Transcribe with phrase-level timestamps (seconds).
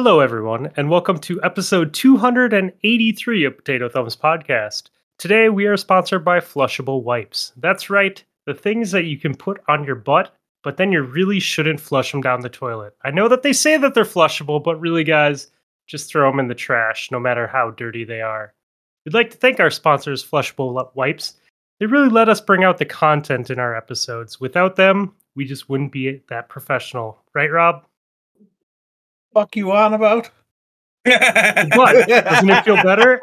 [0.00, 4.90] Hello, everyone, and welcome to episode 283 of Potato Thumbs Podcast.
[5.18, 7.50] Today, we are sponsored by Flushable Wipes.
[7.56, 10.32] That's right, the things that you can put on your butt,
[10.62, 12.94] but then you really shouldn't flush them down the toilet.
[13.02, 15.48] I know that they say that they're flushable, but really, guys,
[15.88, 18.54] just throw them in the trash, no matter how dirty they are.
[19.04, 21.40] We'd like to thank our sponsors, Flushable Wipes.
[21.80, 24.40] They really let us bring out the content in our episodes.
[24.40, 27.18] Without them, we just wouldn't be that professional.
[27.34, 27.84] Right, Rob?
[29.32, 30.30] Fuck you on about?
[31.04, 32.08] What?
[32.08, 33.20] Doesn't it feel better?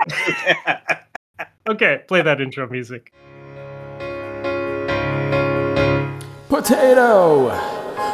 [1.69, 3.13] okay, play that intro music.
[6.49, 7.49] Potato!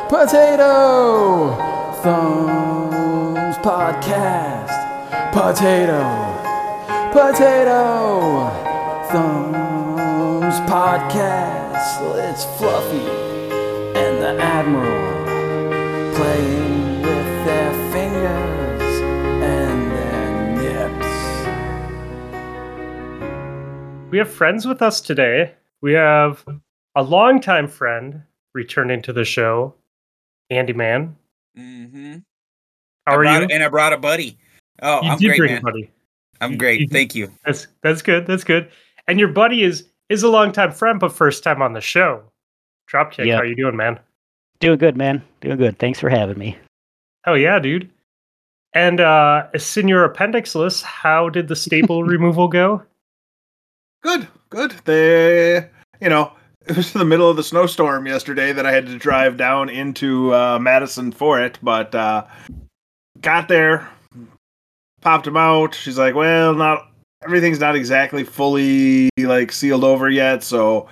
[0.10, 1.56] Potato!
[2.02, 5.32] Thumbs Podcast!
[5.32, 6.02] Potato!
[7.14, 8.50] Potato!
[9.12, 11.72] Thumbs Podcast!
[12.30, 13.08] It's Fluffy
[13.98, 15.12] and the Admiral
[16.16, 16.81] playing
[24.12, 25.54] We have friends with us today.
[25.82, 26.46] We have
[26.96, 28.22] a longtime friend
[28.54, 29.74] returning to the show,
[30.50, 31.16] Andy Man.
[31.58, 32.18] Mm-hmm.
[33.08, 33.48] How I are brought, you?
[33.52, 34.38] And I brought a buddy.
[34.82, 35.60] Oh, you I'm did great, bring man.
[35.60, 35.92] a buddy.
[36.42, 36.82] I'm great.
[36.82, 37.32] you- Thank you.
[37.46, 38.28] That's that's good.
[38.28, 38.70] That's good.
[39.08, 42.22] And your buddy is is a longtime friend, but first time on the show.
[42.92, 43.36] Dropkick, Yep.
[43.36, 43.98] how are you doing, man?
[44.60, 45.24] Doing good, man.
[45.40, 45.80] Doing good.
[45.80, 46.58] Thanks for having me.
[47.26, 47.90] Oh yeah, dude.
[48.74, 52.84] And uh Senior Appendixless, how did the staple removal go?
[54.02, 54.72] Good, good.
[54.86, 55.68] They,
[56.00, 56.34] you know,
[56.66, 59.70] it was in the middle of the snowstorm yesterday that I had to drive down
[59.70, 62.26] into uh, Madison for it, but uh,
[63.22, 63.88] got there,
[65.02, 65.76] popped him out.
[65.76, 66.92] She's like, "Well, not
[67.24, 70.88] everything's not exactly fully like sealed over yet, so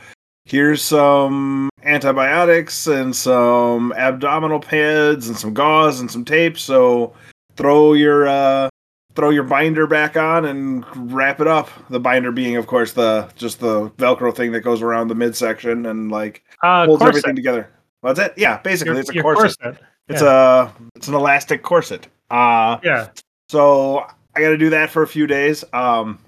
[0.46, 6.58] here's some antibiotics and some abdominal pads and some gauze and some tape.
[6.58, 7.14] So
[7.56, 8.70] throw your uh,
[9.16, 11.70] throw your binder back on and wrap it up.
[11.90, 15.86] The binder being, of course, the just the Velcro thing that goes around the midsection
[15.86, 17.18] and like Uh holds corset.
[17.18, 17.70] everything together.
[18.04, 18.34] That's it?
[18.38, 19.78] Yeah, basically, Your- it's a your corset.
[20.08, 22.08] It's a it's an elastic corset.
[22.32, 23.08] Uh Yeah.
[23.50, 25.64] so I got to do that for a few days.
[25.74, 26.20] Um,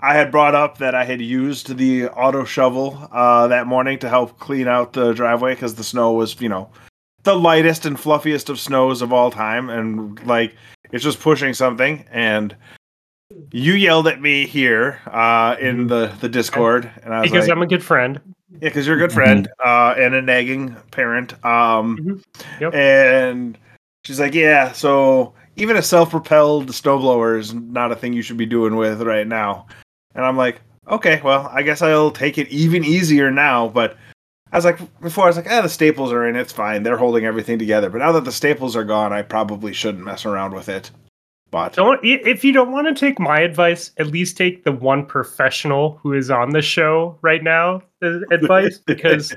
[0.00, 4.08] I had brought up that I had used the auto shovel uh, that morning to
[4.08, 6.68] help clean out the driveway because the snow was, you know,
[7.22, 10.54] the lightest and fluffiest of snows of all time, and like
[10.92, 12.04] it's just pushing something.
[12.10, 12.56] And
[13.52, 17.56] you yelled at me here uh, in the the Discord, and I was Because like,
[17.56, 18.20] I'm a good friend.
[18.50, 21.32] yeah, because you're a good friend uh, and a nagging parent.
[21.44, 22.22] Um, Mhm.
[22.60, 22.74] Yep.
[22.74, 23.58] And
[24.04, 28.46] she's like, yeah, so even a self-propelled snowblower is not a thing you should be
[28.46, 29.66] doing with right now.
[30.14, 30.60] And I'm like,
[30.90, 33.68] okay, well, I guess I'll take it even easier now.
[33.68, 33.96] But
[34.52, 36.82] I was like, before I was like, ah, the staples are in, it's fine.
[36.82, 37.90] They're holding everything together.
[37.90, 40.90] But now that the staples are gone, I probably shouldn't mess around with it.
[41.50, 45.06] But Don't if you don't want to take my advice, at least take the one
[45.06, 49.34] professional who is on the show right now the advice because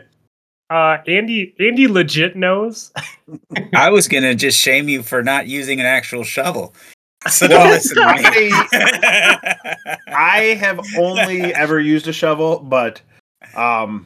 [0.70, 2.92] uh Andy Andy legit knows.
[3.74, 6.74] I was gonna just shame you for not using an actual shovel.
[7.30, 8.52] So Well, don't listen to me.
[10.08, 13.02] I have only ever used a shovel, but
[13.56, 14.06] um,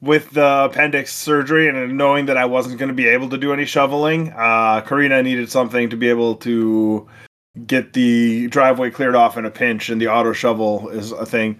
[0.00, 3.52] with the appendix surgery and knowing that I wasn't going to be able to do
[3.52, 7.08] any shoveling, uh, Karina needed something to be able to
[7.66, 11.58] get the driveway cleared off in a pinch, and the auto shovel is a thing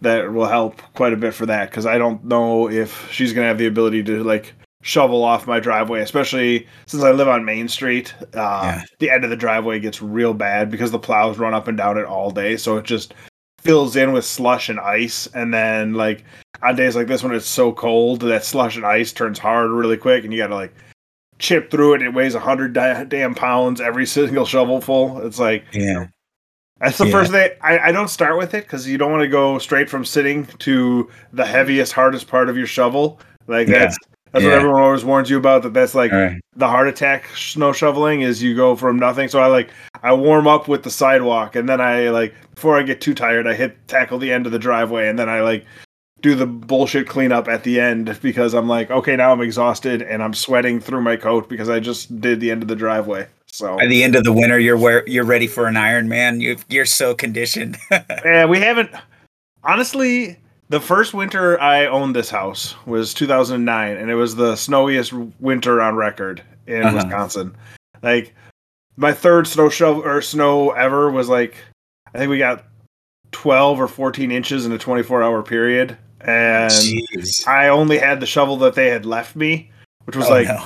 [0.00, 3.44] that will help quite a bit for that because I don't know if she's going
[3.44, 7.44] to have the ability to like shovel off my driveway, especially since I live on
[7.44, 8.14] Main Street.
[8.34, 8.82] Uh, Yeah.
[8.98, 11.98] The end of the driveway gets real bad because the plows run up and down
[11.98, 13.14] it all day, so it just
[13.60, 15.28] fills in with slush and ice.
[15.34, 16.24] And then, like
[16.62, 19.96] on days like this when it's so cold, that slush and ice turns hard really
[19.96, 20.74] quick, and you got to like
[21.38, 22.02] chip through it.
[22.02, 25.24] It weighs a hundred da- damn pounds every single shovelful.
[25.26, 26.06] It's like yeah.
[26.80, 27.12] that's the Yeah.
[27.12, 27.50] first thing.
[27.60, 30.46] I, I don't start with it because you don't want to go straight from sitting
[30.60, 33.18] to the heaviest, hardest part of your shovel.
[33.48, 33.80] Like Yeah.
[33.80, 33.98] that's
[34.32, 35.62] that's what everyone always warns you about.
[35.62, 36.40] That that's like right.
[36.56, 39.28] the heart attack snow shoveling is you go from nothing.
[39.28, 39.68] So I like
[40.02, 43.46] I warm up with the sidewalk, and then I like before I get too tired,
[43.46, 45.66] I hit tackle the end of the driveway, and then I like
[46.22, 50.22] do the bullshit cleanup at the end because I'm like, okay, now I'm exhausted and
[50.22, 53.26] I'm sweating through my coat because I just did the end of the driveway.
[53.46, 56.40] So at the end of the winter, you're where you're ready for an Iron Man.
[56.40, 57.76] You you're so conditioned.
[57.90, 58.90] Yeah, we haven't.
[59.64, 60.38] Honestly,
[60.70, 65.80] the first winter I owned this house was 2009, and it was the snowiest winter
[65.82, 66.96] on record in Uh-huh.
[66.96, 67.54] Wisconsin.
[68.02, 68.34] Like
[68.96, 71.56] my third snow shovel or snow ever was like,
[72.14, 72.64] I think we got
[73.32, 75.96] 12 or 14 inches in a 24 hour period,
[76.26, 77.46] and Jeez.
[77.46, 79.70] I only had the shovel that they had left me,
[80.04, 80.64] which was Oh, like no.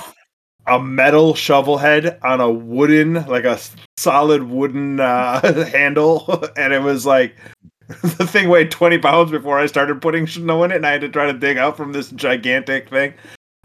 [0.67, 3.59] a metal shovel head on a wooden, like a
[3.97, 7.35] solid wooden uh, handle, and it was like
[7.87, 11.01] the thing weighed twenty pounds before I started putting snow in it, and I had
[11.01, 13.13] to try to dig out from this gigantic thing.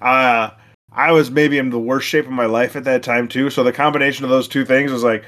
[0.00, 0.50] Uh,
[0.92, 3.50] I was maybe in the worst shape of my life at that time too.
[3.50, 5.24] So the combination of those two things was like,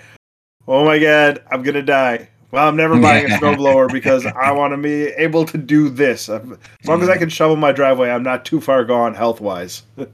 [0.69, 2.29] oh my god, I'm gonna die.
[2.55, 6.29] Well, I'm never buying a snowblower because I want to be able to do this.
[6.29, 6.41] As
[6.87, 9.83] long as I can shovel my driveway, I'm not too far gone health wise.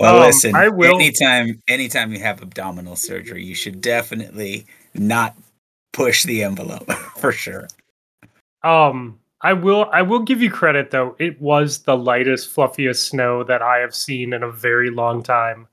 [0.00, 0.54] Well, Um, listen.
[0.54, 4.64] I will- Anytime, anytime you have abdominal surgery, you should definitely
[4.94, 5.34] not
[5.92, 6.88] push the envelope
[7.18, 7.66] for sure.
[8.62, 9.88] Um, I will.
[9.92, 11.16] I will give you credit though.
[11.18, 15.66] It was the lightest, fluffiest snow that I have seen in a very long time.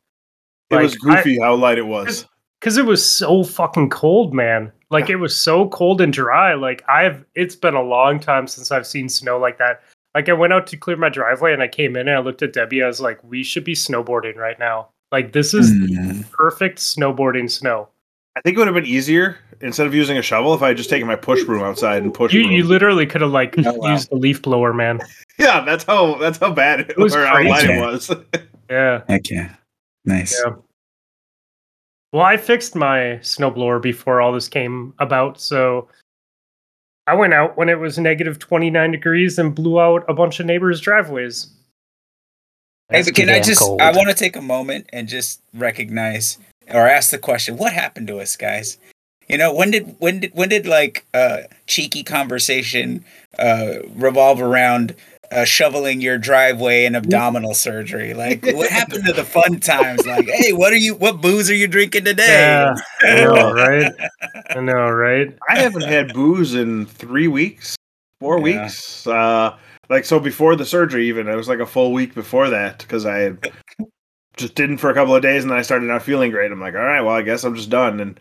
[0.71, 2.25] It was Like, I- goofy how light it was.
[2.59, 4.71] because it was so fucking cold, man.
[4.91, 6.53] Like it was so cold and dry.
[6.53, 9.81] Like I've, it's been a long time since I've seen snow like that.
[10.13, 12.41] Like I went out to clear my driveway and I came in and I looked
[12.41, 12.83] at Debbie.
[12.83, 14.89] I was like, we should be snowboarding right now.
[15.11, 16.29] Like this is Mm.
[16.31, 17.89] perfect snowboarding snow.
[18.37, 20.77] I think it would have been easier instead of using a shovel if I had
[20.77, 22.33] just taken my push broom outside and pushed.
[22.33, 23.91] You you literally could have like Oh, wow.
[23.93, 24.99] used the leaf blower, man.
[25.39, 28.11] yeah, that's how that's how bad it, It was or how light it was.
[28.69, 29.03] Yeah.
[29.07, 29.55] Heck yeah.
[30.05, 30.41] Nice.
[30.43, 30.53] Yeah.
[32.15, 35.89] Well, I fixed my snowblower before all this came about, so
[37.07, 40.45] I went out when it was negative 29 degrees and blew out a bunch of
[40.45, 41.47] neighbors' driveways.
[42.87, 43.59] Hey, but can I just?
[43.59, 43.81] cold.
[43.81, 46.37] I want to take a moment and just recognize
[46.69, 48.77] or ask the question: What happened to us, guys?
[49.27, 53.03] You know, when did when did when did like uh, cheeky conversation
[53.37, 54.95] uh, revolve around
[55.31, 58.13] uh, shoveling your driveway and abdominal surgery?
[58.13, 60.05] Like, what happened to the fun times?
[60.05, 60.95] Like, hey, what are you?
[60.95, 62.59] What booze are you drinking today?
[62.59, 62.73] Yeah,
[63.03, 63.93] I know, right?
[64.49, 65.35] I know, right?
[65.49, 67.75] I haven't had booze in three weeks,
[68.19, 68.63] four Yeah.
[68.63, 69.05] weeks.
[69.07, 69.57] Uh,
[69.89, 73.05] like so before the surgery, even it was like a full week before that because
[73.05, 73.51] I had
[74.37, 76.51] just didn't for a couple of days, and then I started not feeling great.
[76.51, 77.99] I'm like, all right, well, I guess I'm just done.
[77.99, 78.19] And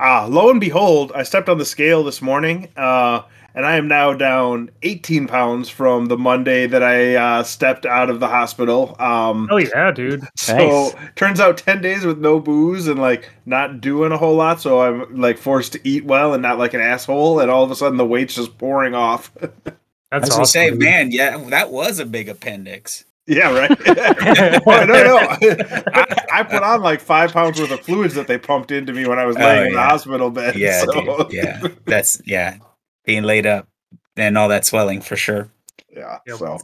[0.00, 3.22] ah, lo and behold, I stepped on the scale this morning, uh,
[3.54, 8.08] and I am now down 18 pounds from the Monday that I uh, stepped out
[8.10, 8.96] of the hospital.
[8.98, 10.22] Um, Oh yeah, dude.
[10.36, 10.94] so Nice.
[11.16, 14.80] turns out 10 days with no booze and like not doing a whole lot so
[14.82, 17.74] i'm like forced to eat well and not like an asshole and all of a
[17.76, 19.48] sudden the weight's just pouring off I
[20.10, 20.44] That's was gonna awesome.
[20.46, 20.78] say, dude.
[20.78, 23.04] man, yeah, that was a big appendix.
[23.26, 28.26] yeah right no no I, I put on like five pounds worth of fluids that
[28.26, 30.92] they pumped into me when i was Oh, laying in the hospital bed Yeah, so,
[31.26, 31.32] dude.
[31.32, 32.58] Yeah, that's yeah,
[33.04, 33.68] being laid up
[34.16, 35.48] and all that swelling for sure.
[35.90, 36.36] yeah Yep.
[36.38, 36.58] so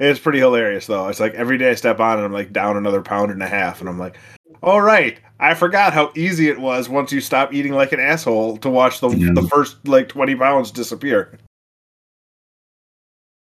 [0.00, 2.76] it's pretty hilarious though it's like every day i step on and i'm like down
[2.76, 4.16] another pound and a half and i'm like
[4.62, 8.56] all right i forgot how easy it was once you stop eating like an asshole
[8.56, 9.32] to watch the, Yeah.
[9.34, 11.38] the first like 20 pounds disappear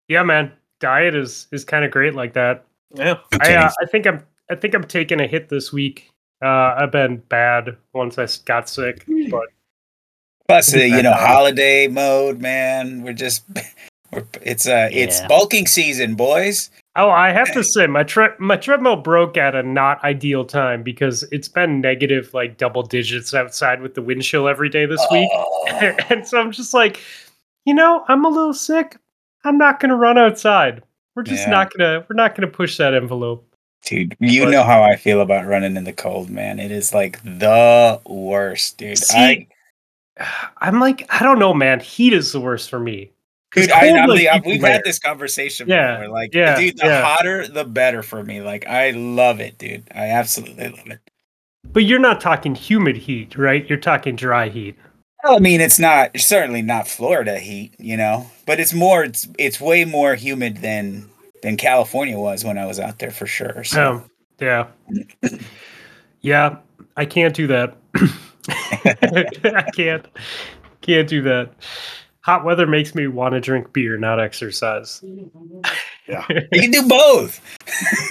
[0.08, 0.52] Yeah, man.
[0.80, 2.64] Diet is is kind of great like that.
[2.94, 6.10] yeah I uh, I think I'm I think I'm taking a hit this week.
[6.42, 9.48] Uh, I've been bad once I got sick, but
[10.48, 13.02] Plus, uh, you know, holiday mode, man.
[13.02, 13.44] We're just,
[14.12, 15.26] we're, it's uh, it's Yeah.
[15.28, 16.70] bulking season, boys.
[16.96, 20.82] oh, I have to say my tre- my treadmill broke at a not ideal time
[20.82, 25.04] because it's been negative like double digits outside with the wind chill every day this
[25.10, 25.66] week, Oh,
[26.08, 27.00] and so I'm just like,
[27.66, 28.96] you know, I'm a little sick.
[29.44, 30.82] I'm not gonna run outside.
[31.14, 31.50] We're just Yeah.
[31.50, 33.44] not gonna we're not gonna push that envelope.
[33.84, 36.58] dude, you But- know how I feel about running in the cold, man.
[36.58, 38.92] It is like the worst, dude.
[39.12, 39.48] I, See,
[40.58, 41.80] I'm like, I don't know, man.
[41.80, 43.10] Heat is the worst for me.
[43.52, 44.72] dude, I, I'm like, the, I'm- we've wear.
[44.72, 46.12] had this conversation Yeah, before.
[46.12, 47.02] Like, yeah, dude, the yeah.
[47.02, 48.40] hotter, the better for me.
[48.42, 49.84] Like, I love it, dude.
[49.94, 51.00] I absolutely love it.
[51.72, 53.68] But you're not talking humid heat, right?
[53.68, 54.76] You're talking dry heat.
[55.24, 59.26] Well, I mean, it's not certainly not Florida heat, you know, but it's more it's
[59.38, 61.10] it's way more humid than
[61.42, 63.64] than California was when I was out there for sure.
[63.64, 64.10] So Um,
[64.40, 64.66] yeah.
[66.20, 66.56] Yeah,
[66.96, 67.76] I can't do that.
[68.48, 70.06] I can't.
[70.80, 71.52] Can't do that.
[72.22, 75.02] Hot weather makes me want to drink beer, not exercise.
[76.06, 77.40] yeah you can do both.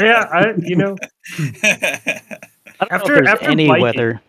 [0.00, 0.96] yeah, I you know,
[1.38, 2.20] I
[2.80, 4.22] don't know After- if after any biking- weather.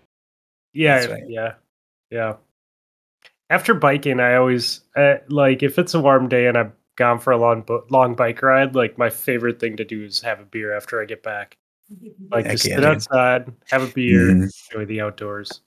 [0.73, 1.23] yeah, right.
[1.27, 1.53] yeah,
[2.11, 2.33] yeah.
[3.49, 7.31] After biking, I always uh, like if it's a warm day and I've gone for
[7.31, 8.75] a long long bike ride.
[8.75, 11.57] Like my favorite thing to do is have a beer after I get back.
[12.31, 12.85] Like Heck just yeah, sit dude.
[12.85, 14.51] outside, have a beer, Mhm.
[14.71, 15.61] enjoy the outdoors.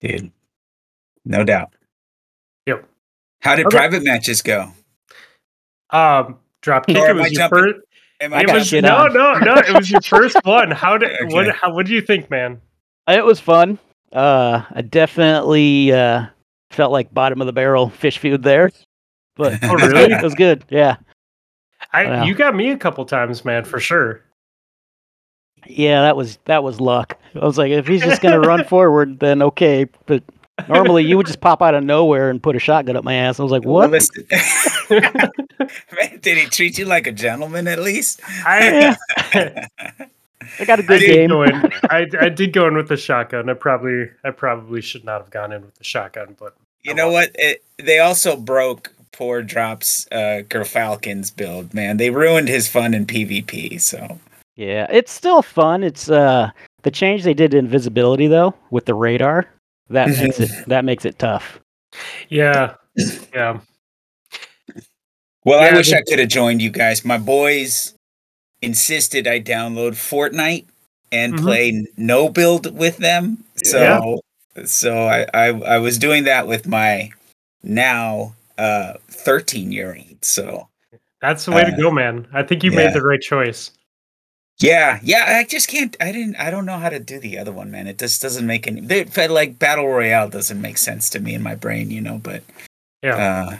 [0.00, 0.32] Dude.
[1.24, 1.74] No doubt.
[2.66, 2.86] Yep.
[3.42, 3.76] How did Okay.
[3.76, 4.72] private matches go?
[5.90, 6.96] Um, dropkick.
[6.96, 7.80] Or It am I was your jumping- first.
[8.22, 9.14] Am I It got was shit no, on.
[9.14, 9.54] no, no.
[9.56, 10.70] It was your first one.
[10.70, 11.48] How did what?
[11.48, 11.56] Okay.
[11.60, 11.72] How?
[11.72, 12.60] What do you think, man?
[13.08, 13.78] It was fun.
[14.12, 16.26] Uh, I definitely uh,
[16.70, 18.70] felt like bottom of the barrel fish food there,
[19.36, 20.12] but Oh, really?
[20.12, 20.64] it was good.
[20.68, 20.96] Yeah,
[21.92, 22.24] I Wow.
[22.24, 24.22] you got me a couple times, man, for sure.
[25.66, 27.16] Yeah, that was that was luck.
[27.34, 29.86] I was like, if he's just gonna run forward, then okay.
[30.06, 30.22] But
[30.68, 33.38] normally you would just pop out of nowhere and put a shotgun up my ass.
[33.40, 33.90] I was like, what?
[33.90, 34.26] listen-
[34.90, 38.20] Man, did he treat you like a gentleman at least?
[38.44, 38.96] I,
[40.58, 41.28] I got a good did game.
[41.30, 41.54] go in.
[41.90, 43.48] I, I did go in with the shotgun.
[43.48, 47.10] I probably I probably should not have gone in with the shotgun, but You know
[47.10, 47.30] what?
[47.34, 51.98] It, they also broke poor Drop's uh, Gyrfalcon's build, man.
[51.98, 53.80] They ruined his fun in PvP.
[53.80, 54.18] So
[54.60, 55.82] Yeah, it's still fun.
[55.82, 56.50] It's uh
[56.82, 59.46] the change they did to invisibility though with the radar
[59.88, 61.58] that makes it that makes it tough.
[62.28, 62.74] yeah,
[63.34, 63.58] yeah.
[65.46, 67.06] Well, I wish the- I could have joined you guys.
[67.06, 67.94] My boys
[68.60, 70.66] insisted I download Fortnite
[71.10, 71.42] and Mhm.
[71.42, 73.42] play no build with them.
[73.64, 74.20] So
[74.66, 77.12] so I, I I was doing that with my
[77.62, 80.22] now uh 13 year old.
[80.22, 80.68] So
[81.22, 82.26] That's the way to Uh, go, man.
[82.34, 82.76] I think you yeah.
[82.84, 83.70] made the right choice.
[84.60, 87.52] Yeah, yeah, I just can't I didn't I don't know how to do the other
[87.52, 87.86] one, man.
[87.86, 91.34] It just doesn't make any they felt like battle royale doesn't make sense to me
[91.34, 92.42] in my brain, you know, but
[93.02, 93.16] Yeah.
[93.16, 93.56] uh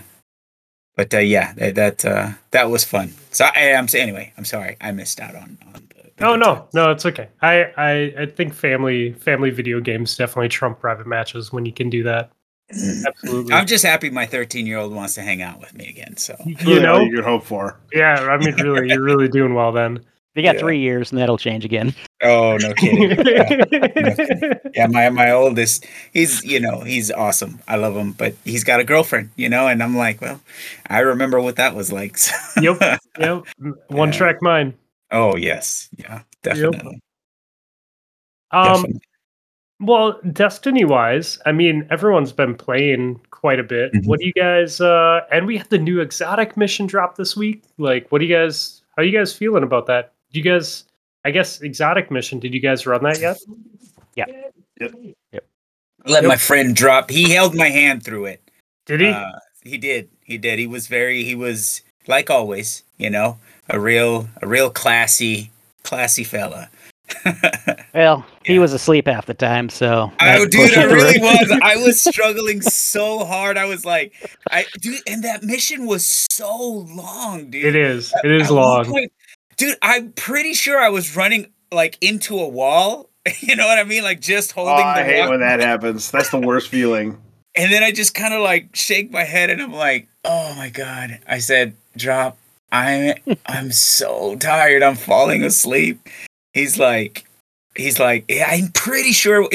[0.97, 3.15] but uh, yeah, that that, uh, that was fun.
[3.31, 4.33] So I, I'm anyway.
[4.37, 5.57] I'm sorry, I missed out on.
[5.75, 6.75] on the, the Oh no, times.
[6.75, 7.29] no, it's okay.
[7.41, 11.89] I, I I think family family video games definitely trump private matches when you can
[11.89, 12.31] do that.
[12.71, 13.53] Absolutely.
[13.55, 16.17] I'm just happy my 13 year old wants to hang out with me again.
[16.19, 17.79] So you know, you could hope for.
[17.95, 18.21] yeah.
[18.31, 20.05] I mean, really, you're really doing well then.
[20.41, 20.61] They got Yeah.
[20.61, 21.95] three years and that'll change again.
[22.23, 23.11] oh no kidding.
[23.27, 24.55] yeah.
[24.75, 27.61] yeah, my my oldest, he's you know he's awesome.
[27.69, 30.41] I love him, but he's got a girlfriend, you know, and I'm like, well,
[30.89, 32.17] I remember what that was like.
[32.17, 33.01] so- Yep.
[33.19, 33.45] Yep.
[33.89, 34.17] One Yeah.
[34.19, 34.73] track mind.
[35.11, 37.03] oh yes, yeah, definitely.
[38.51, 38.65] Um.
[38.67, 39.01] definitely.
[39.83, 43.93] Well, Destiny wise, I mean, everyone's been playing quite a bit.
[43.93, 44.07] Mhm.
[44.07, 44.81] What do you guys?
[44.81, 47.65] uh And we had the new exotic mission drop this week.
[47.79, 48.83] Like, what do you guys?
[48.97, 50.13] How are you guys feeling about that?
[50.33, 50.85] Do you guys?
[51.25, 52.39] I guess exotic mission.
[52.39, 53.39] Did you guys run that yet?
[54.17, 54.25] Yeah.
[54.81, 55.45] Yep.
[56.07, 57.11] Let my friend drop.
[57.11, 58.43] He held my hand through it.
[58.87, 59.09] Did he?
[59.09, 59.33] Uh,
[59.63, 60.09] he did.
[60.25, 60.59] He did.
[60.59, 61.25] He was very.
[61.25, 62.83] He was like always.
[62.97, 65.51] You know, a real, a real classy,
[65.83, 66.71] classy fella.
[67.93, 68.61] Well, he Yeah.
[68.61, 71.59] was asleep half the time, so I, dude, I it really was.
[71.63, 73.59] I was struggling so hard.
[73.59, 74.13] I was like,
[74.49, 77.65] I, dude, and that mission was so long, dude.
[77.65, 78.15] it is.
[78.23, 78.85] It is At one long.
[78.85, 79.13] point-
[79.61, 79.77] dude.
[79.83, 83.07] I'm pretty sure I was running like into a wall.
[83.41, 84.03] You know what I mean?
[84.03, 84.83] Like just holding.
[84.83, 84.89] Oh.
[84.89, 86.11] I hate when that happens.
[86.11, 87.19] That's the worst feeling.
[87.55, 90.71] And then I just kind of like shake my head and I'm like, "Oh my
[90.71, 92.39] god." I said, "Drop.
[92.73, 93.15] I'm
[93.45, 94.83] I'm so tired.
[94.83, 96.01] I'm falling asleep."
[96.55, 97.27] He's like
[97.77, 99.47] he's like, "Yeah, I'm pretty sure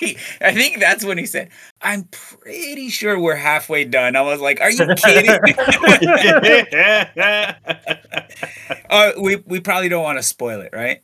[0.40, 4.60] I think that's when he said, "I'm pretty sure we're halfway done." I was like,
[4.60, 5.30] "Are you kidding?"
[8.90, 11.02] uh, we we probably don't want to spoil it, right?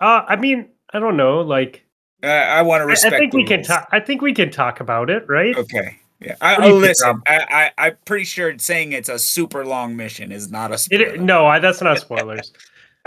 [0.00, 1.40] Uh, I mean, I don't know.
[1.40, 1.84] Like,
[2.22, 3.88] Uh, I want to I, I think we can talk.
[3.92, 5.56] I think we can talk about it, right?
[5.56, 5.98] Okay.
[6.20, 6.36] Yeah.
[6.40, 7.22] I, What do you oh, listen.
[7.26, 11.04] I, I I'm pretty sure saying it's a super long mission is not a spoiler.
[11.04, 12.52] It, no, I, that's not spoilers.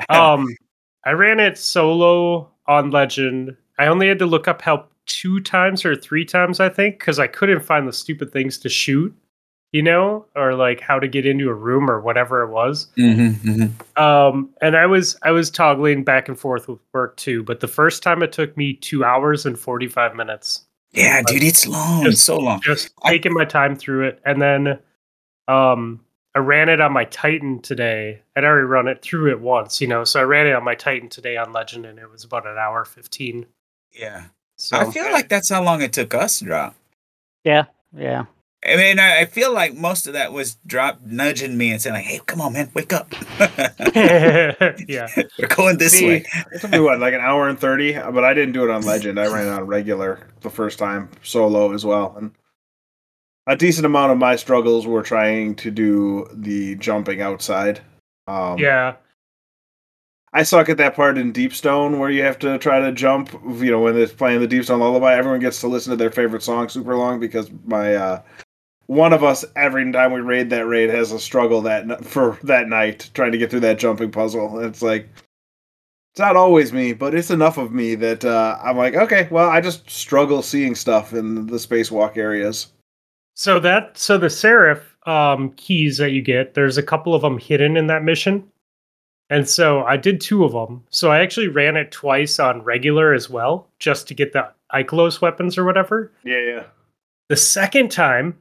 [0.10, 0.48] um,
[1.06, 3.56] I ran it solo on Legend.
[3.78, 7.20] I only had to look up help two times or three times, I think, because
[7.20, 9.16] I couldn't find the stupid things to shoot,
[9.72, 12.88] you know, or like how to get into a room or whatever it was.
[12.98, 17.60] Mm-hmm, Um, and I was I was toggling back and forth with work too, but
[17.60, 20.66] the first time it took me two hours and forty five minutes.
[20.92, 22.04] Yeah, dude, it's long.
[22.04, 22.62] Just- It's so long.
[22.62, 24.80] just I- taking my time through it and then
[25.50, 26.00] um
[26.36, 29.88] i ran it on my titan today i'd already run it through it once you
[29.88, 32.48] know so i ran it on my titan today on legend and it was about
[32.48, 33.46] an hour 15
[33.92, 34.24] Yeah.
[34.64, 36.76] So I feel like that's how long it took us to drop.
[37.44, 38.26] Yeah, yeah.
[38.66, 41.96] I mean, I, I feel like most of that was drop nudging me and saying
[41.96, 43.14] like, "Hey, come on, man, wake up.
[43.94, 47.92] yeah We're going this See, way." It took me what, like an hour and thirty?
[47.94, 49.20] But I didn't do it on Legend.
[49.20, 52.16] I ran it on regular the first time, solo as well.
[52.18, 52.32] And
[53.46, 57.82] a decent amount of my struggles were trying to do the jumping outside.
[58.28, 58.96] Um, yeah
[60.36, 63.32] I suck at that part in Deep Stone where you have to try to jump.
[63.46, 66.12] You know, when it's playing the Deep Stone Lullaby, everyone gets to listen to their
[66.12, 68.22] favorite song super long because my uh,
[68.88, 72.68] one of us every time we raid that raid has a struggle that for that
[72.68, 74.60] night trying to get through that jumping puzzle.
[74.60, 75.08] It's like
[76.14, 79.50] it's not always me, but it's enough of me that uh, I'm like, okay, well,
[79.50, 82.68] I just struggle seeing stuff in the spacewalk areas.
[83.36, 87.38] so that so the seraph um keys that you get there's a couple of them
[87.38, 88.44] hidden in that mission
[89.30, 93.14] and so i did two of them so i actually ran it twice on regular
[93.14, 96.64] as well just to get the Ikelos weapons or whatever Yeah, yeah.
[97.30, 98.38] The second time,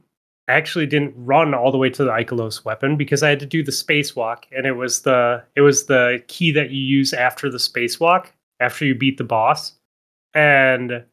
[0.47, 3.45] I actually didn't run all the way to the Ikelos weapon because I had to
[3.45, 7.49] do the spacewalk, and it was the it was the key that you use after
[7.49, 8.27] the spacewalk
[8.59, 9.73] after you beat the boss,
[10.33, 11.03] and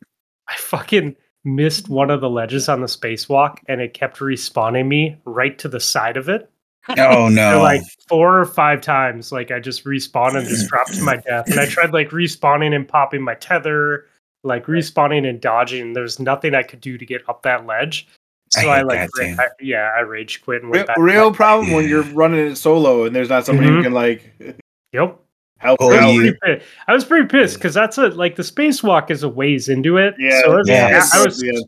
[0.49, 5.17] I fucking missed one of the ledges on the spacewalk, and it kept respawning me
[5.25, 6.51] right to the side of it.
[6.89, 7.61] Oh So, no!
[7.63, 11.49] like four or five times, like I just respawned and just dropped to my death.
[11.51, 14.07] And I tried like respawning and popping my tether,
[14.45, 15.83] like respawning and dodging.
[15.83, 18.09] And there's nothing I could do to get up that ledge.
[18.53, 20.97] So I, hate like, that, ra- I- yeah, I rage quit and Real, went back.
[20.99, 23.77] real my- problem when you're running it solo and there's not somebody Mhm.
[23.77, 24.35] who can like
[24.93, 25.21] Yep.
[25.59, 26.67] help Oh, I you was, pretty pissed.
[26.89, 30.15] I was pretty pissed because that's a like the spacewalk is a ways into it.
[30.19, 31.61] Yeah, so it was- yeah, I, I was yeah.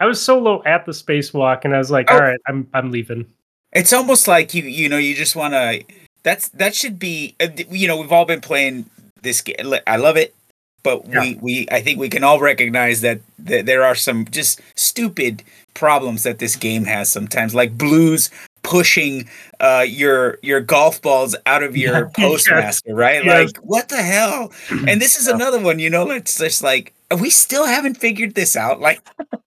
[0.00, 2.14] I was solo at the spacewalk and I was like, Oh.
[2.14, 3.26] all right, I'm I'm leaving.
[3.74, 5.82] It's almost like you you know you just want to.
[6.22, 8.86] That's that should be uh, you know we've all been playing
[9.22, 9.56] this game.
[9.86, 10.34] I love it,
[10.82, 14.60] but we we I think we can all recognize that, that there are some just
[14.76, 15.42] stupid
[15.74, 18.30] problems that this game has sometimes, like blues
[18.62, 19.28] pushing
[19.60, 22.24] uh your your golf balls out of your Yeah.
[22.26, 23.22] postmaster, right?
[23.24, 23.52] Yes.
[23.52, 24.52] Like what the hell?
[24.88, 25.34] And this is Yeah.
[25.34, 26.10] another one, you know.
[26.10, 28.80] It's just like we still haven't figured this out.
[28.80, 29.00] Like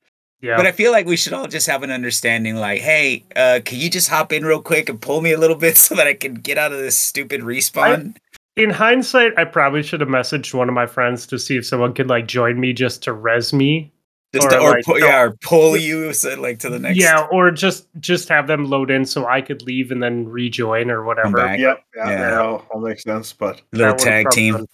[0.46, 0.56] Yeah.
[0.56, 3.78] but I feel like we should all just have an understanding like, hey, uh, can
[3.78, 6.14] you just hop in real quick and pull me a little bit so that I
[6.14, 8.16] can get out of this stupid respawn?
[8.56, 11.92] in hindsight, I probably should have messaged one of my friends to see if someone
[11.92, 13.92] could like join me just to res me.
[14.32, 16.98] just or, to, or like, pu- yeah, or pull you so, like to the next.
[16.98, 20.90] Yeah, or just just have them load in so I could leave and then rejoin
[20.90, 21.36] or whatever.
[21.54, 22.16] Yep, yeah, Yeah.
[22.30, 23.32] that all, all makes sense.
[23.32, 24.54] But little tag team.
[24.56, 24.66] been-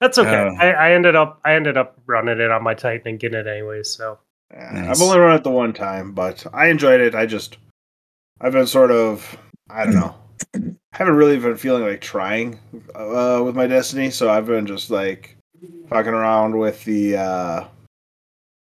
[0.00, 0.48] That's okay.
[0.50, 0.56] Oh.
[0.58, 3.46] I, I ended up I ended up running it on my Titan and getting it
[3.46, 3.88] anyways.
[3.88, 4.18] So
[4.52, 4.88] yeah, Nice.
[5.00, 7.14] I've only run it the one time, but I enjoyed it.
[7.14, 7.58] I just
[8.40, 9.36] I've been sort of
[9.70, 10.14] I don't know.
[10.54, 12.58] I haven't really been feeling like trying
[12.94, 15.36] uh, with my destiny, so I've been just like
[15.88, 17.64] fucking around with the uh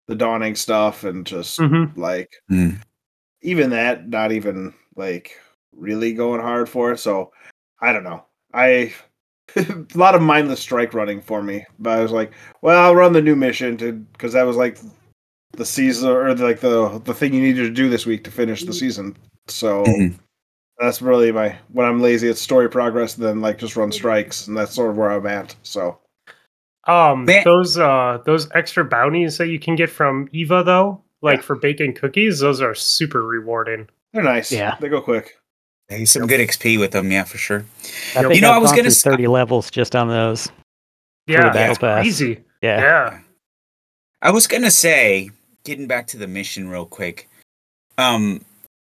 [0.09, 1.97] the dawning stuff and just Mhm.
[1.97, 2.71] like Hmm.
[3.43, 5.39] even that not even like
[5.77, 6.99] really going hard for it.
[6.99, 7.33] So
[7.81, 8.25] I don't know.
[8.53, 8.93] I
[9.57, 13.13] a lot of mindless strike running for me, but I was like, well, I'll run
[13.13, 14.79] the new mission to because that was like
[15.59, 18.65] the season or like the the thing you needed to do this week to finish
[18.65, 19.15] the season.
[19.49, 20.15] So Mhm.
[20.79, 24.47] that's really my when I'm lazy, it's story progress, and then like just run strikes,
[24.49, 25.55] and that's sort of where I'm at.
[25.63, 25.99] So
[26.87, 31.39] um Man- those uh those extra bounties that you can get from Eva though, like
[31.39, 31.43] Yeah.
[31.43, 33.89] for baking cookies, those are super rewarding.
[34.15, 34.51] they're nice.
[34.51, 34.77] Yeah.
[34.81, 35.37] they go quick.
[35.89, 37.65] Hey, some good XP with them, yeah, for sure.
[38.17, 40.51] I You know, I've I was gonna through s- 30 levels just on those.
[41.27, 42.03] Yeah, battle that's pass.
[42.03, 42.41] crazy.
[42.63, 42.81] Yeah.
[42.81, 43.19] Yeah.
[44.23, 45.31] I was gonna say,
[45.69, 47.29] getting back to the mission real quick.
[47.99, 48.41] Um,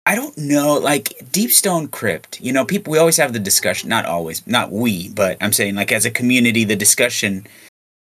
[0.06, 2.40] I don't know, like Deep Stone Crypt.
[2.40, 3.90] You know, people we always have the discussion.
[3.90, 7.46] Not always, not we, but I'm saying like as a community, the discussion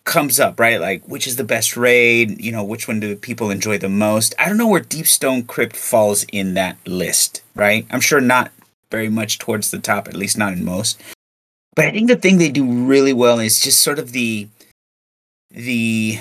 [0.04, 0.82] comes up, right?
[0.82, 2.42] Like which is the best raid?
[2.42, 4.34] You know, which one do people enjoy the most?
[4.40, 7.86] I don't know where Deep Stone Crypt falls in that list, right?
[7.92, 8.52] I'm sure not
[8.90, 11.00] very much towards the top, at least not in most.
[11.76, 14.48] But I think the thing they do really well is just sort of the
[15.52, 16.18] the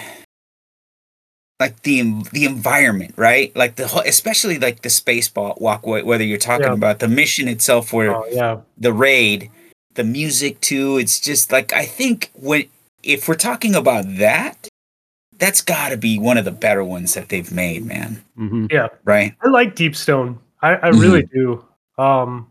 [1.65, 3.55] like the the environment, right?
[3.57, 6.03] Like the whole, especially like the space ball walkway.
[6.03, 6.73] Whether you're talking Yeah.
[6.75, 8.61] about the mission itself or Oh yeah.
[8.77, 9.51] the raid,
[9.95, 10.99] the music too.
[10.99, 12.65] It's just like I think when
[13.03, 14.69] if we're talking about that,
[15.39, 18.23] that's got to be one of the better ones that they've made, man.
[18.37, 18.89] hmm Yeah.
[19.05, 19.35] Right?
[19.43, 20.39] I like Deep Stone.
[20.63, 20.99] I, I Mm-hmm.
[21.01, 21.65] really do.
[21.99, 22.51] Um,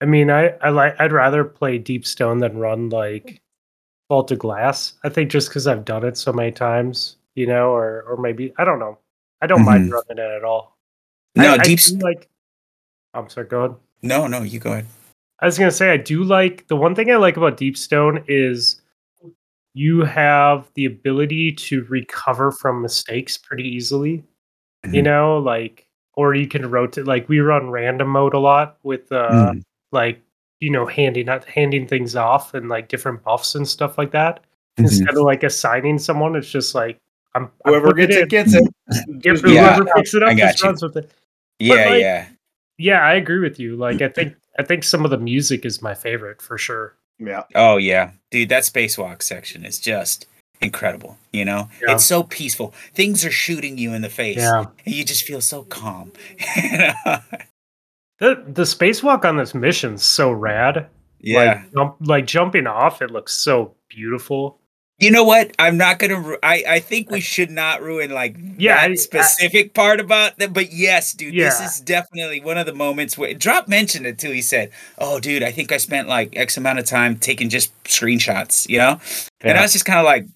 [0.00, 0.96] I mean, I, I like.
[1.00, 3.40] I'd rather play Deep Stone than run like
[4.08, 4.94] Vault of Glass.
[5.04, 8.52] I think just because I've done it so many times, you know, or or maybe
[8.58, 8.98] I don't know.
[9.40, 9.92] I don't mind Mhm.
[9.92, 10.76] running it at all.
[11.34, 11.80] No, I, deep.
[11.92, 12.28] I like.
[13.12, 13.46] I'm sorry.
[13.46, 13.76] Go ahead.
[14.02, 14.86] no, no, you go ahead.
[15.40, 18.24] I was gonna say I do like the one thing I like about Deep Stone
[18.28, 18.80] is
[19.74, 24.24] you have the ability to recover from mistakes pretty easily.
[24.84, 25.04] You Mhm.
[25.04, 29.52] know, like or you can rotate like we run random mode a lot with uh
[29.52, 29.62] Mm.
[29.90, 30.20] like
[30.60, 34.40] you know handing out handing things off and like different buffs and stuff like that.
[34.78, 34.84] Mhm.
[34.84, 36.98] Instead of like assigning someone, it's just like
[37.34, 38.28] I'm I'm Whoever gets it in.
[38.28, 38.64] gets it.
[39.24, 40.68] Yep, Yeah, whoever picks it I up got just you.
[40.68, 41.10] runs with it.
[41.58, 42.26] Yeah, like- yeah.
[42.78, 43.76] Yeah, I agree with you.
[43.76, 46.94] Like I think I think some of the music is my favorite for sure.
[47.18, 50.26] Yeah, Oh yeah, dude, that spacewalk section is just
[50.60, 51.16] incredible.
[51.32, 51.94] You know, Yeah.
[51.94, 52.74] it's so peaceful.
[52.92, 54.64] Things are shooting you in the face, Yeah.
[54.84, 56.12] and you just feel so calm.
[58.20, 60.88] The the spacewalk on this mission's so rad.
[61.20, 61.38] yeah.
[61.64, 64.60] Like, jump, like jumping off, it looks so beautiful.
[64.98, 65.50] You know what?
[65.58, 66.20] I'm not gonna.
[66.20, 70.00] Ru- I I think we should not ruin like Yeah, I- I- that specific part
[70.00, 70.52] about that.
[70.52, 74.30] But yes, dude, this is definitely one of the moments where Drop mentioned it too.
[74.30, 77.72] He said, "Oh, dude, I think I spent like X amount of time taking just
[77.84, 79.00] screenshots." You know,
[79.40, 80.26] and I was just kind of like,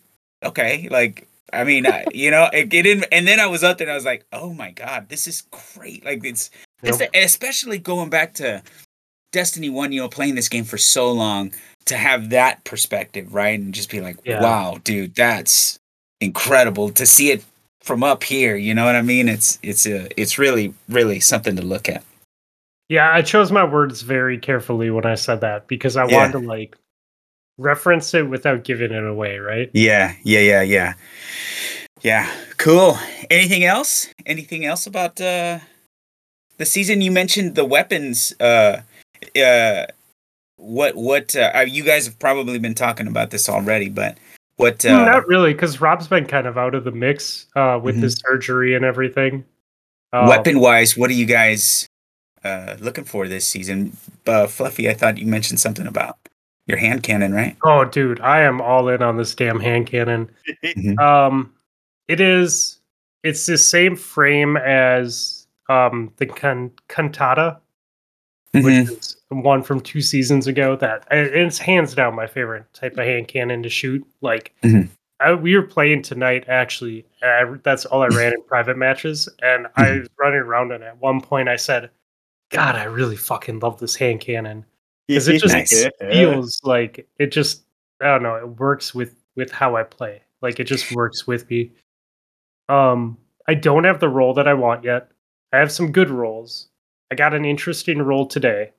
[0.45, 1.25] okay, like.
[1.51, 3.93] I mean, I, you know, it, it didn't, and then I was up there and
[3.93, 5.45] I was like, "Oh my god, this is
[5.75, 6.51] great!" Like it's,
[6.83, 7.13] it's Yep.
[7.13, 8.63] the- especially going back to
[9.33, 9.91] Destiny One.
[9.91, 11.55] You know, playing this game for so long,
[11.89, 13.59] to have that perspective, right?
[13.59, 14.41] And just be like, Yeah.
[14.41, 15.79] wow, dude, that's
[16.21, 17.45] incredible to see it
[17.83, 18.57] from up here.
[18.57, 19.29] You know what I mean?
[19.29, 22.05] It's it's a it's really really something to look at.
[22.89, 26.17] Yeah, I chose my words very carefully when I said that because I Yeah.
[26.17, 26.77] wanted to like
[27.59, 29.71] reference it without giving it away, right?
[29.75, 30.95] Yeah, yeah, yeah, yeah.
[32.03, 32.97] Yeah, cool.
[33.31, 34.09] Anything else?
[34.27, 35.59] Anything else about uh
[36.59, 38.81] the season you mentioned the weapons uh
[39.37, 39.87] uh
[40.59, 44.19] what what uh, you guys have probably been talking about this already, but
[44.57, 47.97] what uh Not really, because Rob's been kind of out of the mix uh, with
[47.97, 48.03] Mhm.
[48.03, 49.45] his surgery and everything.
[50.13, 51.87] Um, weapon wise, what are you guys
[52.45, 53.97] uh looking for this season?
[54.27, 56.17] Uh Fluffy, I thought you mentioned something about
[56.67, 57.57] your hand cannon, right?
[57.65, 60.29] Oh, dude, I am all in on this damn hand cannon.
[60.65, 60.99] Mhm.
[60.99, 61.53] Um,
[62.09, 62.81] it is.
[63.23, 67.59] It's the same frame as um the can- cantata,
[68.53, 68.91] which Mhm.
[68.99, 70.77] is one from two seasons ago.
[70.77, 74.07] That and it's hands down my favorite type of hand cannon to shoot.
[74.21, 74.89] Like, Mhm.
[75.21, 77.05] I, we were playing tonight actually.
[77.23, 80.83] And I, that's all I ran in private matches, and I was running around, and
[80.85, 81.91] at one point I said,
[82.51, 84.65] "God, I really fucking love this hand cannon."
[85.09, 85.87] because it just Nice.
[86.11, 87.65] feels like it just
[88.03, 90.21] I don't know, it works with with how I play.
[90.43, 91.73] Like it just works with me.
[92.69, 95.11] Um I don't have the role that I want yet.
[95.53, 96.69] I have some good roles.
[97.11, 98.73] I got an interesting role today.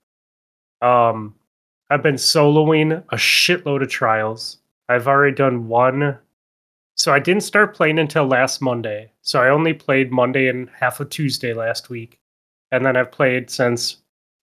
[0.82, 1.36] Um
[1.90, 4.60] I've been soloing a shitload of trials.
[4.88, 6.18] I've already done one.
[6.98, 9.12] So I didn't start playing until last Monday.
[9.24, 12.20] So I only played Monday and half of Tuesday last week.
[12.72, 13.98] And then I've played since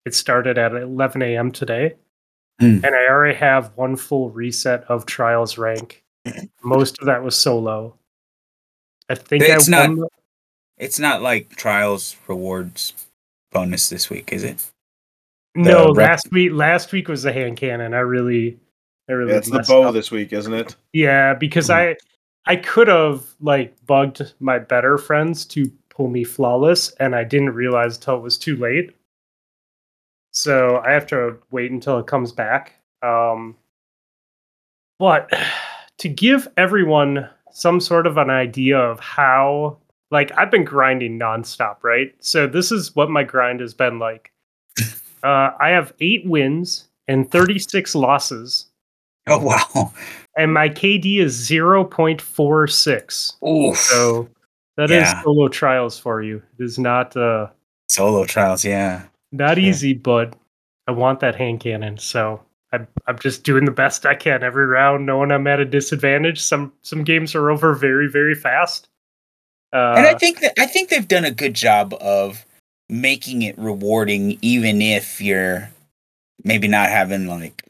[0.05, 1.51] it started at 11 a.m.
[1.51, 1.95] today.
[2.59, 2.83] Hmm.
[2.83, 6.03] And I already have one full reset of Trials rank.
[6.63, 7.95] Most of that was solo.
[9.07, 10.09] I think It's I not- the-
[10.77, 12.93] It's not like trials rewards
[13.51, 14.63] bonus this week, is it?
[15.55, 17.93] no, rep- last week last week was the hand cannon.
[17.93, 18.59] I really
[19.09, 19.93] I really Yeah, it's the bow up.
[19.93, 20.75] this week, isn't it?
[20.93, 21.95] Yeah, because I
[22.45, 27.51] I could have like bugged my better friends to pull me flawless, and I didn't
[27.55, 28.95] realize until it was too late.
[30.31, 32.75] So I have to wait until it comes back.
[33.01, 33.55] Um,
[34.99, 35.31] but
[35.97, 39.77] to give everyone some sort of an idea of how,
[40.11, 42.13] like, I've been grinding nonstop, right?
[42.19, 44.31] So this is what my grind has been like.
[45.23, 48.67] Uh, I have eight wins and 36 losses
[49.27, 49.91] Oh wow.
[50.37, 53.43] and my KD is 0.46.
[53.47, 53.77] Oof.
[53.77, 54.29] So
[54.77, 55.23] that is Yeah.
[55.23, 56.41] solo trials for you.
[56.59, 57.47] It is not uh
[57.89, 59.03] Solo trials, yeah.
[59.31, 59.69] not Yeah.
[59.69, 60.35] easy, but
[60.87, 61.97] I want that hand cannon.
[61.97, 62.41] So
[62.71, 66.39] I'm I'm just doing the best I can every round, knowing I'm at a disadvantage.
[66.41, 68.87] Some some games are over very very fast.
[69.73, 72.45] Uh, and I think that I think they've done a good job of
[72.89, 75.69] making it rewarding, even if you're
[76.43, 77.63] maybe not having like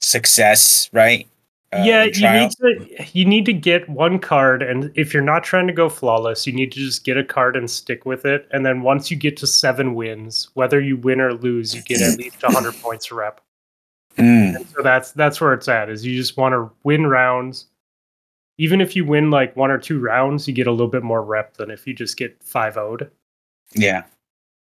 [0.00, 1.26] success, right?
[1.70, 5.44] Uh, yeah, you need to you need to get one card, and if you're not
[5.44, 8.48] trying to go flawless, you need to just get a card and stick with it.
[8.52, 12.00] And then once you get to seven wins, whether you win or lose, you get
[12.00, 13.42] at least 100 points a rep.
[14.16, 15.90] Mm, so that's that's where it's at.
[15.90, 17.66] Is you just want to win rounds.
[18.58, 21.22] Even if you win like one or two rounds, you get a little bit more
[21.22, 23.08] rep than if you just get 5 0'd.
[23.74, 24.04] yeah.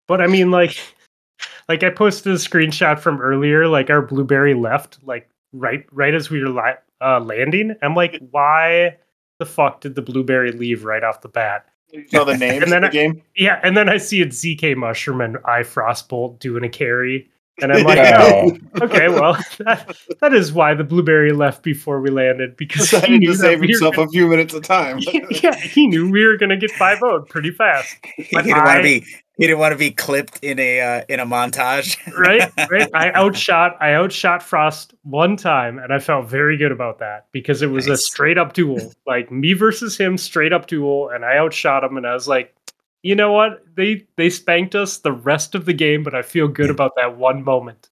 [0.09, 0.77] But I mean, like,
[1.69, 3.69] like I posted a screenshot from earlier.
[3.69, 7.77] Like our blueberry left, like right, right as we were li- uh, landing.
[7.83, 8.97] I'm like, why
[9.39, 11.67] the fuck did the blueberry leave right off the bat?
[11.93, 13.23] You know the names And then of the I- game?
[13.37, 17.29] Yeah, and then I see it's ZK Mushroom and I Frostbolt doing a carry,
[17.63, 18.59] and I'm like, Oh.
[18.75, 22.97] oh, okay, well, that, that is why the blueberry left before we landed because he
[22.97, 24.99] Decided knew to save we were himself gonna- a few minutes of time.
[25.31, 27.97] yeah, he knew we were gonna get 5 0 pretty fast.
[28.17, 29.05] he didn't want to be
[29.39, 31.97] he didn't want to be clipped in a uh, in a montage.
[32.19, 36.99] right right i outshot i outshot frost one time and i felt very good about
[36.99, 41.09] that because it was a straight up duel like me versus him straight up duel
[41.09, 42.55] and i outshot him and i was like
[43.03, 46.49] you know what they they spanked us the rest of the game but i feel
[46.49, 47.89] good about that one moment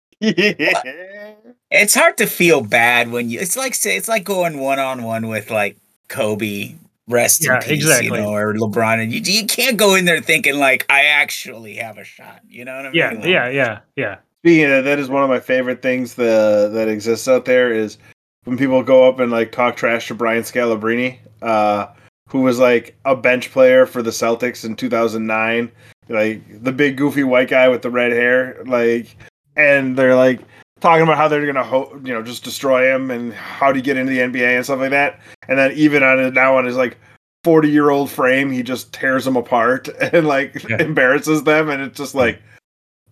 [1.71, 3.41] It's hard to feel bad when you.
[3.41, 5.77] It's like say it's like going one on one with like
[6.09, 6.75] Kobe,
[7.09, 8.19] rest Yeah, in peace, exactly.
[8.19, 11.77] you know, or LeBron, and you you can't go in there thinking like I actually
[11.77, 12.41] have a shot.
[12.49, 12.97] You know what I mean?
[12.97, 16.15] yeah Like, yeah yeah yeah Speaking of that, that is one of my favorite things
[16.15, 17.99] the, that exists out there is
[18.45, 21.89] when people go up and like talk trash to Brian Scalabrine, uh,
[22.31, 25.71] who was like a bench player for the Celtics in 2009,
[26.09, 29.17] like the big goofy white guy with the red hair, like,
[29.57, 30.41] and they're like
[30.81, 33.97] talking about how they're gonna ho- you know just destroy him and how to get
[33.97, 36.77] into the NBA and stuff like that, and then even on it now on his
[36.77, 36.97] like
[37.45, 40.81] 40 year old frame, he just tears them apart and like Yeah.
[40.83, 42.41] embarrasses them, and it's just like,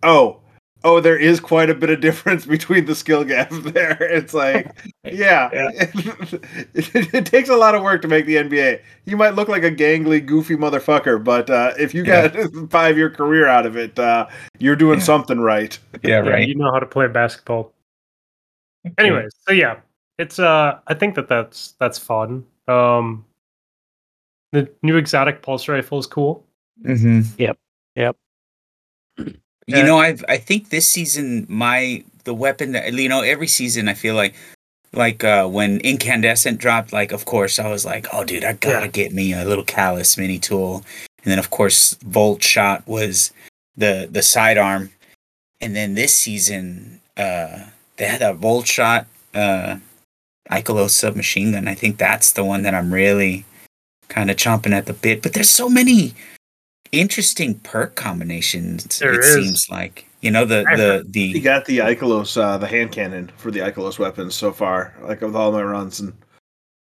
[0.02, 0.40] oh
[0.84, 3.96] oh, there is quite a bit of difference between the skill gap there.
[4.00, 8.80] It's like, yeah, It, it takes a lot of work to make the NBA.
[9.06, 12.96] You might look like a gangly, goofy motherfucker, but uh, if you got a five
[12.96, 14.26] year career out of it, uh,
[14.58, 15.04] you're doing Yeah.
[15.04, 15.78] something right.
[16.02, 16.48] Yeah, Yeah, right.
[16.48, 17.72] you know how to play basketball.
[18.96, 19.80] Anyways, so yeah,
[20.18, 22.46] it's uh, I think that that's that's fun.
[22.68, 23.24] Um,
[24.52, 26.46] the new exotic pulse rifle is cool.
[26.84, 27.22] Mm-hmm.
[27.36, 27.58] Yep.
[27.96, 28.16] Yep.
[29.68, 33.88] You know, I've I think this season my the weapon that you know every season
[33.88, 34.34] I feel like
[34.92, 38.86] like uh when incandescent dropped like of course I was like oh dude I gotta
[38.86, 38.92] Yeah.
[38.92, 40.76] get me a little Calus Mini-Tool.
[41.22, 43.32] And then of course volt shot was
[43.76, 44.90] the the sidearm.
[45.60, 49.76] And then this season uh they had a volt shot uh
[50.50, 51.68] Ikelos submachine gun.
[51.68, 53.44] I think that's the one that I'm really
[54.08, 55.20] kind of chomping at the bit.
[55.22, 56.14] But there's so many
[56.92, 59.34] interesting perk combinations There it is.
[59.34, 63.30] seems like you know the I the You got the Ikelos, uh, the hand cannon
[63.36, 66.12] for the Ikelos weapons so far, like with all my runs, and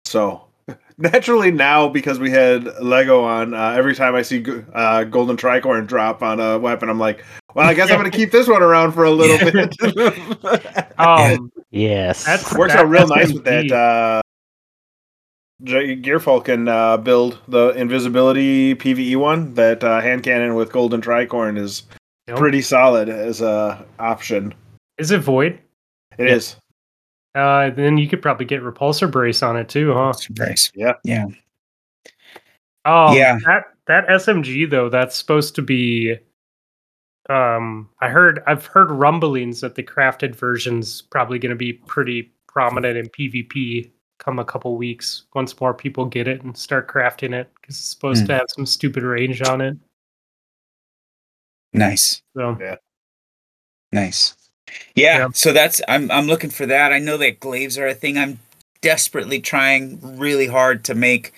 [0.06, 0.46] so
[0.98, 5.86] naturally now because we had Lego on, uh, every time I see uh, Golden Tricorn
[5.88, 7.24] drop on a weapon, I'm like,
[7.56, 10.88] well, I guess I'm going to keep this one around for a little bit.
[10.98, 12.26] Um, Yes.
[12.26, 13.70] That's- Works that out real nice with SMG.
[13.70, 13.76] that.
[13.76, 14.22] Uh,
[15.64, 19.54] J- Gyrfalcon uh, build the invisibility PVE one.
[19.54, 21.84] That uh, hand cannon with Golden Tricorn is
[22.28, 22.38] Yep.
[22.38, 24.54] pretty solid as a option.
[25.00, 25.60] is it void?
[26.20, 26.56] It is.
[27.34, 30.14] Uh, then you could probably get repulsor brace on it too, huh?
[30.30, 30.72] Brace.
[30.76, 30.94] Yeah.
[31.04, 31.26] Yeah.
[32.86, 33.40] Oh, Yeah.
[33.46, 36.18] That that SMG though, that's supposed to be.
[37.30, 42.32] Um, I heard I've heard rumblings that the crafted version's probably going to be pretty
[42.48, 43.90] prominent in PvP
[44.22, 47.86] come a couple weeks once more people get it and start crafting it because it's
[47.90, 48.28] supposed Hmm.
[48.28, 49.76] to have some stupid range on it.
[51.74, 52.22] Nice.
[52.36, 52.58] So
[53.92, 54.36] Nice.
[54.96, 55.28] Yeah, Yeah.
[55.34, 56.94] so that's I'm I'm looking for that.
[56.94, 58.18] I know that glaives are a thing.
[58.18, 58.40] I'm
[58.82, 61.34] desperately trying really hard to make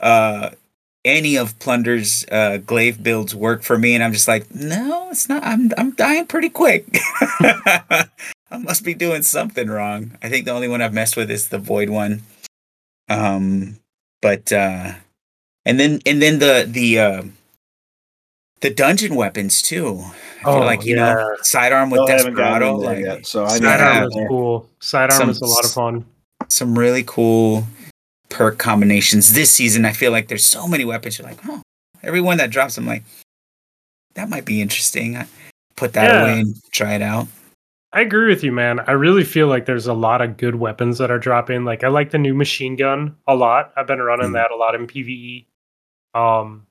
[0.00, 0.50] uh
[1.04, 5.28] any of Plunder's uh glaive builds work for me and I'm just like, no, it's
[5.28, 6.86] not I'm I'm dying pretty quick.
[8.52, 10.12] I must be doing something wrong.
[10.22, 12.22] I think the only one I've messed with is the void one.
[13.08, 13.76] Um
[14.20, 14.92] but uh
[15.64, 17.22] and then and then the the uh
[18.60, 20.00] the dungeon weapons too.
[20.40, 21.24] I feel Oh, like you know yeah.
[21.42, 23.78] sidearm with Still Desperado, like yet, so I need Yeah.
[23.78, 24.68] sidearm is cool.
[24.80, 26.04] Sidearm Some is a lot of fun.
[26.48, 27.64] some really cool
[28.28, 29.84] perk combinations this season.
[29.84, 31.18] I feel like there's so many weapons.
[31.18, 31.62] You're like, oh,
[32.02, 33.02] every one that drops, I'm like,
[34.14, 35.16] that might be interesting.
[35.16, 35.26] I
[35.76, 36.20] put that Yeah.
[36.20, 37.26] away and try it out.
[37.92, 38.80] I agree with you, man.
[38.80, 41.64] I really feel like there's a lot of good weapons that are dropping.
[41.64, 43.72] Like I like the new machine gun a lot.
[43.76, 44.32] I've been running Mhm.
[44.34, 45.46] that a lot in PVE.
[46.14, 46.66] Um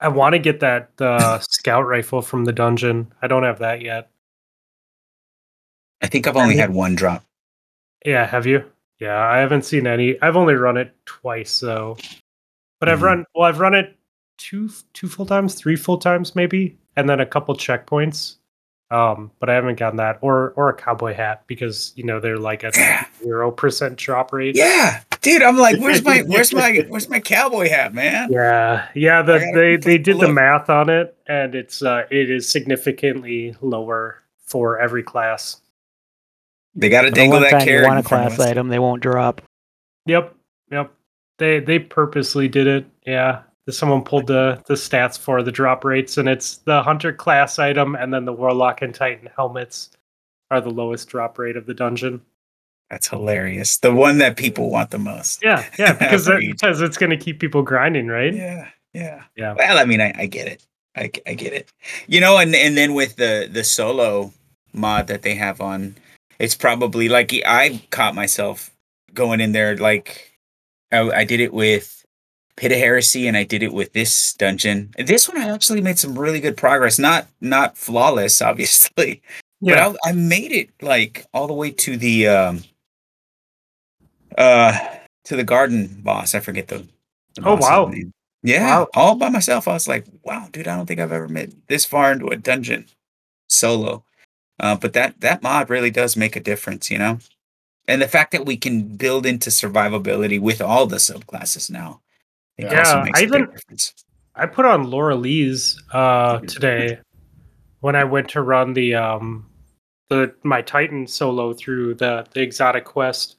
[0.00, 3.12] I want to get that uh, scout rifle from the dungeon.
[3.20, 4.10] I don't have that yet.
[6.00, 7.24] I think I've only had one drop.
[8.06, 8.64] Yeah, have you?
[9.00, 10.20] Yeah, I haven't seen any.
[10.22, 11.96] I've only run it twice though.
[12.80, 13.02] But I've Mhm.
[13.02, 13.96] run well, I've run it
[14.38, 18.36] two two full times, three full times maybe, and then a couple checkpoints.
[18.90, 22.38] Um, but I haven't gotten that or or a cowboy hat because you know they're
[22.38, 23.04] like a Yeah.
[23.22, 24.56] zero percent drop rate.
[24.56, 25.42] Yeah, dude.
[25.42, 28.32] I'm like, where's my where's my where's my cowboy hat, man?
[28.32, 29.20] Yeah, yeah.
[29.20, 33.54] The, they they a did the math on it, and it's uh it is significantly
[33.60, 35.60] lower for every class.
[36.74, 37.86] They got to dangle that time you carrot.
[37.88, 39.42] want a in front of class item, they won't drop.
[40.06, 40.34] Yep,
[40.70, 40.92] yep.
[41.36, 42.86] They they purposely did it.
[43.04, 47.58] Yeah, someone pulled the the stats for the drop rates, and it's the hunter class
[47.58, 49.90] item, and then the warlock and titan helmets
[50.50, 52.20] are the lowest drop rate of the dungeon.
[52.90, 53.78] That's hilarious.
[53.78, 55.42] The one that people want the most.
[55.42, 58.34] Yeah, yeah, because that, because it's going to keep people grinding, right?
[58.34, 59.54] Yeah, yeah, Yeah.
[59.56, 60.66] Well, I mean, I, I get it.
[60.96, 61.72] I, I get it.
[62.06, 64.32] You know, and and then with the the solo
[64.72, 65.96] mod that they have on,
[66.38, 68.70] it's probably like I caught myself
[69.14, 70.32] going in there like
[70.92, 71.97] I, I did it with
[72.58, 74.92] Pit of Heresy and I did it with this dungeon.
[74.98, 76.98] This one I actually made some really good progress.
[76.98, 79.22] Not not flawless, obviously,
[79.60, 82.64] Yeah, but I, I made it like all the way to the um
[84.36, 84.76] uh
[85.24, 86.34] to the garden boss.
[86.34, 86.78] I forget the,
[87.34, 87.86] the Oh, wow.
[87.86, 88.12] name.
[88.42, 88.88] Yeah, Wow.
[88.94, 89.68] all by myself.
[89.68, 92.36] I was like, wow, dude, I don't think I've ever made this far into a
[92.36, 92.86] dungeon
[93.48, 94.04] solo.
[94.60, 97.18] Uh, but that that mod really does make a difference, you know.
[97.86, 102.00] And the fact that we can build into survivability with all the subclasses now, I
[102.00, 102.07] think also
[102.58, 103.52] Yeah, I even-.
[104.34, 106.98] I put on Loreley's uh, today
[107.80, 109.48] when I went to run the um
[110.08, 113.36] the my Titan solo through the the exotic quest,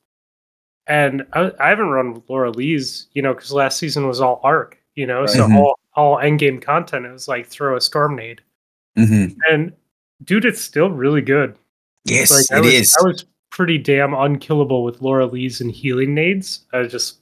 [0.87, 5.05] and I, I haven't run Loreley's, you know, because last season was all arc, you
[5.05, 5.55] know, so Mhm.
[5.55, 7.05] all all end game content.
[7.05, 8.41] It was like throw a storm nade,
[8.97, 9.73] hmm and
[10.23, 11.57] dude, it's still really good.
[12.05, 12.95] Yes, Like I it was, is.
[12.99, 16.65] I was pretty damn unkillable with Loreley's and healing nades.
[16.73, 17.19] I was just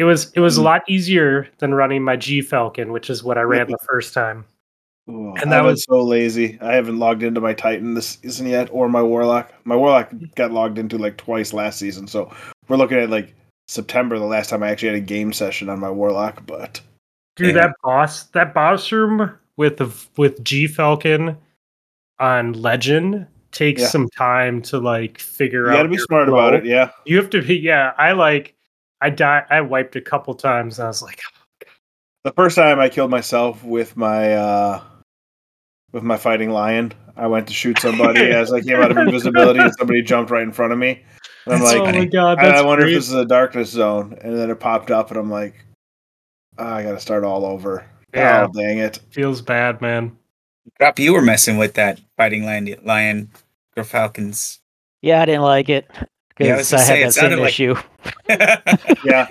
[0.00, 0.64] it was it was a Mm.
[0.64, 4.44] lot easier than running my Gyrfalcon, which is what I ran the first time.
[5.10, 6.58] Ooh, And that was- so lazy.
[6.62, 9.52] I haven't logged into my Titan this season yet, or my Warlock.
[9.64, 12.30] My Warlock got logged into like twice last season, so
[12.68, 13.34] we're looking at like
[13.68, 16.46] September, the last time I actually had a game session on my Warlock.
[16.46, 16.80] But
[17.36, 17.62] Dude, Yeah.
[17.62, 21.36] that boss that boss room with the with Gyrfalcon
[22.18, 23.88] on Legend takes Yeah.
[23.88, 25.72] some time to like figure you out.
[25.72, 26.64] You got to be smart about it.
[26.64, 28.54] Yeah, You have to be yeah, I like
[29.00, 31.20] I died I wiped a couple times and I was like
[32.24, 34.82] the first time I killed myself with my uh
[35.92, 39.58] with my fighting lion, I went to shoot somebody as I came out of invisibility,
[39.60, 41.02] and somebody jumped right in front of me.
[41.46, 42.94] And I'm That's like, Oh my god, I, that's I wonder great.
[42.94, 45.54] if this is a darkness zone, and then it popped up, and I'm like,
[46.58, 47.84] "Ah, I got to start all over.
[48.14, 48.46] Yeah.
[48.48, 49.00] Oh, dang it!
[49.10, 50.16] feels bad, man.
[50.78, 53.30] Drop, you were messing with that fighting lion, lion
[53.76, 54.60] or falcons.
[55.02, 55.88] Yeah, I didn't like it
[56.46, 57.74] Yeah, I I, had it that same like- issue.
[59.04, 59.26] Yeah,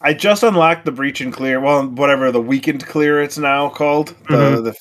[0.00, 1.60] I just unlocked the breach and clear.
[1.60, 4.64] Well, whatever the weakened clear it's now called the Mhm.
[4.64, 4.74] the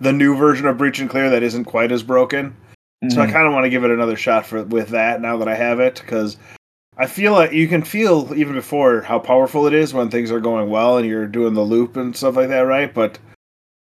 [0.00, 2.54] the new version of breach and clear that isn't quite as broken.
[3.10, 3.32] So I Mm.
[3.32, 5.78] kind of want to give it another shot for with that now that I have
[5.80, 6.36] it because
[6.98, 10.40] I feel like you can feel even before how powerful it is when things are
[10.40, 12.92] going well and you're doing the loop and stuff like that, right?
[12.92, 13.18] But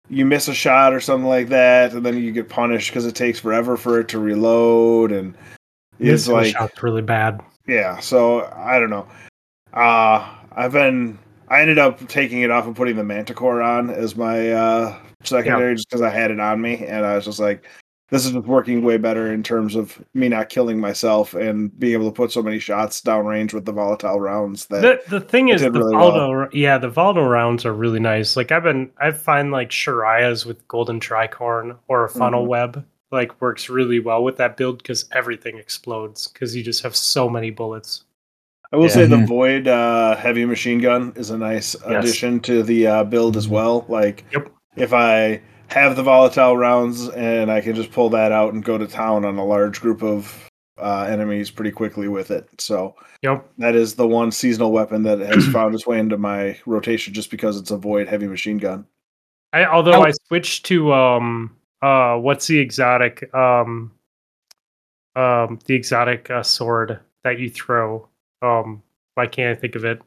[0.09, 3.15] you miss a shot or something like that, and then you get punished because it
[3.15, 5.35] takes forever for it to reload, and
[6.01, 7.41] a like shot's really bad.
[7.67, 7.99] yeah.
[8.01, 9.07] So I don't know.
[9.73, 11.19] Uh I've been.
[11.49, 15.75] I ended up taking it off and putting the Manticore on as my uh secondary
[15.75, 17.65] just because I had it on me, and I was just like,
[18.11, 21.93] this is just working way better in terms of me not killing myself and being
[21.93, 24.67] able to put so many shots downrange with the volatile rounds.
[24.67, 28.37] That The the thing is, the really volatile yeah, the volatile rounds are really nice.
[28.37, 32.49] Like I've been I find like Shayura's with golden tricorn or a funnel Mhm.
[32.49, 36.97] web like works really well with that build because everything explodes because you just have
[36.97, 38.05] so many bullets.
[38.73, 38.91] I will Yeah.
[38.91, 39.29] say the Mhm.
[39.29, 42.05] Void uh, heavy machine gun is a nice Yes.
[42.05, 43.85] addition to the uh, build as well.
[43.89, 44.51] Like, Yep.
[44.77, 48.77] if I have the volatile rounds and I can just pull that out and go
[48.79, 50.43] to town on a large group of
[50.79, 52.49] uh, enemies pretty quickly with it.
[52.59, 53.49] So Yep.
[53.59, 57.31] that is the one seasonal weapon that has found its way into my rotation just
[57.31, 58.85] because it's a Void heavy machine gun.
[59.55, 63.93] I although How- I switched to um uh what's the exotic um
[65.15, 68.09] um the exotic uh, sword that you throw
[68.43, 68.83] um
[69.15, 70.01] why can't I think of it?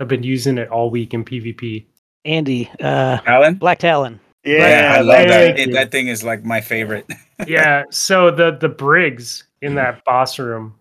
[0.00, 1.84] I've been using it all week in PvP.
[2.24, 3.54] Andy, uh, Alan?
[3.54, 4.20] Black Talon.
[4.44, 5.58] Yeah, I love that.
[5.58, 7.06] It- that thing is like my favorite.
[7.46, 10.74] yeah, so the the Briggs in that boss room,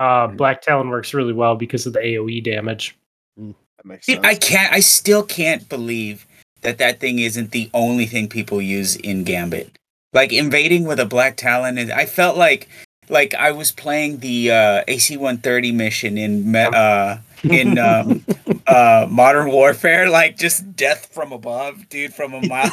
[0.00, 0.36] uh Mm.
[0.38, 2.96] Black Talon works really well because of the AoE damage.
[3.36, 4.24] that makes sense.
[4.24, 4.72] I can't.
[4.72, 6.26] I still can't believe
[6.62, 9.76] that that thing isn't the only thing people use in Gambit.
[10.12, 12.68] Like invading with a black talon, and I felt like
[13.08, 18.24] like I was playing the uh, AC-130 mission in uh, in um,
[18.66, 22.70] uh, Modern Warfare, like just death from above, dude, from a mile.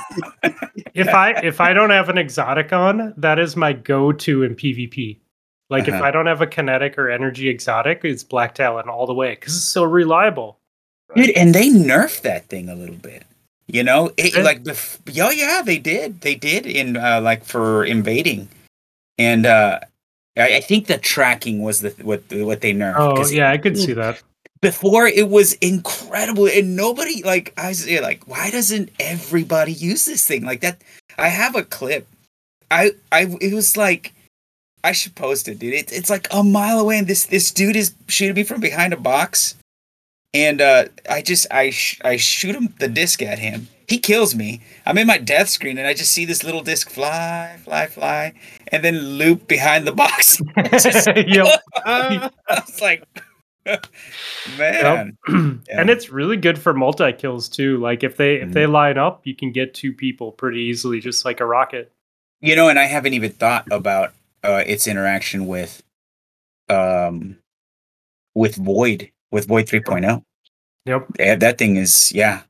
[0.93, 5.17] If I if I don't have an exotic on, that is my go-to in PvP.
[5.69, 6.03] Like if Uh-huh.
[6.03, 9.55] I don't have a kinetic or energy exotic, it's Black Talon all the way because
[9.55, 10.59] it's so reliable.
[11.15, 13.23] dude and they nerfed that thing a little bit
[13.69, 14.43] you know it, Really?
[14.43, 16.21] like bef- yeah yeah they did.
[16.21, 18.49] They did in uh, like for invading.
[19.17, 19.79] And uh
[20.37, 23.77] I, I think the tracking was the what what they nerfed Oh yeah, I could
[23.77, 24.21] see that.
[24.61, 30.25] before it was incredible and nobody like i was like why doesn't everybody use this
[30.27, 30.43] thing?
[30.45, 30.81] Like that
[31.17, 32.07] i have a clip.
[32.71, 34.13] I i it was like
[34.83, 35.73] i should post it dude.
[35.73, 38.93] It, it's like a mile away and this this dude is shooting me from behind
[38.93, 39.55] a box
[40.33, 44.35] and uh i just i sh- i shoot him the disc at him he kills
[44.35, 47.87] me i'm in my death screen and i just see this little disc fly fly
[47.87, 48.31] fly
[48.67, 51.61] and then loop behind the box yep.
[51.85, 53.03] Ah, i was like
[54.57, 55.83] man and Yeah.
[55.89, 57.77] it's really good for multi kills too.
[57.77, 58.71] Like if they if they Mm-hmm.
[58.71, 61.91] line up, you can get two people pretty easily, just like a rocket.
[62.41, 65.83] You know, and I haven't even thought about uh, its interaction with,
[66.69, 67.37] um,
[68.33, 70.23] with Void, with Void 3.0.
[70.85, 71.05] Yep.
[71.19, 72.41] Yeah, that thing is, yeah,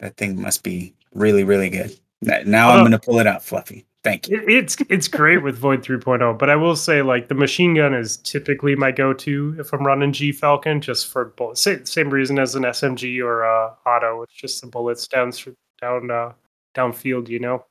[0.00, 1.98] that thing must be really, really good.
[2.26, 3.84] N- Now I'm Uh, gonna pull it out, Fluffy.
[4.04, 4.42] Thank you.
[4.46, 8.16] It's it's great with Void 3.0, but I will say like the machine gun is
[8.18, 11.60] typically my go-to if I'm running Gyrfalcon, just for bullets.
[11.62, 14.22] Same, same reason as an SMG or uh, auto.
[14.22, 16.32] It's just the bullets down through- down uh,
[16.76, 17.64] downfield, you know.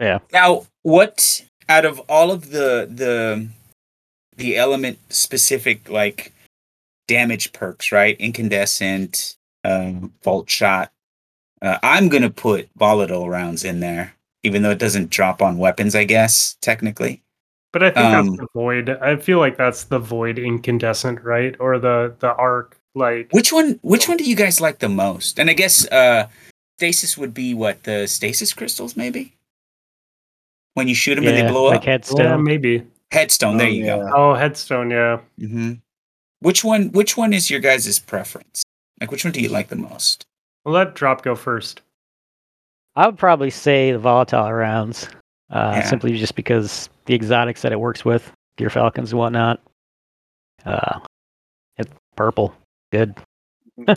[0.00, 0.18] Yeah.
[0.32, 3.46] Now, what out of all of the the
[4.36, 6.32] the element specific like
[7.06, 8.16] damage perks, right?
[8.18, 10.92] Incandescent, um, Volt Shot.
[11.60, 15.94] Uh, I'm gonna put volatile rounds in there even though it doesn't drop on weapons,
[15.94, 17.22] I guess technically.
[17.72, 18.90] But I think Um, that's the void.
[18.90, 21.54] I feel like that's the void incandescent, right?
[21.60, 23.78] Or the the arc like Which one?
[23.82, 25.38] Which one do you guys like the most?
[25.38, 26.26] And I guess uh,
[26.78, 29.34] stasis would be what the stasis crystals, maybe.
[30.74, 31.84] When you shoot them and they blow like up.
[31.84, 32.42] yeah, headstone.
[32.44, 32.86] maybe.
[33.10, 33.56] Headstone.
[33.58, 34.10] There Oh, you go.
[34.14, 35.20] Oh, headstone, yeah.
[35.38, 35.74] Mm-hmm.
[36.40, 36.90] Which one?
[36.92, 38.61] Which one is your guys' preference?
[39.02, 40.26] Like, which one do you like the most?
[40.64, 41.82] We'll let drop go first.
[42.94, 45.08] I would probably say the volatile rounds,
[45.50, 45.82] uh, Yeah.
[45.82, 49.60] simply just because the exotics that it works with, Gyrfalcons and whatnot.
[50.64, 51.00] Uh,
[51.78, 52.54] it's purple,
[52.92, 53.16] good.
[53.88, 53.94] I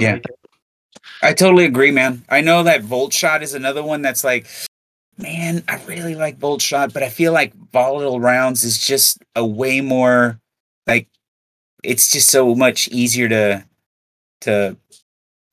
[0.00, 0.12] Yeah.
[0.14, 0.38] like it.
[1.20, 2.24] I totally agree, man.
[2.30, 4.46] I know that Volt Shot is another one that's like,
[5.18, 9.44] man, I really like Volt Shot, but I feel like volatile rounds is just a
[9.44, 10.40] way more
[10.86, 11.06] like
[11.86, 13.64] it's just so much easier to
[14.42, 14.76] to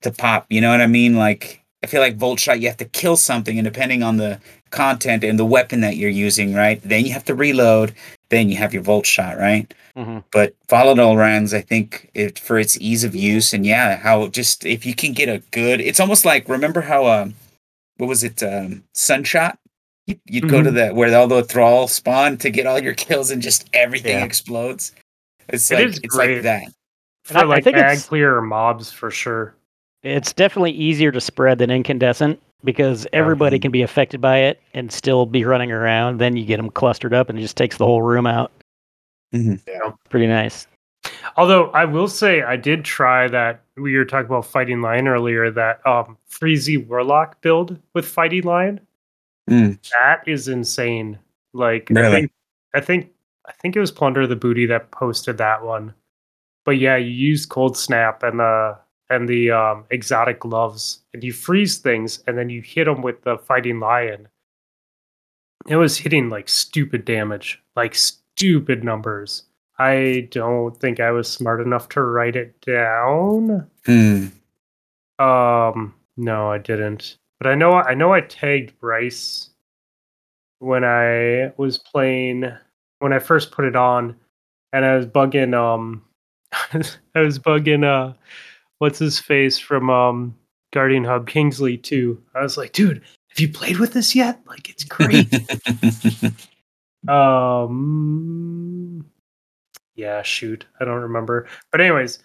[0.01, 0.45] to pop.
[0.49, 1.15] You know what I mean?
[1.15, 4.39] Like I feel like Volt Shot, you have to kill something, and depending on the
[4.69, 6.81] content and the weapon that you're using, right?
[6.83, 7.93] Then you have to reload.
[8.29, 9.71] Then you have your Volt Shot, right?
[9.95, 10.19] Mm-hmm.
[10.31, 14.65] but volatile rounds i think it for its ease of use and yeah how just
[14.65, 17.35] if you can get a good it's almost like remember how um
[17.97, 19.59] what was it um sunshot
[20.07, 20.73] you'd, you'd go to Mhm.
[20.73, 24.25] the where all the thrall spawn to get all your kills and just everything Yeah.
[24.25, 24.93] explodes
[25.49, 26.35] it's It like is it's great.
[26.35, 26.73] like that And
[27.23, 29.55] For I- I think ag it's- clear mobs for sure.
[30.03, 34.91] It's definitely easier to spread than incandescent because everybody can be affected by it and
[34.91, 36.17] still be running around.
[36.19, 38.51] Then you get them clustered up and it just takes the whole room out.
[39.33, 39.61] Mhm.
[39.67, 39.91] Yeah.
[40.09, 40.67] Pretty nice.
[41.37, 45.49] Although I will say I did try that we were talking about fighting lion earlier,
[45.51, 48.81] that um Freezy Warlock build with fighting lion.
[49.49, 49.79] Mm.
[49.91, 51.17] That is insane.
[51.53, 52.31] Like I think
[52.73, 53.09] I think
[53.45, 55.93] I think it was Plunder the Booty that posted that one.
[56.65, 58.77] But yeah, you use cold snap and the
[59.09, 63.21] and the um, exotic gloves, and you freeze things, and then you hit them with
[63.23, 64.27] the fighting lion.
[65.67, 69.43] It was hitting like stupid damage, like stupid numbers.
[69.77, 73.69] I don't think I was smart enough to write it down.
[73.85, 74.27] Hmm.
[75.19, 77.17] Um, no, I didn't.
[77.39, 79.49] But I know I know I tagged Bryce
[80.59, 82.45] when I was playing
[83.03, 84.15] when I first put it on,
[84.71, 86.01] and I was bugging um
[86.53, 88.13] I was bugging uh
[88.77, 90.33] what's his face from um
[90.71, 92.23] Guardian Hub Kingsley too.
[92.33, 94.39] I was like, dude, have you played with this yet?
[94.47, 95.27] Like it's great.
[97.13, 99.05] um
[99.95, 100.65] yeah, shoot.
[100.79, 101.49] I don't remember.
[101.73, 102.19] But anyways,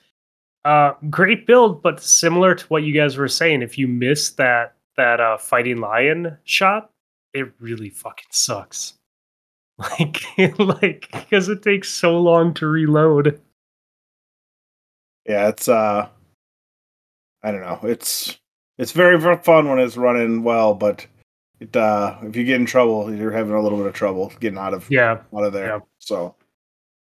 [0.64, 4.76] uh great build, but similar to what you guys were saying, if you miss that
[4.96, 6.92] that uh fighting lion shot,
[7.34, 8.97] it really fucking sucks.
[9.98, 10.24] Like
[10.58, 13.40] like because it takes so long to reload.
[15.24, 16.08] Yeah, it's uh
[17.42, 17.78] I don't know.
[17.84, 18.38] It's
[18.78, 21.06] it's very ver- fun when it's running well, but
[21.60, 24.58] it uh if you get in trouble, you're having a little bit of trouble getting
[24.58, 25.20] out of Yeah.
[25.36, 25.66] out of there.
[25.68, 25.80] Yeah.
[25.98, 26.34] So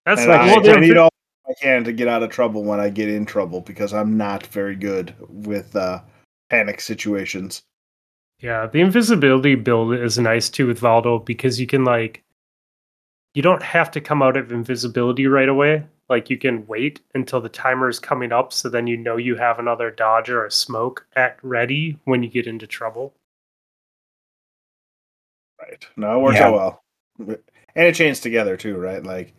[0.06, 1.10] That's and like I, well, I need all
[1.46, 4.46] I can to get out of trouble when I get in trouble because I'm not
[4.46, 6.00] very good with uh
[6.48, 7.62] panic situations.
[8.40, 12.22] Yeah, the invisibility build is nice too with Valdo because you can like
[13.34, 15.84] you don't have to come out of invisibility right away.
[16.08, 19.36] Like you can wait until the timer is coming up so then you know you
[19.36, 23.14] have another dodge or a smoke at ready when you get into trouble.
[25.60, 25.86] Right.
[25.96, 26.48] No, it works Yeah.
[26.48, 26.84] out well.
[27.76, 29.02] And it chains together too, right?
[29.02, 29.34] Like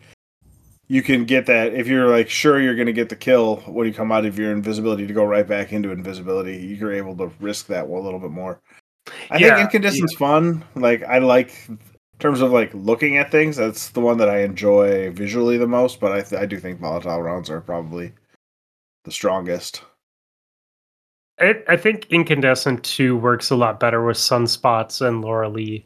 [0.87, 3.93] you can get that if you're like sure you're gonna get the kill when you
[3.93, 7.67] come out of your invisibility to go right back into invisibility, you're able to risk
[7.67, 8.59] that a little bit more.
[9.29, 10.63] I Yeah, think incandescent's fun.
[10.75, 11.69] Like I like
[12.16, 15.68] in terms of like looking at things, that's the one that I enjoy visually the
[15.68, 18.13] most, but I th- I do think volatile rounds are probably
[19.03, 19.84] the strongest.
[21.41, 25.84] I, I think incandescent 2 works a lot better with sunspots and Loreley.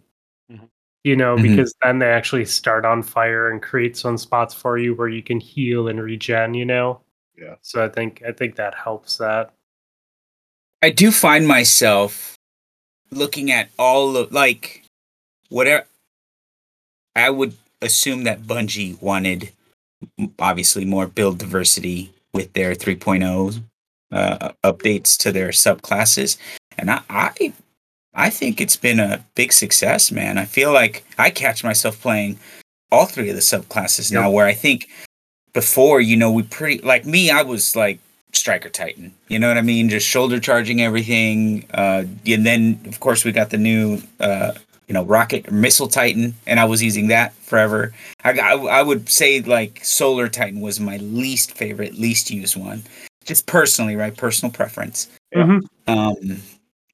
[0.52, 0.70] Mhm.
[1.04, 1.42] You know, Mhm.
[1.42, 5.40] because then they actually start on fire and create sunspots for you where you can
[5.40, 7.02] heal and regen, you know?
[7.36, 7.56] Yeah.
[7.62, 9.52] So I think I think that helps that.
[10.84, 12.38] I do find myself
[13.10, 14.84] looking at all of like
[15.50, 15.86] whatever
[17.20, 19.52] I would assume that Bungie wanted
[20.40, 23.62] obviously more build diversity with their 3.0
[24.12, 26.38] uh, updates to their subclasses.
[26.78, 27.54] And I, I
[28.14, 30.38] I think it's been a big success man.
[30.38, 32.40] I feel like I catch myself playing
[32.92, 34.90] all three of the subclasses now where I think
[35.54, 38.00] before you know we pretty like me I was like
[38.34, 39.14] striker titan.
[39.28, 39.90] You know what i mean?
[39.90, 44.54] Just shoulder charging everything uh and then of course we got the new uh
[44.90, 47.94] you know rocket or missile titan and i was using that forever
[48.26, 52.84] I, I i would say like solar titan was my least favorite least used one
[53.24, 55.44] just personally right personal preference Yeah.
[55.44, 55.62] Mhm.
[55.88, 56.42] um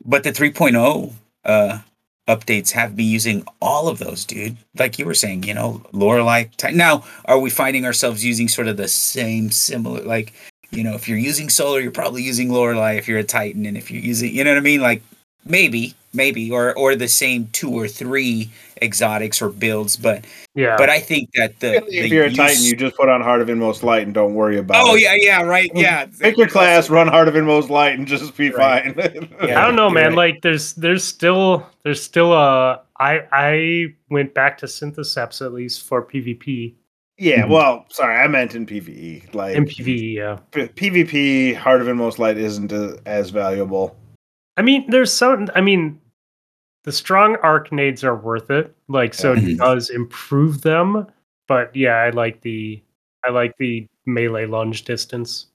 [0.05, 1.11] but the 3.0
[1.45, 1.79] uh
[2.27, 4.57] updates have me using all of those, dude.
[4.79, 6.49] Like you were saying, you know, Loreley.
[6.57, 10.33] Ti- Now, are we finding ourselves using sort of the same similar like,
[10.71, 13.77] you know, if you're using solar, you're probably using Loreley if you're a Titan, and
[13.77, 15.03] if you're using, you know what I mean, like
[15.45, 18.49] maybe, maybe, or or the same two or three
[18.81, 20.75] exotics or builds, but Yeah.
[20.77, 23.41] but I think that the if the you're a Titan, you just put on Heart
[23.41, 25.01] of Inmost Light and don't worry about Oh it.
[25.01, 26.05] yeah, yeah, right, yeah.
[26.19, 28.93] Pick your class, run Heart of Inmost Light, and just be Right.
[28.95, 29.29] fine.
[29.47, 29.61] Yeah.
[29.61, 30.07] I don't know, man.
[30.07, 30.33] right.
[30.33, 35.83] Like, there's there's still there's still a I I went back to Synthoceps at least
[35.87, 36.73] for PvP
[37.17, 37.49] Yeah, Mhm.
[37.49, 39.33] well, sorry, I meant in PVE.
[39.33, 40.15] Like and PvE.
[40.15, 40.37] Yeah.
[40.51, 43.95] P- PvP, Heart of Inmost Light isn't uh, as valuable.
[44.57, 45.49] I mean, there's some.
[45.55, 45.99] I mean,
[46.83, 48.75] the strong arc nades are worth it.
[48.87, 51.07] Like, so it does improve them.
[51.47, 52.81] But yeah, I like the
[53.23, 55.47] I like the melee lunge distance.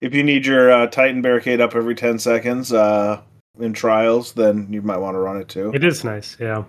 [0.00, 3.22] If you need your uh, Titan barricade up every ten seconds uh,
[3.58, 5.72] in trials, then you might want to run it too.
[5.74, 6.36] It is nice.
[6.38, 6.64] Yeah.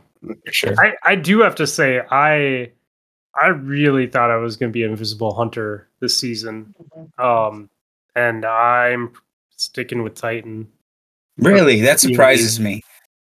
[0.49, 0.73] sure.
[0.79, 2.71] I, I do have to say I
[3.39, 6.73] I really thought I was going to be Invisible Hunter this season,
[7.19, 7.69] um,
[8.17, 9.13] and I'm
[9.55, 10.67] sticking with Titan
[11.37, 12.81] Really, that surprises me.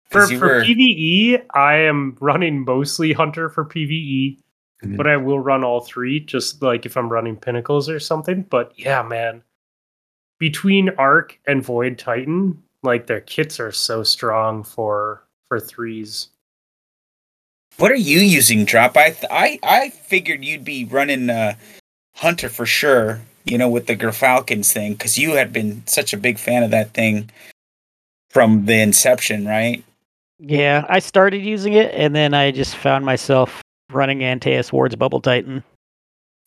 [0.10, 1.44] for for were- PVE.
[1.54, 4.40] I am running mostly Hunter for PVE,
[4.84, 4.96] Mhm.
[4.98, 8.44] but I will run all three, just like if I'm running Pinnacles or something.
[8.44, 9.44] But yeah, man,
[10.40, 16.30] between Arc and Void Titan, like their kits are so strong for for threes.
[17.78, 18.96] What are you using, Drop?
[18.96, 21.56] I th- I I figured you'd be running uh,
[22.16, 23.22] Hunter for sure.
[23.46, 26.72] You know, with the Gyrfalcons thing, because you had been such a big fan of
[26.72, 27.30] that thing
[28.30, 29.84] from the inception, right?
[30.40, 33.62] Yeah, I started using it, and then I just found myself
[33.92, 35.64] running Antaeus Ward's Bubble Titan,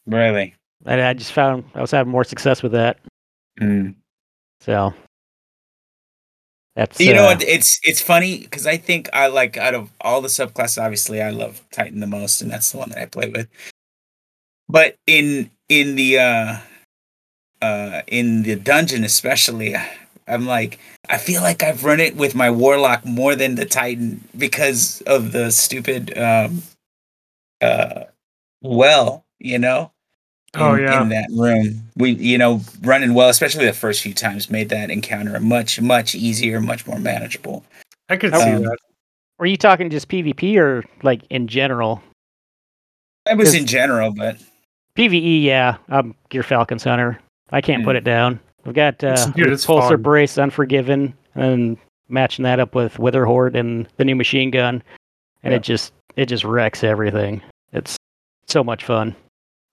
[0.06, 0.54] Really.
[0.86, 2.98] and I just found I was having more success with that.
[3.60, 3.94] Mm.
[4.60, 4.94] So
[6.76, 7.42] that's You know uh, what?
[7.42, 11.30] It's it's funny because I think I like out of all the subclasses, obviously I
[11.30, 13.48] love Titan the most, and that's the one that I play with.
[14.68, 16.56] But in in the uh
[17.62, 19.74] uh in the dungeon especially,
[20.28, 24.22] I'm like I feel like I've run it with my warlock more than the Titan
[24.36, 26.62] because of the stupid um
[27.60, 28.04] uh
[28.62, 29.90] well, you know.
[30.54, 31.00] Oh, in- yeah.
[31.02, 31.82] in that room.
[31.96, 36.14] We, you know, running well, especially the first few times, made that encounter much, much
[36.14, 37.64] easier, much more manageable.
[38.10, 38.76] I could Um, see that.
[39.38, 42.02] Were you talking just PvP or like in general?
[43.30, 44.36] It was in general, but
[44.98, 45.78] PVE, yeah.
[45.88, 47.18] I'm Gyrfalcons Hunter.
[47.52, 47.98] I can't put Mm.
[47.98, 48.40] it down.
[48.66, 50.02] I've got uh, It's- dude, it's Pulsar fun.
[50.02, 51.76] Brace, Unforgiven, and
[52.08, 54.82] matching that up with Witherhoard and the new machine gun,
[55.42, 55.56] and Yeah.
[55.56, 57.40] it just it just wrecks everything.
[57.72, 57.96] It's
[58.46, 59.14] so much fun.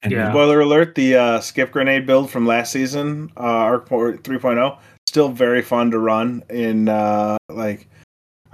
[0.07, 0.29] Yeah.
[0.31, 4.77] Spoiler alert: the uh, skip grenade build from last season, uh, Arc 3.0,
[5.07, 6.87] still very fun to run in.
[6.87, 7.87] Uh, like,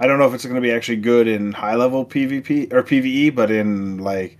[0.00, 2.82] I don't know if it's going to be actually good in high level PvP or
[2.82, 4.38] PVE, but in like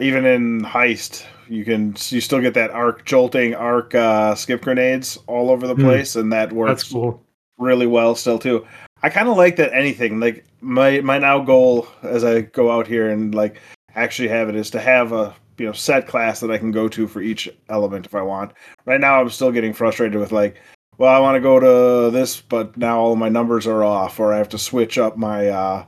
[0.00, 5.18] even in heist, you can you still get that arc jolting arc uh, skip grenades
[5.26, 5.82] all over the Hmm.
[5.82, 7.22] place, and that works cool.
[7.58, 8.66] really well still too.
[9.02, 12.86] I kind of like that anything like my my now goal as I go out
[12.86, 13.60] here and like
[13.94, 16.88] actually have it is to have a you know set class that I can go
[16.88, 18.52] to for each element if I want.
[18.86, 20.56] Right now I'm still getting frustrated with like
[20.98, 24.32] well I want to go to this but now all my numbers are off or
[24.32, 25.84] I have to switch up my uh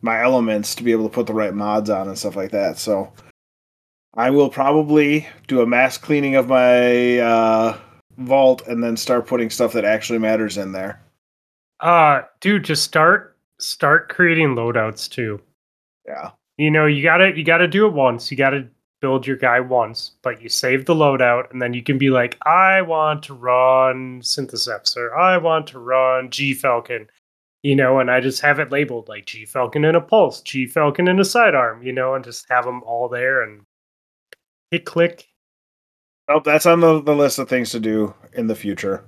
[0.00, 2.78] my elements to be able to put the right mods on and stuff like that.
[2.78, 3.12] So
[4.16, 7.78] I will probably do a mass cleaning of my uh
[8.18, 11.00] vault and then start putting stuff that actually matters in there.
[11.80, 15.40] Uh, dude, just start start creating loadouts too.
[16.06, 16.30] Yeah.
[16.56, 18.30] You know, you gotta you gotta do it once.
[18.30, 18.68] You gotta
[19.00, 22.38] build your guy once, but you save the loadout, and then you can be like,
[22.46, 27.08] I want to run Synthoceps or I want to run Gyrfalcon.
[27.62, 31.18] You know, and I just have it labeled like Gyrfalcon and a pulse, Gyrfalcon and
[31.18, 33.62] a sidearm, you know, and just have them all there and
[34.70, 35.28] hit click.
[36.28, 39.04] Oh, that's on the, the list of things to do in the future.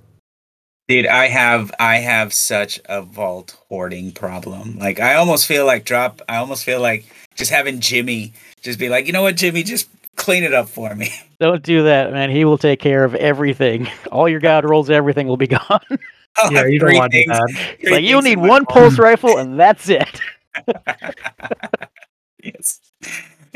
[0.87, 4.77] dude, I have I have such a vault hoarding problem.
[4.77, 6.21] Like I almost feel like drop.
[6.29, 7.05] I almost feel like
[7.35, 10.93] just having Jimmy just be like, you know what, Jimmy, just clean it up for
[10.95, 11.11] me.
[11.39, 12.29] Don't do that, man.
[12.31, 13.87] He will take care of everything.
[14.11, 15.61] All your god rolls, everything will be gone.
[15.69, 15.87] I'll
[16.45, 17.91] oh, Yeah, you don't want to do things- that.
[17.91, 18.69] like you'll need one vault.
[18.69, 20.19] pulse rifle, and that's it.
[22.43, 22.79] yes.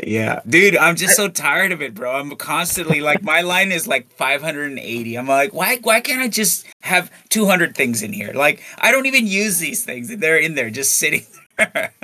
[0.04, 2.12] Yeah, dude, I'm just so tired of it, bro.
[2.18, 5.16] I'm constantly like my line is like 580.
[5.16, 8.32] I'm like, why why can't I just have 200 things in here?
[8.34, 10.14] Like I don't even use these things.
[10.16, 11.24] They're in there just sitting
[11.56, 11.92] there.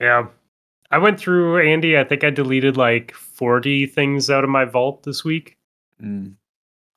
[0.00, 0.26] Yeah.
[0.90, 5.02] I went through Andy, I think I deleted like 40 things out of my vault
[5.04, 5.56] this week.
[6.02, 6.34] Mm.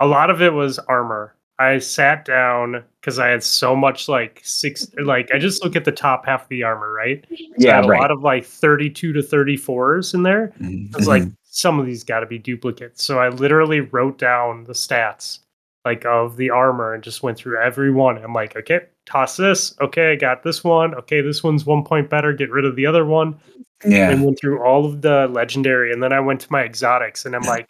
[0.02, 1.34] a lot of it was armor.
[1.60, 5.84] I sat down because I had so much like six, like I just look at
[5.84, 7.26] the top half of the armor, right?
[7.30, 10.54] So Yeah, had a lot of like 32 to 34s in there.
[10.62, 11.36] Mhm, I was like, mhm.
[11.44, 13.04] some of these got to be duplicates.
[13.04, 15.40] So I literally wrote down the stats
[15.86, 18.18] like of the armor and just went through every one.
[18.18, 19.76] I'm like, okay, toss this.
[19.82, 20.94] Okay, I got this one.
[20.96, 22.32] Okay, this one's one point better.
[22.34, 23.40] Get rid of the other one.
[23.86, 27.26] yeah, And went through all of the legendary, and then I went to my exotics,
[27.26, 27.66] and I'm like,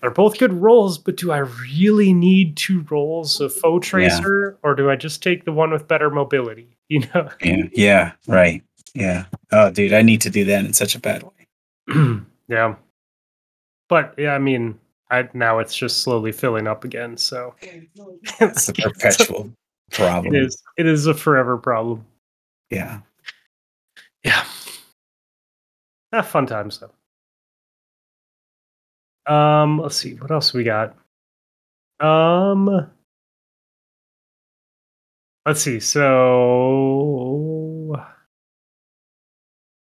[0.00, 4.90] they're both good rolls, but do I really need two rolls of Foetracer, or do
[4.90, 6.68] I just take the one with better mobility?
[6.90, 7.28] You know.
[7.42, 8.62] yeah, yeah, right,
[8.94, 9.26] yeah.
[9.52, 12.20] Oh, dude, I need to do that in such a bad way.
[12.48, 12.76] yeah.
[13.90, 14.80] But yeah, I mean,
[15.10, 17.18] I now it's just slowly filling up again.
[17.18, 19.50] So It's a perpetual
[19.90, 20.34] problem.
[20.34, 20.62] it is.
[20.78, 22.06] It is a forever problem.
[22.70, 23.00] Yeah.
[24.24, 24.46] Yeah.
[26.14, 26.90] Ah, fun times though.
[29.28, 30.96] Um, let's see what else we got.
[32.00, 32.90] Um,
[35.44, 35.80] let's see.
[35.80, 36.08] So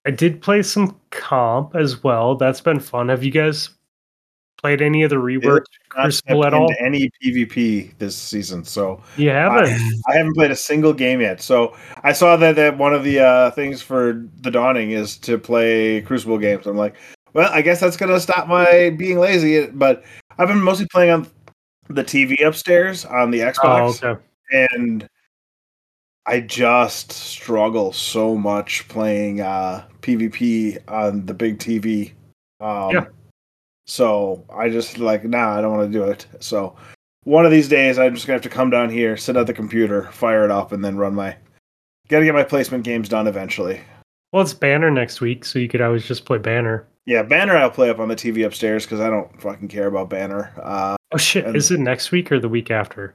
[0.05, 2.35] I did play some comp as well.
[2.35, 3.11] That's been fun.
[3.11, 3.71] Have you guys
[4.61, 6.73] played any of the reworked Crucible at all?
[6.81, 9.69] any PvP this season, so You haven't?
[10.09, 11.41] I haven't played a single game yet.
[11.41, 15.39] So I saw that that one of the uh, things for the dawning is to
[15.39, 16.67] play Crucible games.
[16.67, 16.97] I'm like,
[17.35, 19.67] well, I guess that's gonna stop my being lazy.
[19.67, 20.05] But
[20.39, 21.29] I've been mostly playing on
[21.89, 24.21] the TV upstairs on the Oh, Xbox, okay.
[24.51, 25.09] and
[26.27, 32.13] I just struggle so much playing uh, PvP on the big TV.
[32.61, 33.07] Um, Yeah.
[33.87, 36.27] So I just like, nah, I don't want to do it.
[36.41, 36.77] So
[37.25, 39.55] one of these days, I'm just gonna have to come down here, sit at the
[39.55, 41.35] computer, fire it up, and then run my.
[42.09, 43.81] Got to get my placement games done eventually.
[44.33, 46.87] Well, it's Banner next week, so you could always just play Banner.
[47.09, 50.11] Yeah, Banner I'll play up on the TV upstairs because I don't fucking care about
[50.11, 50.53] Banner.
[50.63, 51.47] Uh, Oh shit!
[51.47, 53.15] And- Is it next week or the week after?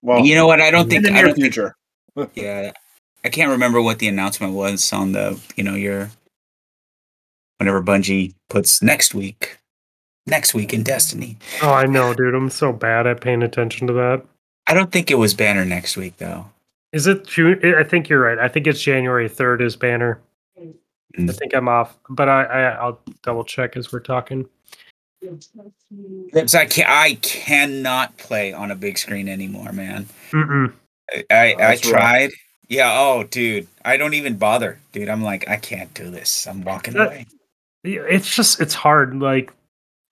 [0.00, 0.58] well, you know what?
[0.62, 1.76] I don't in think the I near don't think, future.
[2.34, 2.72] Yeah,
[3.24, 6.08] I can't remember what the announcement was on the you know your
[7.58, 9.58] whenever Bungie puts next week,
[10.26, 11.36] next week in Destiny.
[11.62, 12.34] Oh, I know, dude.
[12.34, 14.22] I'm so bad at paying attention to that.
[14.66, 16.46] I don't think it was Banner next week though.
[16.94, 17.60] Is it June?
[17.76, 18.38] I think you're right.
[18.38, 20.20] I think it's January 3rd is Banner.
[21.16, 21.36] I Mm.
[21.38, 24.48] think I'm off, but I, I I'll double check as we're talking.
[26.32, 30.06] Because I can I cannot play on a big screen anymore, man.
[30.30, 30.72] Mm-mm.
[31.12, 31.92] I I, I That's rough.
[32.00, 32.30] tried.
[32.68, 32.90] Yeah.
[32.98, 35.08] Oh, dude, I don't even bother, dude.
[35.08, 36.46] I'm like, I can't do this.
[36.46, 37.26] I'm walking That- away.
[37.84, 39.18] It's just it's hard.
[39.20, 39.52] Like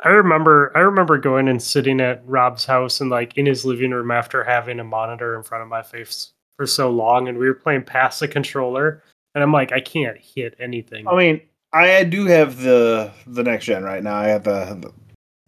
[0.00, 3.92] I remember I remember going and sitting at Rob's house and like in his living
[3.92, 7.46] room after having a monitor in front of my face for so long, and we
[7.46, 9.02] were playing past the controller,
[9.34, 11.06] and I'm like, I can't hit anything.
[11.06, 11.40] I mean,
[11.72, 14.16] I do have the the next gen right now.
[14.16, 14.92] I have the the,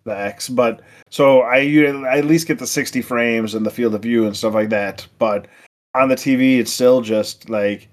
[0.04, 3.70] the X, but so I, u- I at least get the 60 frames and the
[3.70, 5.06] field of view and stuff like that.
[5.18, 5.46] But
[5.94, 7.88] on the TV, it's still just like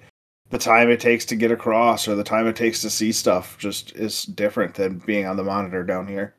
[0.50, 3.58] the time it takes to get across or the time it takes to see stuff
[3.58, 6.34] just is different than being on the monitor down here.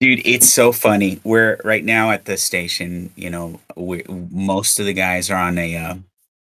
[0.00, 1.20] Dude, it's so funny.
[1.24, 3.12] We're right now at the station.
[3.16, 5.76] You know, we most of the guys are on a.
[5.76, 5.94] Uh,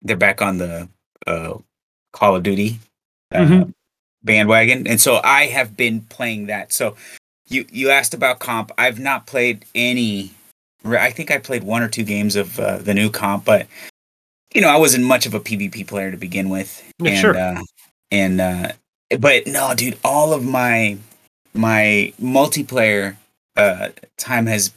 [0.01, 0.89] they're back on the
[1.25, 1.57] uh,
[2.15, 2.79] Call of Duty
[3.33, 3.73] uh, Mhm.
[4.23, 6.71] bandwagon, and so I have been playing that.
[6.71, 6.95] So,
[7.49, 8.71] you you asked about comp.
[8.77, 10.31] I've not played any.
[10.85, 13.67] I think I played one or two games of uh, the new comp, but
[14.53, 16.81] you know, I wasn't much of a PvP player to begin with.
[16.99, 17.37] Yeah, and, sure.
[17.37, 17.61] Uh,
[18.11, 18.71] and uh,
[19.19, 20.97] but no, dude, all of my
[21.53, 23.17] my multiplayer
[23.57, 24.71] uh, time has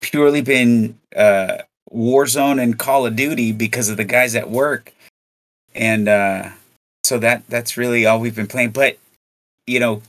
[0.00, 1.58] purely been uh,
[1.90, 4.92] Warzone and Call of Duty because of the guys at work,
[5.74, 6.50] and uh,
[7.12, 8.70] so that that's really all we've been playing.
[8.70, 8.96] But
[9.66, 10.00] you know,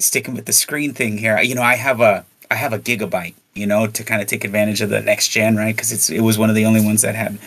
[0.00, 3.34] sticking with the screen thing here, you know, I have a I have a gigabyte,
[3.54, 5.72] you know, to kind of take advantage of the next gen, right?
[5.72, 7.38] Because it's it was one of the only ones that had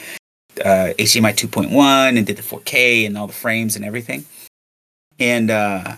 [0.63, 4.23] uh, HDMI 2.1 and did the 4K and all the frames and everything,
[5.19, 5.97] and uh,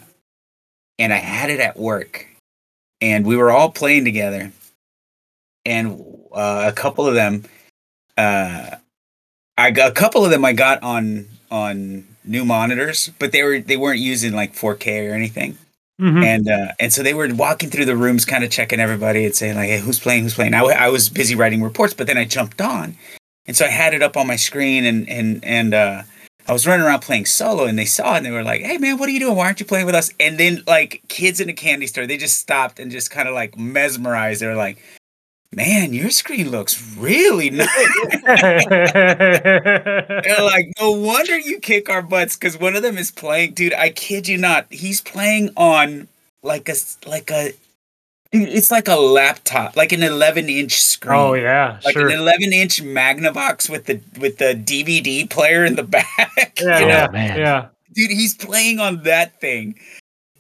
[0.98, 2.26] and I had it at work,
[3.00, 4.52] and we were all playing together,
[5.66, 7.44] and uh, a couple of them,
[8.18, 8.72] uh,
[9.56, 13.60] I got a couple of them I got on on new monitors, but they were
[13.60, 15.58] they weren't using like 4K or anything
[16.00, 16.24] Mhm.
[16.24, 19.34] and uh, and so they were walking through the rooms, kind of checking everybody and
[19.36, 20.22] saying like, "Hey, who's playing?
[20.24, 22.96] Who's playing?" I, w- I was busy writing reports, but then I jumped on,
[23.48, 26.04] and so I had it up on my screen, and and and uh,
[26.48, 28.78] I was running around playing solo, and they saw it, and they were like, "Hey,
[28.78, 29.36] man, what are you doing?
[29.36, 32.18] Why aren't you playing with us?" And then like kids in a candy store, they
[32.18, 34.40] just stopped and just kind of like mesmerized.
[34.42, 34.78] They were like,
[35.52, 37.68] "Man, your screen looks really nice."
[38.24, 38.42] They're
[40.42, 43.74] like, no wonder you kick our butts because one of them is playing, dude.
[43.74, 46.08] I kid you not, he's playing on
[46.44, 46.76] like a
[47.06, 47.52] like a
[48.32, 51.18] Dude, it's like a laptop, like an 11 inch screen.
[51.18, 52.10] Oh yeah, like sure.
[52.10, 56.58] an 11 inch Magnavox with the with the DVD player in the back.
[56.60, 56.88] yeah, you know?
[56.88, 57.40] yeah, man.
[57.40, 57.68] yeah.
[57.94, 59.80] dude, he's playing on that thing,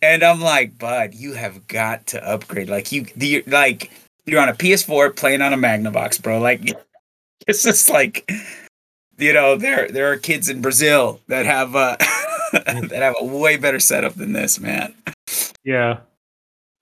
[0.01, 2.67] and I'm like, bud, you have got to upgrade.
[2.67, 3.89] Like you, the like
[4.27, 6.39] you're on a PS4 playing on a Magnavox, bro.
[6.39, 6.61] Like
[7.47, 8.29] it's just like,
[9.17, 11.95] you know, there there are kids in Brazil that have uh
[12.53, 14.93] that have a way better setup than this, man.
[15.63, 15.99] Yeah.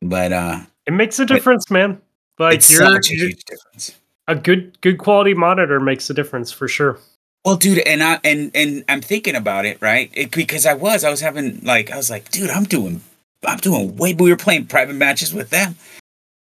[0.02, 2.02] But uh, It makes a difference, man.
[2.38, 4.00] Like it's you're, such a huge difference.
[4.28, 7.00] a good good quality monitor makes a difference for sure.
[7.46, 10.12] Well, dude, and I and and I'm thinking about it, right?
[10.14, 13.02] It, because I was, I was having like, I was like, dude, I'm doing,
[13.46, 14.16] I'm doing way.
[14.16, 15.76] We were playing private matches with them.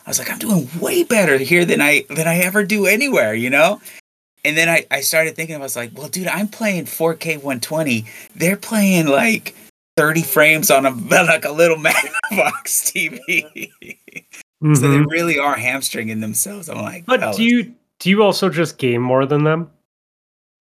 [0.05, 3.33] I was like, I'm doing way better here than I than I ever do anywhere,
[3.33, 3.81] you know.
[4.43, 8.05] And then I I started thinking, I was like, well, dude, I'm playing 4K 120.
[8.35, 9.55] They're playing like
[9.97, 13.71] 30 frames on a like a little Magnavox TV.
[14.75, 15.09] so they Mhm.
[15.09, 16.69] really are hamstringing themselves.
[16.69, 17.37] I'm like, But fellas.
[17.37, 19.69] do you do you also just game more than them?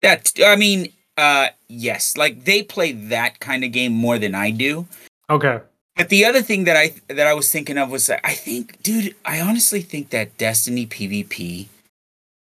[0.02, 4.52] That I mean, uh yes, like they play that kind of game more than I
[4.52, 4.88] do.
[5.30, 5.60] Okay.
[6.00, 8.82] But the other thing that I that I was thinking of was that I think,
[8.82, 11.68] dude, I honestly think that Destiny PvP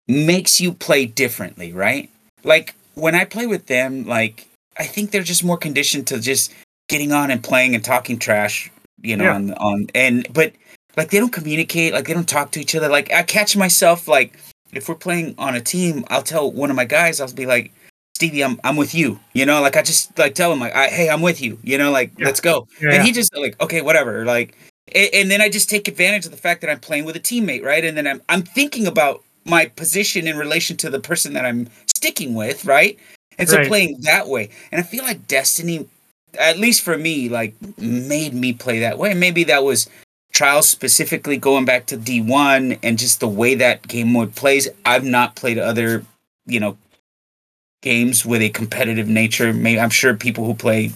[0.08, 2.12] makes you play differently, right?
[2.44, 4.46] Like when I play with them, like
[4.78, 6.54] I think they're just more conditioned to just
[6.88, 8.72] getting on and playing and talking trash,
[9.02, 9.34] you know, Yeah.
[9.34, 10.54] on on and but
[10.96, 12.90] like they don't communicate, like they don't talk to each other.
[12.90, 14.38] Like I catch myself like
[14.72, 17.72] if we're playing on a team, I'll tell one of my guys, I'll be like,
[18.22, 19.20] Stevie, I'm I'm with you.
[19.34, 21.58] You know, like I just like tell him like, I, hey, I'm with you.
[21.64, 22.28] You know, like Yeah.
[22.28, 22.68] let's go.
[22.80, 22.94] Yeah.
[22.94, 24.26] And he just like, okay, whatever.
[24.26, 24.56] Like,
[24.94, 27.20] and, and then I just take advantage of the fact that I'm playing with a
[27.20, 27.84] teammate, right?
[27.84, 31.68] And then I'm I'm thinking about my position in relation to the person that I'm
[31.88, 32.96] sticking with, right?
[33.40, 33.68] And so Right.
[33.68, 34.52] playing that way.
[34.72, 35.88] And I feel like Destiny,
[36.38, 39.16] at least for me, like made me play that way.
[39.16, 39.90] Maybe that was
[40.32, 44.70] Trials specifically going back to D1 and just the way that game mode plays.
[44.86, 46.06] I've not played other,
[46.46, 46.78] you know,
[47.82, 49.54] games with a competitive nature.
[49.54, 50.92] Maybe I'm sure people who play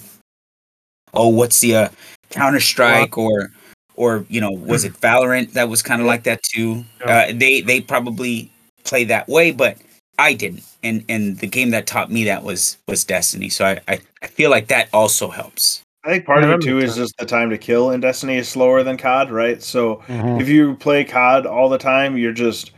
[1.13, 1.89] oh, what's the uh,
[2.29, 3.51] Counter Strike or
[3.95, 6.83] or you know, was it Valorant that was kind of like that too?
[6.99, 7.27] Yeah.
[7.29, 8.51] Uh, they they probably
[8.83, 9.77] play that way, but
[10.19, 10.63] I didn't.
[10.83, 13.49] And and the game that taught me that was was Destiny.
[13.49, 15.81] So I I, I feel like that also helps.
[16.03, 18.35] I think part Yeah, of it too is just the time to kill in Destiny
[18.37, 19.63] is slower than COD, right?
[19.63, 20.39] So Mhm.
[20.39, 22.71] if you play COD all the time, you're just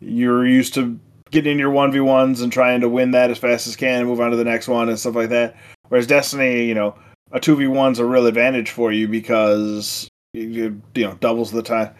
[0.00, 0.98] you're used to
[1.30, 4.00] getting in your one v ones and trying to win that as fast as can
[4.00, 5.56] and move on to the next one and stuff like that.
[5.88, 6.94] Whereas Destiny, you know,
[7.32, 11.62] a two v one's a real advantage for you because you, you know doubles the
[11.62, 11.94] time,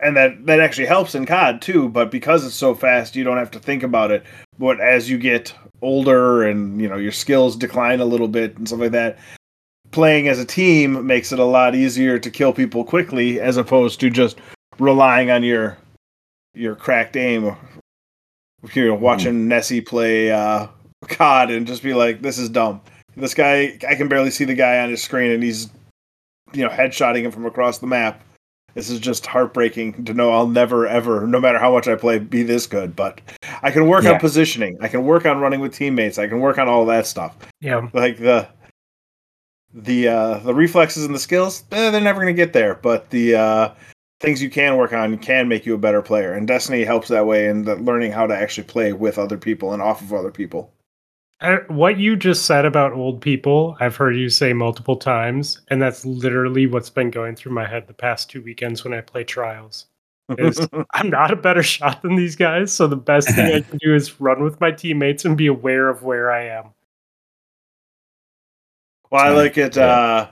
[0.00, 1.88] and that that actually helps in COD too.
[1.88, 4.24] But because it's so fast, you don't have to think about it.
[4.58, 8.66] But as you get older and you know your skills decline a little bit and
[8.66, 9.18] stuff like that,
[9.90, 14.00] playing as a team makes it a lot easier to kill people quickly as opposed
[14.00, 14.36] to just
[14.78, 15.78] relying on your
[16.54, 17.56] your cracked aim.
[18.72, 20.68] You know, watching Nessie play uh,
[21.08, 22.80] COD and just be like, "This is dumb.
[23.16, 25.70] This guy, I can barely see the guy on his screen, and he's,
[26.52, 28.22] you know, headshotting him from across the map.
[28.74, 32.18] This is just heartbreaking to know I'll never, ever, no matter how much I play,
[32.18, 32.96] be this good.
[32.96, 33.20] But
[33.62, 34.14] I can work Yeah.
[34.14, 34.76] on positioning.
[34.80, 36.18] I can work on running with teammates.
[36.18, 37.88] I can work on all that stuff Yeah.
[37.92, 38.48] like the
[39.72, 43.10] the uh the reflexes and the skills eh, they're never going to get there but
[43.10, 43.68] the uh
[44.24, 47.26] things you can work on can make you a better player and destiny helps that
[47.26, 50.30] way in the learning how to actually play with other people and off of other
[50.30, 50.72] people
[51.68, 56.06] what you just said about old people, I've heard you say multiple times, and that's
[56.06, 59.86] literally what's been going through my head the past two weekends when I play trials.
[60.38, 60.58] Is
[60.94, 63.94] I'm not a better shot than these guys, so the best thing I can do
[63.94, 66.70] is run with my teammates and be aware of where I am.
[69.10, 69.36] well i Right.
[69.36, 69.86] like it Yeah.
[69.86, 70.30] uh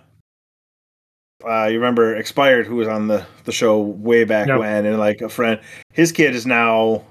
[1.49, 4.59] uh, you remember expired who was on the the show way back Yep.
[4.61, 5.61] when and like a friend
[5.93, 7.03] his kid is now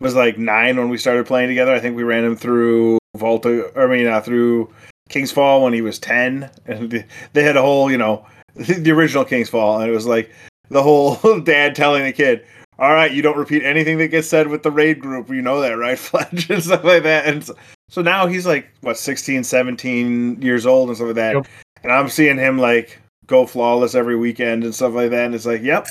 [0.00, 3.70] was like nine when we started playing together i think we ran him through volta
[3.76, 4.72] i mean uh, through
[5.08, 9.24] king's fall when he was 10 and they had a whole you know the original
[9.24, 10.30] king's fall and it was like
[10.70, 12.44] the whole dad telling the kid
[12.78, 15.60] all right you don't repeat anything that gets said with the raid group you know
[15.60, 17.54] that right fletch and stuff like that and so,
[17.90, 21.46] so now he's like what 16 17 years old and stuff like that Yep.
[21.82, 22.98] and i'm seeing him like
[23.30, 25.86] go flawless every weekend and stuff like that and it's like yep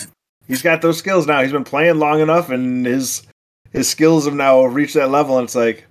[0.48, 3.24] he's got those skills now he's been playing long enough and his
[3.72, 5.86] his skills have now reached that level and it's like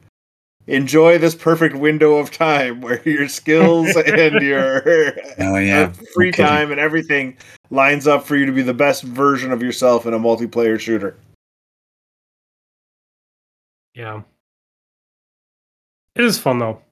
[0.66, 5.90] enjoy this perfect window of time where your skills and your Oh yeah.
[6.14, 6.42] free Okay.
[6.44, 7.36] time and everything
[7.70, 11.16] lines up for you to be the best version of yourself in a multiplayer shooter
[13.94, 14.22] Yeah.
[16.14, 16.82] It is fun though.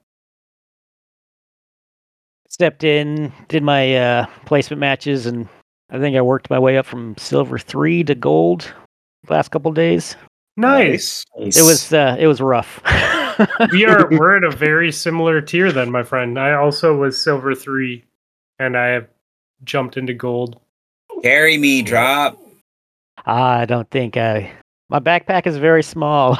[2.49, 5.47] Stepped in, did my uh, placement matches, and
[5.89, 8.73] I think I worked my way up from silver three to gold
[9.29, 10.15] last couple days.
[10.55, 11.23] Nice.
[11.37, 12.81] It was uh, it was rough.
[13.71, 16.39] we are we're at a very similar tier then, my friend.
[16.39, 18.03] I also was silver three,
[18.57, 19.07] and I have
[19.63, 20.59] jumped into gold.
[21.21, 22.39] Carry me, drop.
[23.25, 24.51] I don't think I.
[24.89, 26.37] My backpack is very small.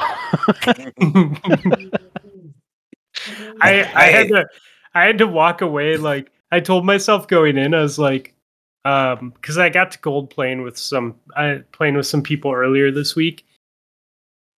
[3.60, 4.46] I I had to
[4.98, 5.96] I had to walk away.
[5.96, 8.34] Like I told myself going in, I was like,
[8.84, 12.90] um, because I got to gold playing with some I playing with some people earlier
[12.90, 13.46] this week,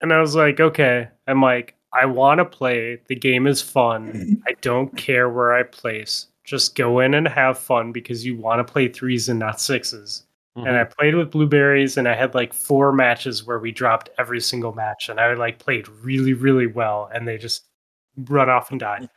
[0.01, 3.01] and I was like, okay, I'm like, I want to play.
[3.09, 4.43] The game is fun.
[4.49, 6.27] I don't care where I place.
[6.45, 10.23] Just go in and have fun because you want to play threes and not 6s
[10.57, 14.41] And I played with blueberries, and I had like four matches where we dropped every
[14.41, 17.65] single match, and I like played really, really well, and they just
[18.17, 19.09] run off and die.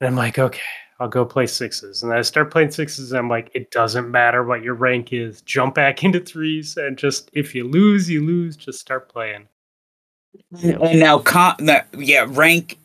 [0.00, 0.60] And I'm like, okay,
[1.00, 2.02] I'll go play sixes.
[2.02, 5.40] And I start playing sixes, and I'm like, it doesn't matter what your rank is.
[5.42, 8.56] Jump back into threes, and just if you lose, you lose.
[8.56, 9.48] Just start playing.
[10.62, 11.60] And now, comp,
[11.96, 12.78] yeah, rank.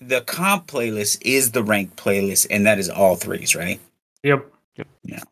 [0.00, 3.80] The comp playlist is the rank playlist, and that is all threes, right?
[4.22, 4.46] Yep,
[5.02, 5.22] Yeah.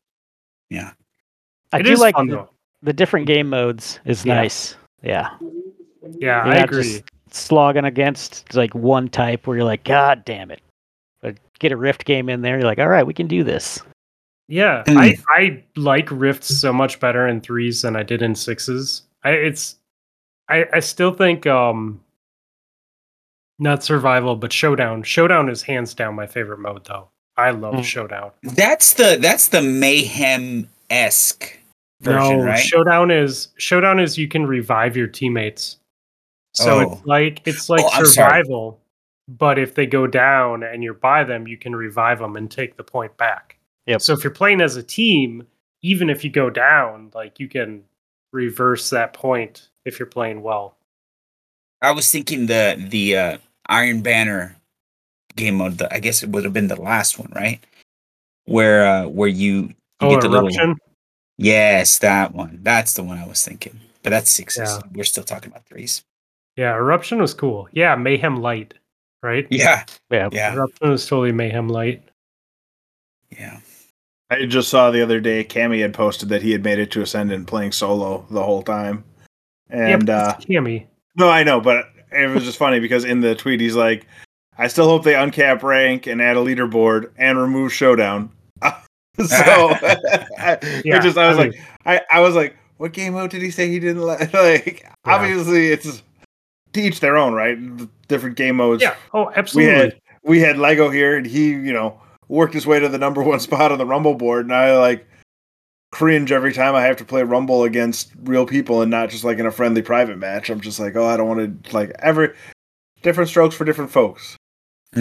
[0.71, 0.91] Yeah.
[1.73, 2.47] I it do like fun the,
[2.83, 4.35] the different game modes is Yeah.
[4.35, 4.75] nice.
[5.03, 5.31] Yeah.
[6.19, 6.83] Yeah, You're I not agree.
[6.83, 10.61] just slogging against like one type where you're like, God damn it.
[11.57, 13.81] But get a Rift game in there, you're like, all right, we can do this.
[14.49, 14.97] Yeah, Mm.
[14.97, 19.03] I I like rifts so much better in threes than I did in sixes.
[19.25, 19.77] I it's
[20.49, 22.01] I I still think um
[23.59, 25.03] not survival but showdown.
[25.03, 27.09] Showdown is hands down my favorite mode though.
[27.37, 27.85] I love Mm.
[27.85, 28.31] showdown.
[28.43, 31.59] That's the that's the mayhem esque
[32.03, 32.59] version, no, right?
[32.61, 35.79] showdown is showdown is you can revive your teammates.
[36.55, 36.81] So Oh.
[36.93, 38.31] it's like it's like Oh, I'm sorry.
[38.45, 38.81] survival,
[39.29, 42.77] but if they go down and you're by them, you can revive them and take
[42.77, 43.57] the point back.
[43.87, 44.01] Yep.
[44.03, 45.47] So if you're playing as a team,
[45.83, 47.83] even if you go down, like you can
[48.33, 50.77] reverse that point if you're playing well.
[51.83, 54.57] I was thinking the the uh, Iron Banner
[55.37, 55.79] game mode.
[55.79, 57.61] The, I guess it would have been the last one, right?
[58.47, 60.77] Where uh, where you, you Oh, get the little eruption.
[61.39, 62.61] yes, that one.
[62.63, 63.79] That's the one I was thinking.
[64.03, 64.69] But that's sixes.
[64.71, 64.81] Yeah.
[64.93, 66.05] We're still talking about threes.
[66.57, 67.69] Yeah, eruption was cool.
[67.73, 68.75] Yeah, mayhem light,
[69.27, 69.47] right?
[69.51, 70.29] Yeah, Yeah.
[70.33, 72.03] yeah, Eruption was totally mayhem light.
[73.31, 73.61] yeah.
[74.31, 77.03] I just saw the other day Cammy had posted that he had made it to
[77.03, 79.05] Ascendant playing solo the whole time.
[79.71, 80.87] And yeah, uh but it's Cammy.
[81.17, 84.07] no, I know, but it was just funny because in the tweet he's like,
[84.59, 88.31] I still hope they uncap rank and add a leaderboard and remove showdown.
[88.63, 88.73] so
[89.81, 93.51] it just I was mean, like I, I was like, what game mode did he
[93.53, 94.33] say he didn't like?
[94.35, 96.03] like obviously it's
[96.73, 97.57] to each their own, right?
[98.09, 98.83] Different game modes.
[98.83, 98.97] yeah.
[99.13, 99.73] Oh, absolutely.
[99.73, 102.99] we had we had Lego here, and he, you know, worked his way to the
[102.99, 105.07] number one spot on the Rumble board, and I like
[105.93, 109.39] cringe every time I have to play Rumble against real people and not just like
[109.39, 110.51] in a friendly private match.
[110.51, 112.35] I'm just like, oh, I don't want to like every
[113.03, 114.37] different strokes for different folks.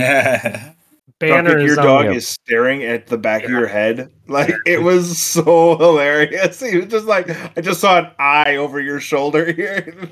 [1.19, 2.11] Banner Drunkic, your dog yeah.
[2.11, 4.11] is staring at the back of your head.
[4.27, 6.59] Like it was so hilarious.
[6.59, 10.09] He was just like, I just saw an eye over your shoulder here.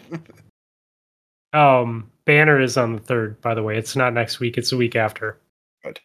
[1.54, 3.78] Um, Banner is on the third, by the way.
[3.78, 5.38] It's not next week, it's a week after.
[5.84, 6.00] Good.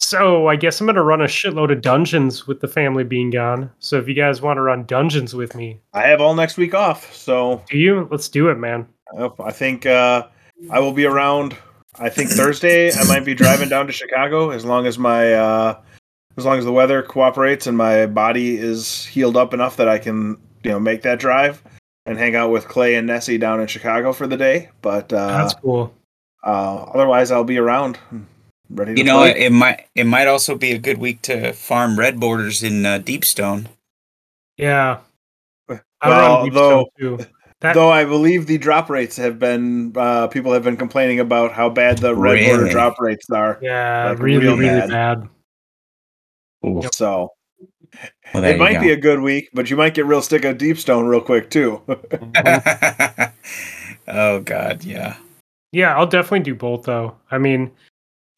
[0.00, 3.70] So I guess I'm gonna run a shitload of dungeons with the family being gone.
[3.78, 6.74] So if you guys want to run dungeons with me, I have all next week
[6.74, 8.08] off, so do you?
[8.10, 8.86] Let's do it, man.
[9.38, 10.26] I think uh,
[10.70, 11.56] I will be around.
[11.96, 15.80] I think Thursday I might be driving down to Chicago as long as my uh,
[16.36, 19.98] as long as the weather cooperates and my body is healed up enough that I
[19.98, 21.62] can you know make that drive
[22.06, 24.68] and hang out with Clay and Nessie down in Chicago for the day.
[24.82, 25.94] But uh, That's cool.
[26.44, 27.98] uh, otherwise, I'll be around,
[28.70, 28.94] ready.
[28.94, 29.46] To you know, play.
[29.46, 32.98] it might it might also be a good week to farm red borders in uh,
[32.98, 33.66] Deepstone.
[34.56, 34.98] Yeah.
[35.68, 37.26] I Well, run Deepstone though- too.
[37.60, 41.52] That, Though I believe the drop rates have been uh, people have been complaining about
[41.52, 43.58] how bad the red border drop rates are.
[43.62, 45.30] yeah, like, really, real really bad.
[46.62, 46.88] bad.
[46.92, 47.30] So
[48.32, 48.80] Well, it might go.
[48.80, 51.50] be a good week, but you might get real stick of deep stone real quick
[51.50, 51.80] too.
[54.08, 55.16] oh God, yeah.
[55.72, 57.16] Yeah, I'll definitely do both though.
[57.30, 57.70] I mean,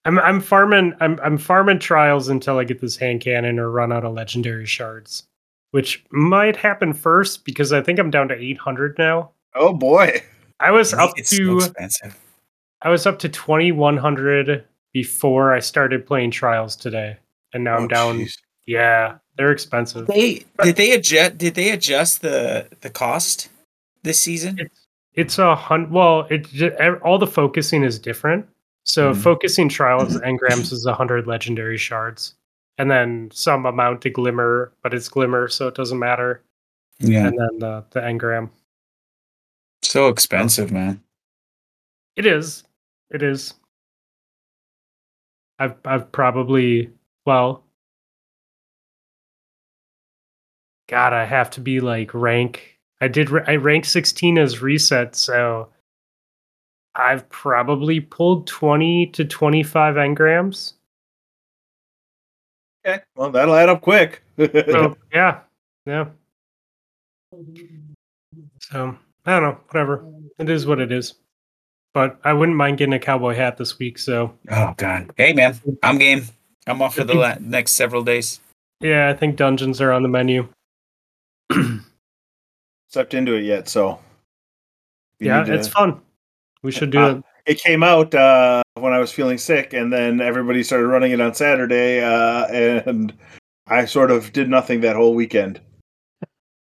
[0.05, 3.93] I'm I'm farming I'm I'm farming trials until I get this hand cannon or run
[3.93, 5.25] out of legendary shards,
[5.73, 9.31] which might happen first because I think I'm down to 800 now.
[9.55, 10.23] oh boy.
[10.61, 12.19] I was up it's so to expensive.
[12.83, 17.17] I was up to 2100 before I started playing trials today,
[17.53, 18.19] and now I'm Oh, down.
[18.21, 18.39] jeez.
[18.67, 20.07] Yeah, they're expensive.
[20.07, 23.49] They did they adjust did they adjust the the cost
[24.03, 24.59] this season?
[24.59, 25.91] It's it's a hundred.
[25.93, 28.47] Well, it ju- ev- all the focusing is different.
[28.85, 29.23] So Mhm.
[29.23, 32.35] focusing trials and engrams is a hundred legendary shards.
[32.79, 36.43] and then some amount to glimmer, but it's glimmer, so it doesn't matter.
[36.99, 37.27] Yeah.
[37.29, 38.51] And then the the engram.
[39.83, 41.01] So expensive, man.
[42.17, 42.65] It is.
[43.11, 43.55] It is.
[45.59, 46.91] I've I've probably
[47.25, 47.63] well
[50.89, 52.79] God, I have to be like rank.
[53.01, 55.69] I did I ranked 16 as reset, so
[56.95, 60.75] I've probably pulled 20 to 25 engrams.
[62.87, 63.03] Okay.
[63.17, 64.23] Well, that'll add up quick.
[64.39, 65.41] So yeah,
[65.85, 66.07] yeah.
[68.61, 70.05] So I don't know, whatever.
[70.39, 71.15] It is what it is.
[71.93, 73.99] But I wouldn't mind getting a cowboy hat this week.
[73.99, 75.11] So Oh god.
[75.17, 76.25] Hey man, I'm game.
[76.67, 78.41] I'm off for the la- next several days.
[78.81, 80.49] yeah, I think dungeons are on the menu.
[82.89, 83.99] Stepped into it yet, so
[85.21, 86.01] yeah, to- it's fun.
[86.63, 87.25] We should do Uh, it.
[87.47, 91.21] it came out uh, when I was feeling sick, and then everybody started running it
[91.21, 93.13] on Saturday, uh, and
[93.67, 95.61] I sort of did nothing that whole weekend.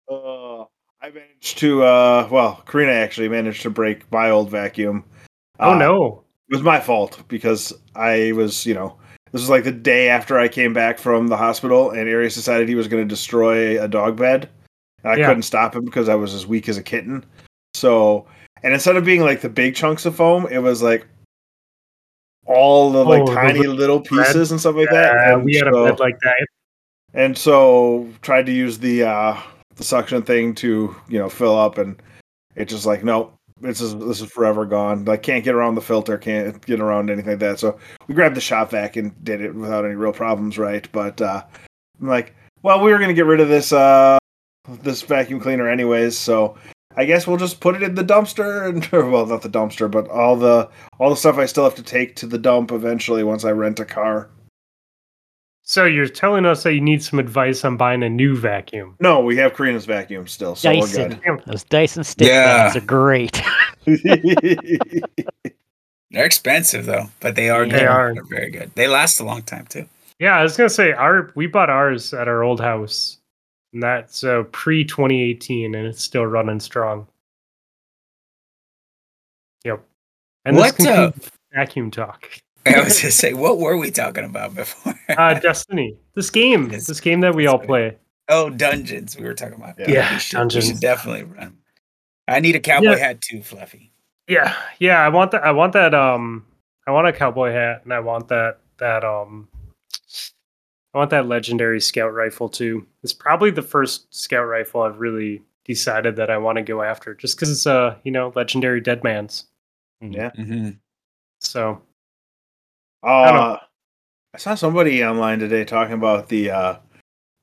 [0.10, 0.62] Uh,
[1.02, 5.04] I managed to, uh, well, Karina actually managed to break my old vacuum.
[5.60, 6.24] Oh Uh, no.
[6.50, 8.98] It was my fault because I was, you know,
[9.32, 12.68] this was like the day after I came back from the hospital, and Aries decided
[12.68, 14.50] he was going to destroy a dog bed.
[15.04, 15.28] And I Yeah.
[15.28, 17.26] couldn't stop him because I was as weak as a kitten.
[17.74, 18.26] So,
[18.64, 21.08] and instead of being like the big chunks of foam, it was like
[22.45, 25.16] all the like Oh, tiny little little pieces and stuff like that.
[25.34, 26.47] And we had a so, bed like that.
[27.14, 29.38] and so tried to use the uh
[29.76, 32.02] the suction thing to you know fill up, and
[32.56, 33.34] it's just like nope.
[33.62, 35.04] This is this is forever gone.
[35.06, 37.60] Like can't get around the filter, can't get around anything like that.
[37.60, 37.78] So
[38.08, 40.88] we grabbed the shop vac and did it without any real problems, right?
[40.93, 41.43] But uh
[42.02, 42.34] I'm like,
[42.64, 44.18] well, we were gonna get rid of this uh
[44.84, 46.58] this vacuum cleaner anyways, so
[46.96, 50.08] I guess we'll just put it in the dumpster and well not the dumpster, but
[50.10, 53.46] all the all the stuff I still have to take to the dump eventually once
[53.46, 54.30] I rent a car.
[55.62, 58.96] So you're telling us that you need some advice on buying a new vacuum.
[59.00, 61.20] No, we have Karina's vacuum still, so Dyson.
[61.24, 61.42] Damn.
[61.46, 62.72] Those Dyson stick Yeah.
[62.72, 63.40] vacs are great.
[66.12, 67.84] They're expensive though, but they are They good.
[67.88, 68.14] are.
[68.16, 68.72] They're very good.
[68.74, 69.86] They last a long time too.
[70.18, 73.19] Yeah, I was gonna say our we bought ours at our old house.
[73.74, 77.08] And that's uh, pre 2018 and it's still running strong.
[79.64, 79.84] Yep.
[80.46, 81.12] And What, this uh,
[81.54, 82.28] vacuum talk.
[82.66, 84.94] I was gonna say, what were we talking about before?
[85.10, 85.98] Uh Destiny.
[86.16, 86.70] This game.
[86.72, 86.88] Yes.
[86.88, 87.98] This game that we all play.
[88.30, 89.18] oh, dungeons.
[89.18, 89.78] We were talking about.
[89.80, 89.90] Yeah.
[89.90, 90.68] Yeah, we should, We dungeons.
[90.68, 91.58] should definitely run.
[92.28, 92.98] I need a cowboy Yeah.
[92.98, 93.92] hat too, Fluffy.
[94.28, 95.00] Yeah, yeah.
[95.04, 95.44] I want that.
[95.44, 95.94] I want that.
[95.96, 96.46] Um,
[96.86, 98.60] I want a cowboy hat, and I want that.
[98.78, 99.48] That um,
[100.94, 102.86] I want that legendary scout rifle too.
[103.04, 107.14] It's probably the first scout rifle I've really decided that I want to go after,
[107.14, 109.46] just because it's a you know, legendary dead man's.
[110.02, 110.32] Yeah.
[110.38, 110.70] Mm-hmm.
[111.40, 111.82] So
[113.04, 113.58] Uh,
[114.34, 116.76] I saw somebody online today talking about the uh,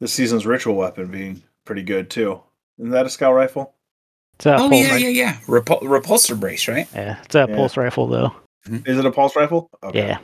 [0.01, 2.41] the season's ritual weapon being pretty good too.
[2.79, 3.75] Isn't that a scout rifle?
[4.35, 5.33] It's a Oh pulse, yeah, yeah, yeah.
[5.47, 6.87] Repul- repulsor brace, right?
[6.95, 7.55] yeah, it's a Yeah.
[7.57, 8.33] pulse rifle though.
[8.85, 9.71] Is it a pulse rifle?
[9.83, 9.99] Okay.
[10.09, 10.19] Yeah,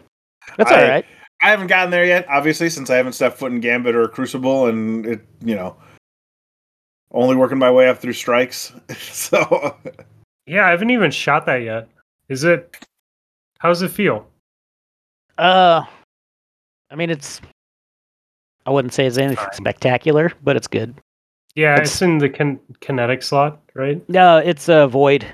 [0.58, 1.04] that's I- all right.
[1.42, 4.66] I haven't gotten there yet, obviously, since I haven't stepped foot in Gambit or Crucible,
[4.66, 5.76] and it, you know,
[7.10, 8.72] only working my way up through strikes.
[8.98, 9.76] so
[10.46, 11.88] yeah, I haven't even shot that yet.
[12.28, 12.76] Is it?
[13.58, 14.26] How does it feel?
[15.38, 15.82] Uh,
[16.90, 17.40] I mean, it's.
[18.64, 19.52] I wouldn't say it's anything Fine.
[19.54, 20.94] spectacular, but it's good.
[21.56, 24.08] Yeah, It's- it's, in the kin- kinetic slot, right?
[24.08, 25.26] No, it's a void.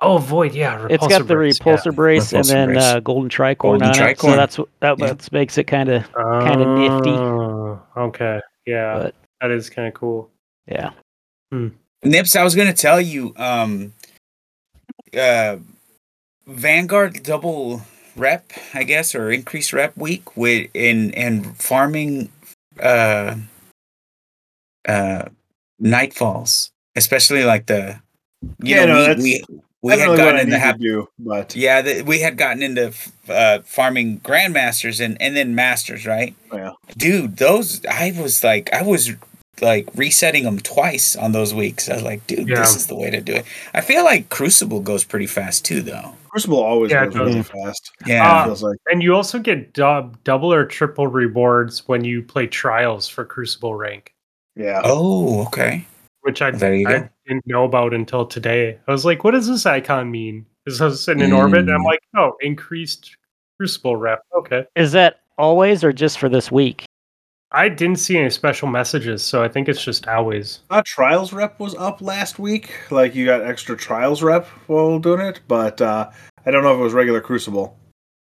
[0.00, 0.54] Oh, void.
[0.54, 2.82] Yeah, it's got the brace, repulsor brace and then brace.
[2.82, 4.20] uh, golden tricorn Golden on it.
[4.20, 5.06] So that's that Yeah.
[5.06, 7.10] that's makes it kind of kinda nifty.
[7.10, 8.40] Oh, Okay.
[8.66, 10.28] Yeah, But- that is kind of cool.
[10.66, 10.90] yeah.
[12.02, 13.94] Nips, I was gonna tell you, um,
[15.18, 15.56] uh,
[16.46, 17.80] Vanguard double
[18.16, 22.30] rep, I guess, or increased rep week with in in farming,
[22.80, 23.36] uh,
[24.86, 25.24] uh,
[25.82, 28.00] nightfalls, especially like the,
[28.62, 29.44] you Yeah, know, no, we that's we,
[29.86, 32.36] we that's had really gotten into need to hap- do, but yeah, the, we had
[32.36, 32.92] gotten into
[33.28, 36.34] uh, farming grandmasters and and then masters, right?
[36.52, 36.72] Yeah.
[36.96, 39.10] Dude, those I was like, I was
[39.62, 41.88] like resetting them twice on those weeks.
[41.88, 42.56] I was like, dude, Yeah.
[42.60, 43.46] this is the way to do it.
[43.72, 46.12] I feel like Crucible goes pretty fast too, though.
[46.28, 47.90] Crucible always Yeah, goes really fast.
[48.06, 52.22] Yeah, it feels like And you also get dub- double or triple rewards when you
[52.22, 54.12] play trials for Crucible rank,
[54.54, 54.82] yeah.
[54.84, 55.86] Oh, okay.
[56.26, 58.78] Which I, I didn't know about until today.
[58.88, 60.44] I was like, what does this icon mean?
[60.66, 61.84] Is this in an in orbit and I'm Mm.
[61.84, 63.16] like, oh, increased
[63.58, 64.22] Crucible rep.
[64.36, 64.66] Okay.
[64.74, 66.84] Is that always or just for this week?
[67.52, 70.60] I didn't see any special messages, so I think it's just always.
[70.68, 72.72] Uh, trials rep was up last week.
[72.90, 76.10] Like you got extra trials rep while doing it, but uh,
[76.44, 77.78] I don't know if it was regular Crucible.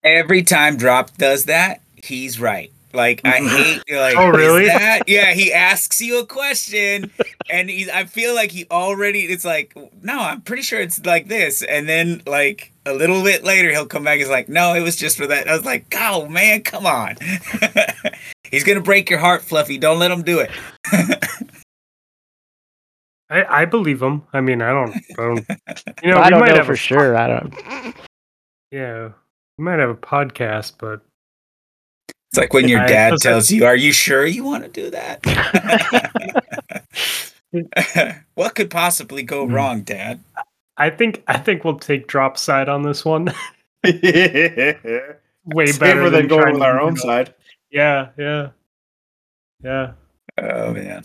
[0.03, 2.71] Every time Drop does that, he's right.
[2.93, 4.65] Like I hate like Oh, is really?
[4.65, 7.11] that- yeah, he asks you a question
[7.49, 11.27] and he's I feel like he already it's like no, I'm pretty sure it's like
[11.27, 11.61] this.
[11.61, 14.95] And then like a little bit later he'll come back he's like, No, it was
[14.95, 15.47] just for that.
[15.47, 17.15] I was like, Oh man, come on.
[18.51, 19.77] he's gonna break your heart, Fluffy.
[19.77, 20.49] Don't let him do it.
[23.31, 24.23] I, I believe him.
[24.33, 24.95] I mean, I don't.
[24.95, 25.45] I don't
[26.03, 27.15] you know, I we don't might know have for a, sure.
[27.15, 27.95] I don't.
[28.71, 29.09] Yeah,
[29.57, 31.01] we might have a podcast, but
[32.31, 35.25] It's like when your dad tells you, Are you sure you want to do that?
[38.35, 39.53] what could possibly go Hmm.
[39.53, 40.23] wrong, Dad?
[40.77, 43.33] I think I think we'll take drop side on this one.
[43.83, 46.99] Way Safer better than going trying with our own that.
[47.01, 47.33] side.
[47.71, 48.49] Yeah, yeah,
[49.63, 49.91] yeah.
[50.37, 51.03] Oh man.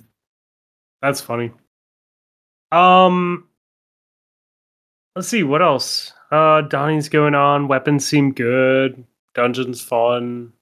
[1.03, 1.53] That's funny.
[2.72, 3.49] Um,
[5.16, 6.12] let's see what else.
[6.31, 7.68] Uh, Dawning's going on.
[7.68, 9.05] Weapons seem good.
[9.35, 10.53] Dungeons fun.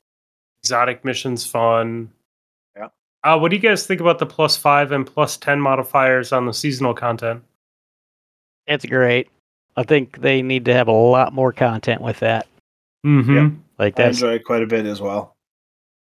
[0.64, 2.10] Exotic missions fun.
[2.76, 2.88] Yeah.
[3.24, 6.46] Uh, what do you guys think about the plus five and plus ten modifiers on
[6.46, 7.42] the seasonal content?
[8.66, 9.28] It's great.
[9.76, 12.46] I think they need to have a lot more content with that.
[13.04, 13.36] Mm-hmm.
[13.36, 13.52] Yep.
[13.78, 15.34] Like I enjoy it quite a bit as well.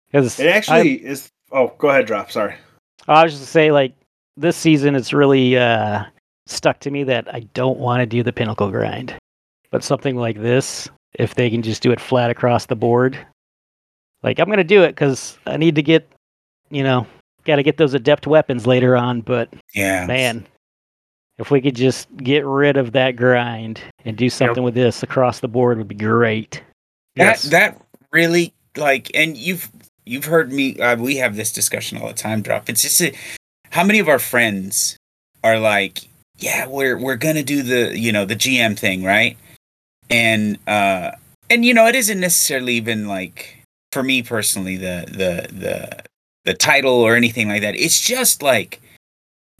[0.08, 1.30] because It actually is.
[1.52, 2.32] Oh, go ahead, drop.
[2.32, 2.56] Sorry.
[3.08, 3.94] I was just to say like
[4.38, 6.04] this season it's really uh,
[6.48, 9.16] stuck to me that I don't want to do the pinnacle grind,
[9.72, 13.18] but something like this, if they can just do it flat across the board,
[14.26, 16.10] like I'm gonna do it because I need to get,
[16.72, 17.06] you know,
[17.46, 19.22] got to get those adept weapons later on.
[19.22, 20.06] But Yeah.
[20.08, 20.46] man,
[21.38, 25.40] if we could just get rid of that grind and do something with this across
[25.42, 26.64] the board, would be great.
[27.16, 27.44] That Yes.
[27.44, 27.80] that
[28.12, 29.70] really like and you've
[30.06, 32.68] you've heard me uh, we have this discussion all the time drop.
[32.68, 33.14] It's just a,
[33.70, 34.98] how many of our friends
[35.44, 36.00] are like,
[36.40, 39.38] yeah, we're we're going to do the, you know, the GM thing, right?
[40.10, 41.12] And uh
[41.52, 43.62] and you know, it isn't necessarily even like
[43.92, 46.04] for me personally the the the
[46.46, 47.76] the title or anything like that.
[47.76, 48.82] It's just like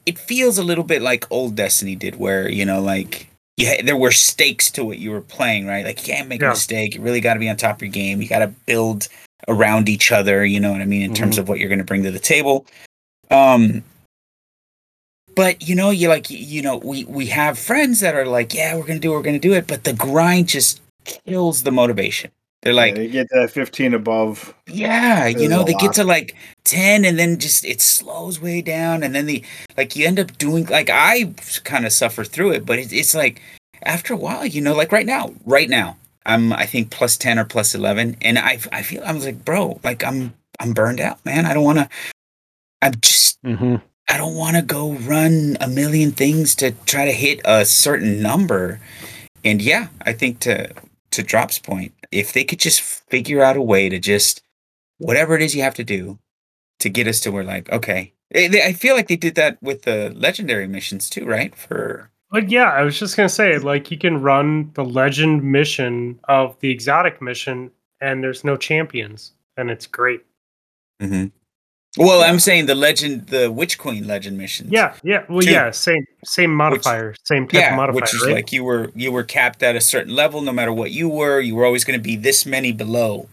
[0.06, 3.96] it feels a little bit like old Destiny did where, you know, like yeah, there
[3.96, 5.84] were stakes to what you were playing, right?
[5.84, 6.48] Like you can't make Yeah.
[6.48, 6.94] a mistake.
[6.94, 8.20] You really got to be on top of your game.
[8.22, 9.08] You got to build
[9.48, 10.44] around each other.
[10.44, 12.18] You know what I mean in terms of what you're going to bring to the
[12.20, 12.66] table.
[13.30, 13.82] Um,
[15.34, 18.76] but you know, you like you know, we we have friends that are like, yeah,
[18.76, 22.30] we're gonna do, it, we're gonna do it, but the grind just kills the motivation.
[22.66, 24.52] They're like, yeah, you get that 15 above.
[24.66, 25.80] yeah, you know, they lot.
[25.80, 29.44] get to like 10 and then just it slows way down and then the
[29.76, 31.32] like you end up doing like I
[31.64, 33.40] kind of suffer through it, but it, it's like
[33.82, 35.96] after a while, you know, like right now, right now,
[36.26, 39.44] I'm I think plus 10 or plus 11 and I I feel I was like,
[39.44, 41.46] bro, like I'm I'm burned out, man.
[41.46, 41.88] I don't want to
[42.82, 43.76] I'm just Mm-hmm.
[44.08, 48.22] I don't want to go run a million things to try to hit a certain
[48.22, 48.80] number.
[49.44, 50.72] And yeah, I think to
[51.12, 54.42] to Drop's point, if they could just figure out a way to just
[54.98, 56.18] whatever it is you have to do
[56.80, 60.12] to get us to where like okay, I feel like they did that with the
[60.14, 61.54] legendary missions too, right?
[61.54, 66.18] For But yeah, I was just gonna say, like, you can run the legend mission
[66.28, 70.24] of the exotic mission, and there's no champions, and it's great.
[71.00, 71.26] Mm-hmm.
[71.96, 72.26] Well, Yeah.
[72.26, 74.70] I'm saying the legend, the Witch Queen legend missions.
[74.72, 75.24] Yeah, yeah.
[75.28, 75.50] Well, Two.
[75.50, 78.34] yeah, same same modifier, same type of yeah, modifier, which is right?
[78.34, 81.40] like you were you were capped at a certain level no matter what you were
[81.40, 83.28] you were always going to be this many below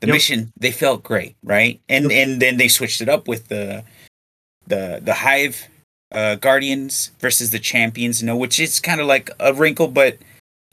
[0.00, 0.14] the Yep.
[0.14, 3.82] mission they felt great right and and then they switched it up with the
[4.66, 5.66] the the hive
[6.12, 10.16] uh guardians versus the champions you know which is kind of like a wrinkle but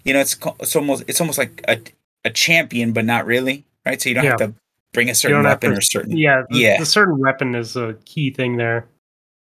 [0.04, 1.80] you know it's it's almost it's almost like a
[2.24, 4.54] a champion but not really right so you don't have to
[4.96, 6.80] bring a certain weapon to- or certain yeah, the, Yeah.
[6.80, 8.88] the certain weapon is a key thing there.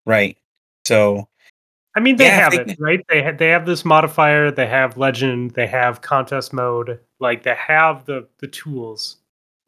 [0.06, 0.36] right
[0.86, 1.28] so
[1.94, 3.04] I mean, they Yeah, have they it, can- right?
[3.10, 7.54] They ha- they have this modifier, they have legend, they have contest mode, like they
[7.54, 9.18] have the the tools,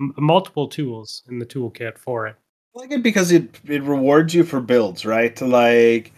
[0.00, 2.34] m- multiple tools in the toolkit for it.
[2.74, 5.36] I like it because it it rewards you for builds, right?
[5.36, 6.12] To like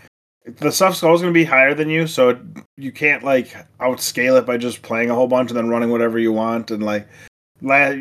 [0.60, 2.38] the stuff's always going to be higher than you, so it,
[2.76, 3.48] you can't like
[3.80, 6.70] outscale it by just playing a whole bunch and then running whatever you want.
[6.70, 7.08] And like
[7.62, 7.98] last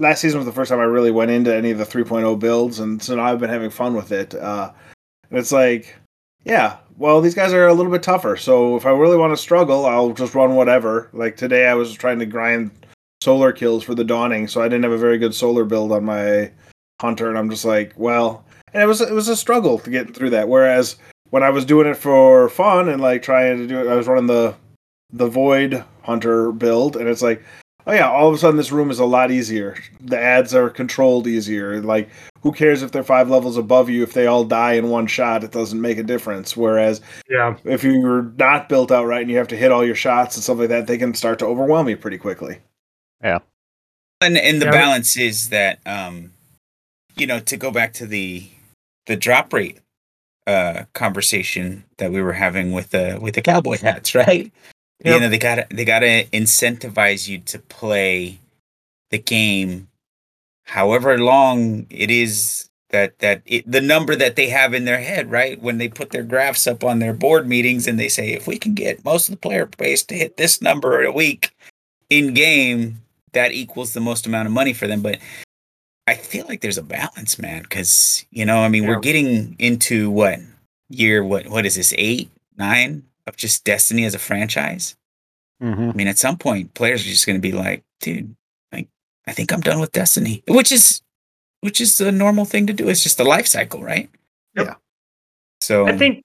[0.00, 2.80] last season was the first time I really went into any of the 3.0 builds,
[2.80, 4.34] and so now I've been having fun with it.
[4.34, 4.72] Uh,
[5.28, 5.94] and it's like,
[6.44, 8.36] yeah, well, these guys are a little bit tougher.
[8.36, 11.10] So if I really want to struggle, I'll just run whatever.
[11.12, 12.70] Like today, I was trying to grind
[13.20, 16.04] solar kills for the dawning, so I didn't have a very good solar build on
[16.04, 16.50] my
[17.00, 20.14] hunter, and I'm just like, well, and it was it was a struggle to get
[20.14, 20.48] through that.
[20.48, 20.96] Whereas
[21.28, 24.08] when I was doing it for fun and like trying to do it, I was
[24.08, 24.54] running the
[25.12, 27.42] the void hunter build, and it's like,
[27.86, 29.76] oh yeah, all of a sudden this room is a lot easier.
[30.00, 31.80] The ads are controlled easier.
[31.80, 32.08] Like,
[32.42, 34.02] who cares if they're five levels above you?
[34.02, 36.56] If they all die in one shot, it doesn't make a difference.
[36.56, 39.94] Whereas Yeah, if you're not built out right and you have to hit all your
[39.94, 42.58] shots and stuff like that, they can start to overwhelm you pretty quickly.
[43.22, 43.40] Yeah,
[44.20, 44.72] and and the Yeah.
[44.72, 46.32] balance is that um
[47.16, 48.46] you know, to go back to the
[49.06, 49.78] the drop rate
[50.46, 54.50] uh conversation that we were having with the with the cowboy hats, right?
[55.04, 58.38] You know, they gotta they gotta incentivize you to play
[59.10, 59.88] the game
[60.70, 65.30] however long it is that that it, the number that they have in their head,
[65.30, 65.60] right?
[65.60, 68.58] When they put their graphs up on their board meetings and they say if we
[68.58, 71.54] can get most of the player base to hit this number a week
[72.08, 73.02] in game,
[73.32, 75.02] that equals the most amount of money for them.
[75.02, 75.18] But
[76.06, 80.10] I feel like there's a balance, man, because you know, I mean, we're getting into
[80.10, 80.40] what
[80.88, 81.24] year?
[81.24, 81.94] What what is this?
[81.96, 84.96] Eight, nine of just Destiny as a franchise.
[85.60, 88.36] hmm I mean, at some point, players are just going to be like, dude,
[88.72, 88.88] like,
[89.26, 91.00] I think I'm done with Destiny, which is,
[91.62, 92.88] which is a normal thing to do.
[92.88, 94.10] It's just a life cycle, right?
[94.56, 94.66] Yep.
[94.66, 94.74] Yeah.
[95.60, 96.24] So I think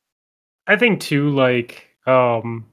[0.68, 2.66] I think too like um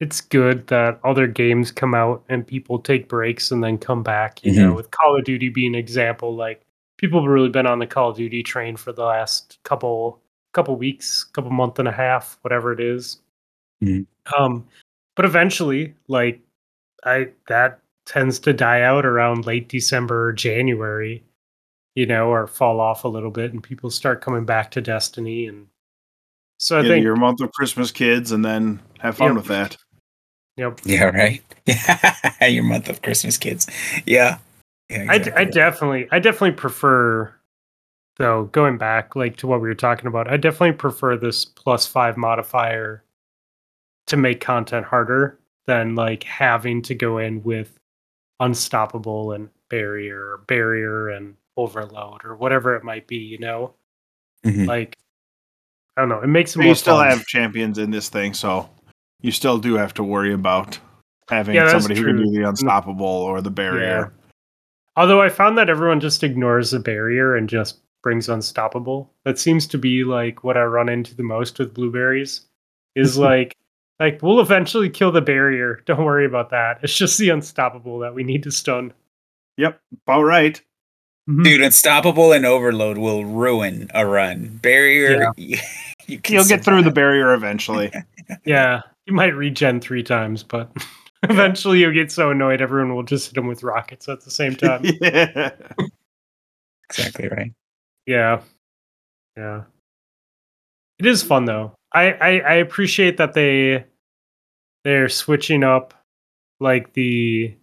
[0.00, 4.44] it's good that other games come out and people take breaks and then come back,
[4.44, 6.62] you know, with Call of Duty being an example like
[6.98, 10.22] people have really been on the Call of Duty train for the last couple
[10.52, 13.20] couple weeks, couple month and a half, whatever it is.
[13.82, 14.06] Mhm.
[14.38, 14.66] Um
[15.16, 16.40] but eventually like
[17.04, 21.22] I that tends to die out around late December or January,
[21.94, 25.46] you know, or fall off a little bit and people start coming back to Destiny
[25.46, 25.66] and
[26.58, 29.36] so I Get think your month of Christmas kids and then have fun Yep.
[29.36, 29.76] with that.
[30.56, 30.80] Yep.
[30.84, 31.42] yeah, right.
[31.66, 33.68] Yeah, your month of Christmas kids.
[34.06, 34.38] Yeah.
[34.90, 35.52] Yeah, I, d- I exactly.
[35.52, 37.32] definitely I definitely prefer
[38.16, 40.28] though going back like to what we were talking about.
[40.28, 43.04] I definitely prefer this plus 5 modifier
[44.08, 47.78] to make content harder than like having to go in with
[48.40, 53.74] unstoppable and barrier or barrier and overload or whatever it might be, you know?
[54.44, 54.66] Mhm.
[54.66, 54.96] Like
[55.96, 57.08] I don't know, it makes it But you still fun.
[57.08, 58.70] have champions in this thing, so
[59.20, 60.78] you still do have to worry about
[61.28, 64.12] having Yeah, somebody who can do the unstoppable or the barrier.
[64.96, 69.12] Although I found that everyone just ignores the barrier and just brings unstoppable.
[69.24, 72.46] That seems to be like what I run into the most with blueberries.
[72.94, 73.56] Is like
[74.00, 75.82] like we'll eventually kill the barrier.
[75.86, 76.78] Don't worry about that.
[76.82, 78.92] It's just the unstoppable that we need to stun.
[79.56, 80.60] Yep, about right.
[81.28, 81.44] Mhm.
[81.44, 84.58] Dude, unstoppable and overload will ruin a run.
[84.62, 85.58] Barrier, you,
[86.20, 87.92] can You'll get through the barrier eventually.
[88.44, 90.70] Yeah, you might regen three times, but
[91.22, 94.54] eventually you'll get so annoyed everyone will just hit them with rockets at the same
[94.54, 94.82] time.
[95.00, 95.52] yeah.
[96.90, 97.54] exactly right.
[98.04, 98.42] Yeah.
[99.34, 99.62] Yeah.
[100.98, 101.72] It is fun though.
[101.92, 103.84] I, I I appreciate that they
[104.84, 105.94] they're switching up
[106.60, 107.54] like the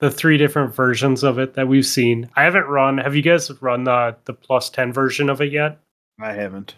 [0.00, 2.30] the three different versions of it that we've seen.
[2.34, 2.98] I haven't run.
[2.98, 5.78] Have you guys run the the plus 10 version of it yet?
[6.20, 6.74] I haven't.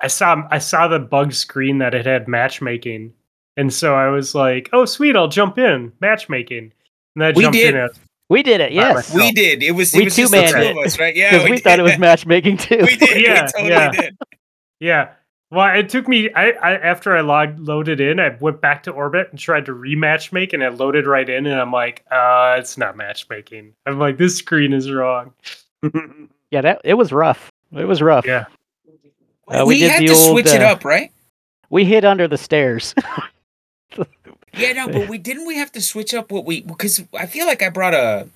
[0.00, 3.12] I saw I saw the bug screen that it had matchmaking.
[3.56, 6.72] And so I was like, "Oh, sweet, I'll jump in matchmaking."
[7.14, 7.74] And I We jumped did.
[7.74, 7.90] in it.
[8.30, 9.12] We did it, yes.
[9.12, 9.60] We did.
[9.60, 11.16] It was, it We was just the two-manned two of us, right?
[11.16, 11.32] Yeah.
[11.32, 12.78] Because we, thought it was matchmaking too.
[12.86, 13.20] We did.
[13.20, 13.90] Yeah, we totally yeah.
[13.90, 14.16] did.
[14.78, 15.10] Yeah.
[15.50, 16.30] Well, it took me.
[16.32, 19.72] I, I after I logged loaded in, I went back to orbit and tried to
[19.72, 23.74] rematch make, and it loaded right in, and I'm like, uh, it's not matchmaking.
[23.84, 25.32] I'm like, this screen is wrong.
[26.52, 27.48] Yeah, that it was rough.
[27.72, 28.26] It was rough.
[28.26, 28.46] Yeah.
[29.46, 31.12] Uh, we we did had to old, switch it uh, up, right?
[31.70, 32.92] We hid under the stairs.
[34.52, 35.46] Yeah, no, but we didn't.
[35.46, 38.28] We have to switch up what we because I feel like I brought a,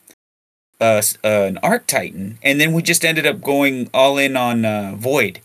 [0.81, 4.37] a s- uh, an Arc Titan, and then we just ended up going all in
[4.37, 5.41] on uh, Void,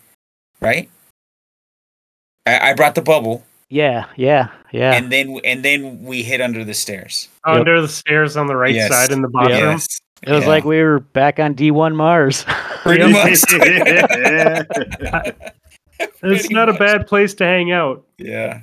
[0.61, 0.87] right?
[2.49, 4.93] I, I brought the bubble, yeah, yeah, yeah.
[4.93, 7.27] and then and then we hit under the stairs.
[7.47, 7.57] Yep.
[7.57, 8.89] Under the stairs on the right Yes.
[8.89, 9.51] side in the bottom.
[9.51, 10.49] Yes, it was yeah.
[10.49, 12.45] like we were back on D1 Mars.
[12.83, 13.43] pretty much.
[16.01, 18.05] It's Pretty not a bad place to hang out.
[18.17, 18.61] Yeah.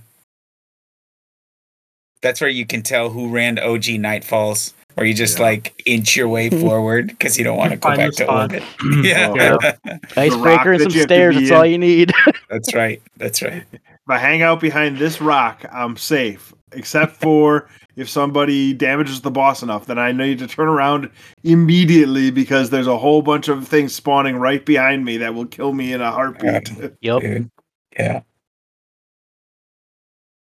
[2.23, 5.45] That's where you can tell who ran OG Nightfalls, where you just Yeah.
[5.45, 8.53] like inch your way forward because you don't want to go back to spot.
[8.53, 8.63] orbit.
[9.05, 9.97] yeah, Yeah.
[10.17, 11.35] Icebreaker and some you have to stairs.
[11.37, 11.57] be That's in.
[11.57, 12.13] all you need.
[12.51, 13.03] that's right.
[13.19, 13.65] That's right.
[13.73, 16.53] if I hang out behind this rock, I'm safe.
[16.73, 21.11] Except for if somebody damages the boss enough, then I need to turn around
[21.45, 25.73] immediately because there's a whole bunch of things spawning right behind me that will kill
[25.75, 26.71] me in a heartbeat.
[27.03, 27.21] yep.
[27.23, 27.51] Dude.
[27.99, 28.21] Yeah.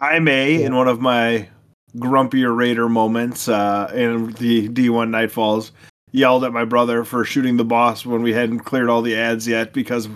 [0.00, 1.48] I may, in one of my
[1.96, 5.70] grumpier raider moments uh, in the D1 Nightfalls,
[6.12, 9.46] yelled at my brother for shooting the boss when we hadn't cleared all the ads
[9.48, 10.08] yet because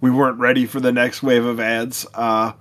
[0.00, 2.06] we weren't ready for the next wave of ads.
[2.14, 2.52] Uh,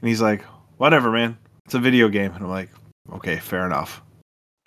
[0.00, 0.42] and he's like,
[0.78, 1.36] "Whatever, man.
[1.64, 2.70] It's a video game." And I'm like,
[3.12, 4.02] "Okay, fair enough."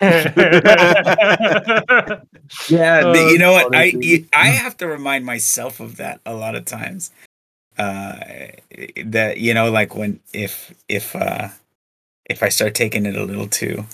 [2.68, 3.74] Yeah, Oh, but you know what?
[3.74, 7.10] I I have to remind myself of that a lot of times.
[7.78, 8.16] Uh,
[9.04, 11.48] that you know, like when if if uh
[12.26, 13.84] if I start taking it a little too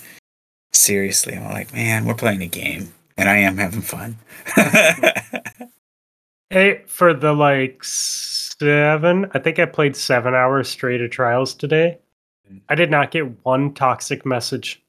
[0.71, 2.93] seriously, I'm like, man, we're playing a game.
[3.17, 4.17] and I am having fun.
[6.49, 11.97] Hey, for the like seven, I think I played seven hours straight of trials today.
[12.69, 14.83] I did not get one toxic message.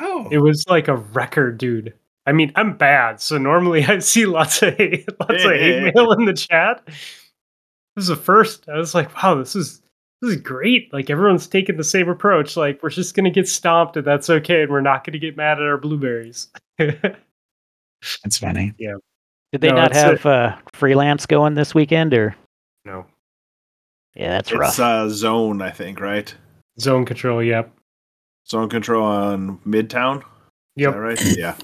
[0.00, 1.92] oh, It was like a record, dude.
[2.24, 6.12] I mean, I'm bad, so normally I see lots of hate, lots of hate mail
[6.12, 6.82] in the chat.
[6.86, 8.66] This is the first.
[8.66, 9.79] I was like, wow, this is
[10.20, 10.92] this is great.
[10.92, 12.56] Like everyone's taking the same approach.
[12.56, 15.58] Like we're just gonna get stomped, and that's okay, and we're not gonna get mad
[15.58, 16.48] at our blueberries.
[16.78, 18.72] that's funny.
[18.78, 18.94] Yeah.
[19.52, 22.36] Did they No, not have uh, freelance going this weekend, or
[22.84, 23.06] no
[24.14, 24.78] yeah, that's It's rough.
[24.80, 26.34] uh, zone, I think, right?
[26.80, 27.42] zone control.
[27.42, 27.72] Yep.
[28.48, 30.18] Zone control on Midtown.
[30.18, 30.24] Is
[30.76, 30.92] Yep.
[30.94, 31.20] that right?
[31.36, 31.56] Yeah.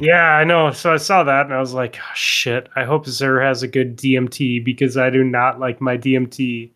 [0.00, 0.70] Yeah, I know.
[0.70, 2.68] So I saw that and I was like, oh, shit.
[2.76, 6.70] I hope Zer has a good DMT because I do not like my DMT.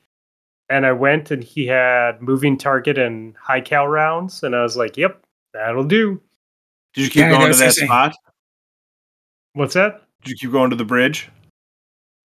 [0.70, 4.42] And I went and he had moving target and high cal rounds.
[4.42, 5.22] And I was like, yep,
[5.52, 6.20] that'll do.
[6.94, 8.14] Did you keep Yeah, going to that the spot?
[9.52, 10.02] What's that?
[10.22, 11.28] Did you keep going to the bridge?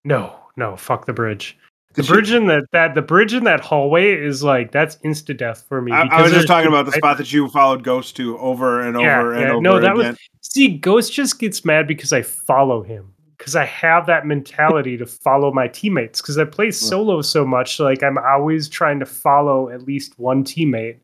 [0.06, 1.58] No, no, fuck the bridge.
[1.96, 4.96] The Did you- bridge in that, that the bridge in that hallway is like that's
[4.98, 5.92] insta death for me.
[5.92, 8.80] I, I was just talking about the I- spot that you followed Ghost to over
[8.82, 9.52] and Yeah, over and yeah.
[9.54, 13.14] over No, that was- See, Ghost just gets mad because I follow him.
[13.40, 16.22] Because I have that mentality to follow my teammates.
[16.22, 20.44] Because I play solo so much, like I'm always trying to follow at least one
[20.44, 20.98] teammate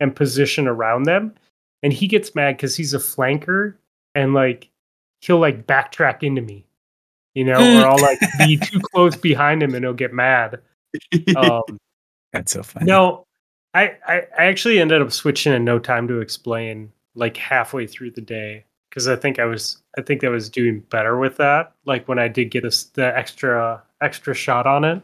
[0.00, 1.34] and position around them.
[1.82, 3.74] And he gets mad because he's a flanker
[4.14, 4.70] and like
[5.20, 6.66] he'll like backtrack into me,
[7.34, 10.60] you know, or I'll like be too close behind him and he'll get mad.
[11.36, 11.62] Um,
[12.32, 12.86] That's so funny.
[12.86, 13.26] no,
[13.74, 18.12] I, I I actually ended up switching in no time to explain like halfway through
[18.12, 21.72] the day because I think I was I think I was doing better with that.
[21.86, 25.02] Like when I did get us the extra extra shot on it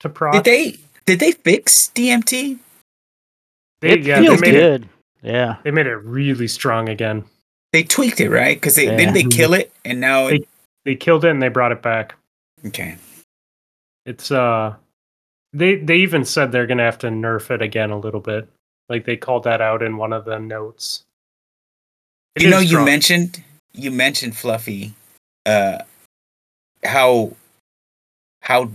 [0.00, 0.32] to proc.
[0.32, 2.58] Did they did they fix DMT?
[3.80, 4.88] They- it yeah, they feels made it good.
[5.22, 7.24] Yeah, they made it really strong again.
[7.72, 8.56] They tweaked it, right?
[8.56, 8.96] Because they Yeah.
[8.96, 10.48] didn't they kill it, and now it,
[10.84, 12.14] They killed it and they brought it back.
[12.66, 12.96] okay.
[14.06, 14.74] It's uh
[15.52, 18.48] they they even said they're gonna have to nerf it again a little bit.
[18.88, 21.04] Like they called that out in one of the notes.
[22.36, 23.42] It you know, you mentioned
[23.72, 24.94] you mentioned Fluffy,
[25.46, 25.78] uh,
[26.84, 27.36] how
[28.42, 28.70] how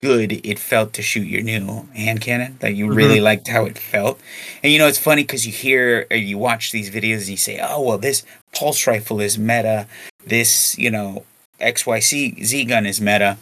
[0.00, 2.56] good it felt to shoot your new hand cannon.
[2.60, 4.20] That you really liked how it felt,
[4.62, 7.36] and you know it's funny because you hear or you watch these videos and you
[7.36, 9.86] say, "Oh well, this pulse rifle is meta.
[10.24, 11.24] This you know
[11.60, 13.38] XYZ Z gun is meta."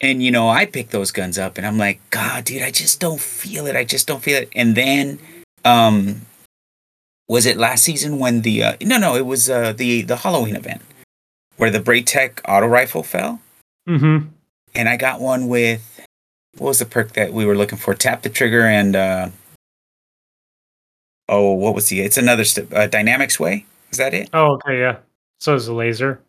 [0.00, 3.00] And you know, I pick those guns up and I'm like, God, dude, I just
[3.00, 3.76] don't feel it.
[3.76, 4.50] I just don't feel it.
[4.54, 5.18] And then,
[5.64, 6.22] um,
[7.28, 10.56] was it last season when the uh, no no it was uh, the the Halloween
[10.56, 10.82] event
[11.56, 13.40] where the Braytech auto rifle fell
[13.88, 14.28] Mm-hmm.
[14.74, 16.00] and I got one with
[16.56, 19.28] what was the perk that we were looking for tap the trigger and uh,
[21.28, 24.78] oh what was the it's another st- uh, dynamic sway is that it Oh, okay,
[24.78, 24.96] yeah.
[25.40, 26.20] So is the laser.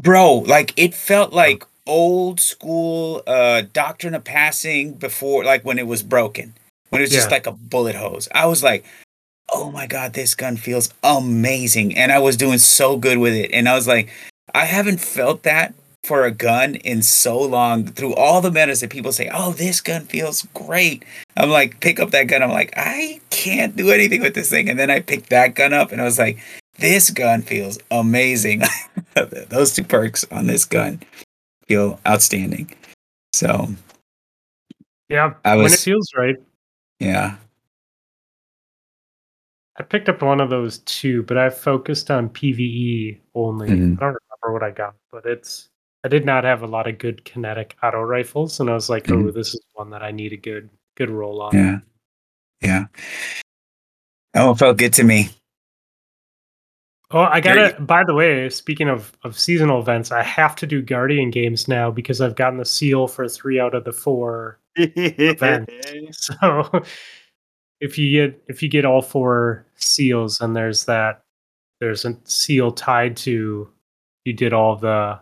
[0.00, 5.86] bro like it felt like old school uh doctrine of passing before like when it
[5.86, 6.54] was broken
[6.90, 8.84] when it was just like a bullet hose i was like
[9.52, 11.96] oh my god this gun feels amazing.
[11.96, 13.50] And i was doing so good with it.
[13.52, 14.10] And i was like
[14.54, 18.90] i haven't felt that for a gun in so long through all the metas that
[18.90, 21.04] people say oh this gun feels great.
[21.36, 22.42] I'm like pick up that gun.
[22.42, 24.68] I'm like i can't do anything with this thing.
[24.68, 26.38] And then i picked that gun up and i was like
[26.76, 28.62] this gun feels amazing.
[29.48, 31.00] Those two perks on this gun
[31.68, 32.74] feel outstanding.
[33.32, 33.68] So
[35.08, 36.36] Yeah, I was, when it feels right.
[36.98, 37.36] yeah
[39.76, 43.68] I picked up one of those too, but I focused on PVE only.
[43.70, 43.96] Mhm.
[43.96, 45.68] I don't remember what I got, but it's
[46.04, 49.10] I did not have a lot of good kinetic auto rifles, and I was like,
[49.10, 49.34] oh, Mhm.
[49.34, 51.54] this is one that I need a good good roll on.
[51.56, 51.78] yeah
[52.60, 52.84] yeah
[54.36, 55.28] oh it felt good to me
[57.10, 57.80] Oh, I gotta.
[57.80, 61.88] By the way, speaking of of seasonal events, I have to do Guardian games now
[61.90, 64.58] because I've gotten the seal for three out of the four.
[64.76, 66.30] events.
[66.40, 66.82] So
[67.80, 71.22] if you get if you get all four seals, and there's that
[71.80, 73.68] there's a seal tied to
[74.24, 75.18] you did all the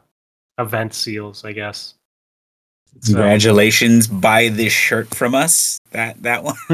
[0.58, 1.94] event seals, I guess.
[3.00, 6.56] So- congratulations buy this shirt from us that that one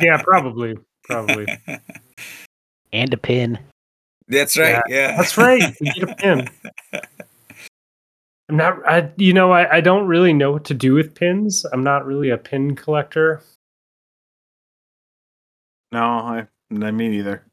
[0.00, 1.46] Yeah, probably, probably.
[2.92, 3.58] and a pin.
[4.28, 5.74] that's right yeah, That's right.
[5.80, 6.48] You get a pin.
[8.48, 8.86] I'm not.
[8.88, 11.64] I you know I I don't really know what to do with pins.
[11.72, 13.42] I'm not really a pin collector.
[15.92, 17.44] No, I, I mean either.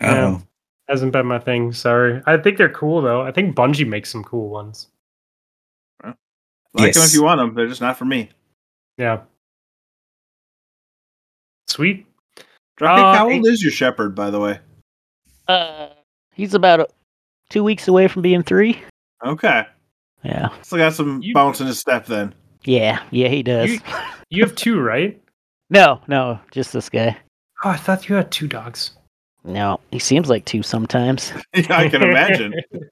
[0.00, 0.42] oh
[0.88, 1.72] Hasn't been my thing.
[1.72, 2.22] Sorry.
[2.26, 3.20] I think they're cool though.
[3.22, 4.88] I think Bungie makes some cool ones.
[6.74, 7.54] Like them if you want them.
[7.54, 8.30] They're just not for me.
[8.96, 9.20] Yeah.
[11.66, 12.06] Sweet.
[12.78, 14.60] Dropkick, Uh, how I- old is your shepherd, by the way?
[15.46, 15.88] Uh,
[16.32, 16.92] he's about
[17.50, 18.80] two weeks away from being three.
[19.24, 19.66] Okay.
[20.22, 22.34] Yeah, Still got some You- bounce in his step then.
[22.64, 23.28] yeah, yeah.
[23.28, 23.70] He does.
[23.70, 23.80] You-
[24.30, 25.20] You have two, right?
[25.70, 27.16] no, no, just this guy.
[27.64, 28.92] Oh, I thought you had two dogs.
[29.44, 31.32] No, he seems like two sometimes.
[31.54, 32.54] Yeah, I can imagine.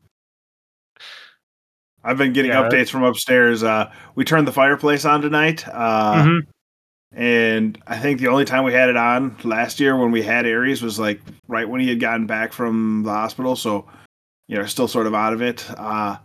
[2.04, 2.62] I've been getting Yeah.
[2.68, 3.62] updates from upstairs.
[3.62, 6.40] Uh, we turned the fireplace on tonight, uh, Mhm.
[7.12, 10.46] and I think the only time we had it on last year when we had
[10.46, 13.56] Aries was like right when he had gotten back from the hospital.
[13.56, 13.86] So,
[14.46, 15.68] you know, still sort of out of it.
[15.76, 16.16] Uh,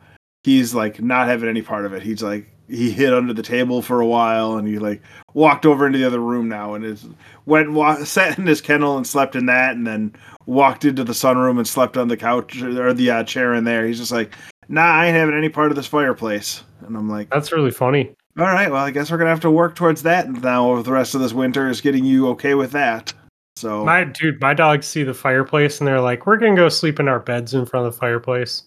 [0.44, 2.04] he's like not having any part of it.
[2.04, 5.02] He's like he hid under the table for a while, and he like
[5.34, 7.06] walked over into the other room now, and is
[7.46, 10.14] went and wa- sat in his kennel and slept in that, and then
[10.46, 13.86] walked into the sunroom and slept on the couch or the uh, chair in there.
[13.86, 14.34] He's just like,
[14.70, 16.64] nah, I ain't having any part of this fireplace.
[16.86, 18.12] And I'm like, That's really funny.
[18.40, 20.72] all right, well, I guess we're gonna have to work towards that now.
[20.72, 23.14] Over the rest of this winter is getting you okay with that.
[23.58, 27.00] So My dude, my dogs see the fireplace and they're like, "We're gonna go sleep
[27.00, 28.64] in our beds in front of the fireplace."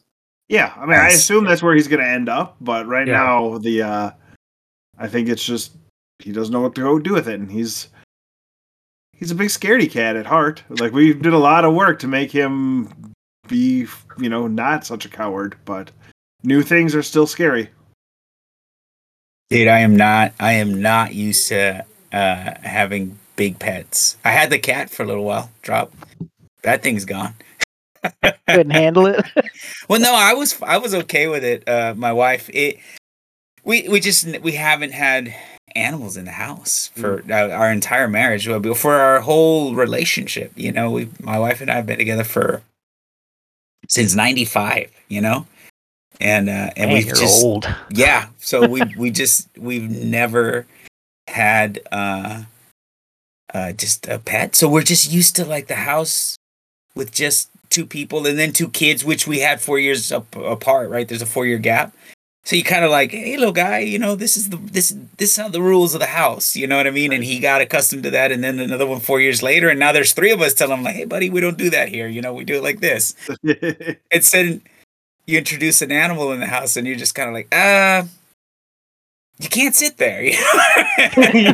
[0.48, 1.16] Yeah, I mean, I Nice.
[1.16, 2.56] assume that's where he's gonna end up.
[2.60, 3.14] But right Yeah.
[3.14, 4.10] now, the uh,
[4.98, 5.72] I think it's just
[6.18, 7.88] he doesn't know what to go do with it, and he's
[9.12, 10.62] he's a big scaredy cat at heart.
[10.68, 12.88] Like we did a lot of work to make him
[13.48, 13.86] be,
[14.18, 15.90] you know, not such a coward, but
[16.42, 17.70] new things are still scary.
[19.50, 20.32] Dude, I am not.
[20.40, 24.16] I am not used to uh, having big pets.
[24.24, 25.50] I had the cat for a little while.
[25.62, 25.92] Drop.
[26.62, 27.34] That thing's gone.
[28.48, 29.24] Couldn't handle it.
[29.86, 31.68] Well, no, I was I was okay with it.
[31.68, 32.78] Uh, my wife, it
[33.64, 35.34] we we just we haven't had
[35.74, 40.52] animals in the house for uh, our entire marriage, well, for our whole relationship.
[40.56, 42.62] You know, we my wife and I have been together for
[43.88, 44.90] since '95.
[45.08, 45.46] You know,
[46.20, 47.66] and uh, and Man, we've just old.
[47.90, 48.28] yeah.
[48.38, 50.66] So we we just we've never
[51.28, 52.44] had uh
[53.52, 54.54] uh just a pet.
[54.56, 56.36] So we're just used to like the house
[56.94, 60.88] with just two people and then two kids, which we had four years up, apart.
[60.88, 61.06] Right?
[61.06, 61.92] There's a four year gap.
[62.46, 65.38] So you kind of like, hey, little guy, you know, this is the this this
[65.38, 66.54] are the rules of the house.
[66.54, 67.12] You know what I mean?
[67.12, 68.32] And he got accustomed to that.
[68.32, 70.84] And then another one four years later, and now there's three of us telling him
[70.84, 72.06] like, hey, buddy, we don't do that here.
[72.06, 73.14] You know, we do it like this.
[74.10, 74.62] It's then
[75.26, 78.04] you introduce an animal in the house, and you're just kind of like, uh,
[79.38, 80.22] you can't sit there.
[80.22, 80.42] you know?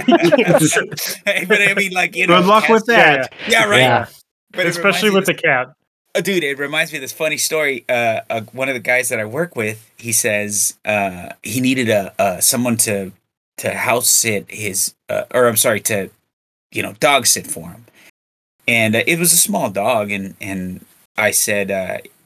[1.47, 3.33] but I mean, like, you know, Good luck with that.
[3.49, 3.81] Yeah, right.
[3.81, 4.07] Yeah.
[4.51, 5.73] But Especially with me the cat.
[6.15, 7.85] Uh, dude, it reminds me of this funny story.
[7.89, 11.89] Uh, uh, one of the guys that I work with, he says uh, he needed
[11.89, 13.13] a uh, someone to
[13.59, 16.11] to house sit his, uh, or I'm sorry, to
[16.73, 17.87] you know, dog sit for him,
[18.67, 20.85] and uh, it was a small dog, and and
[21.17, 21.71] I said,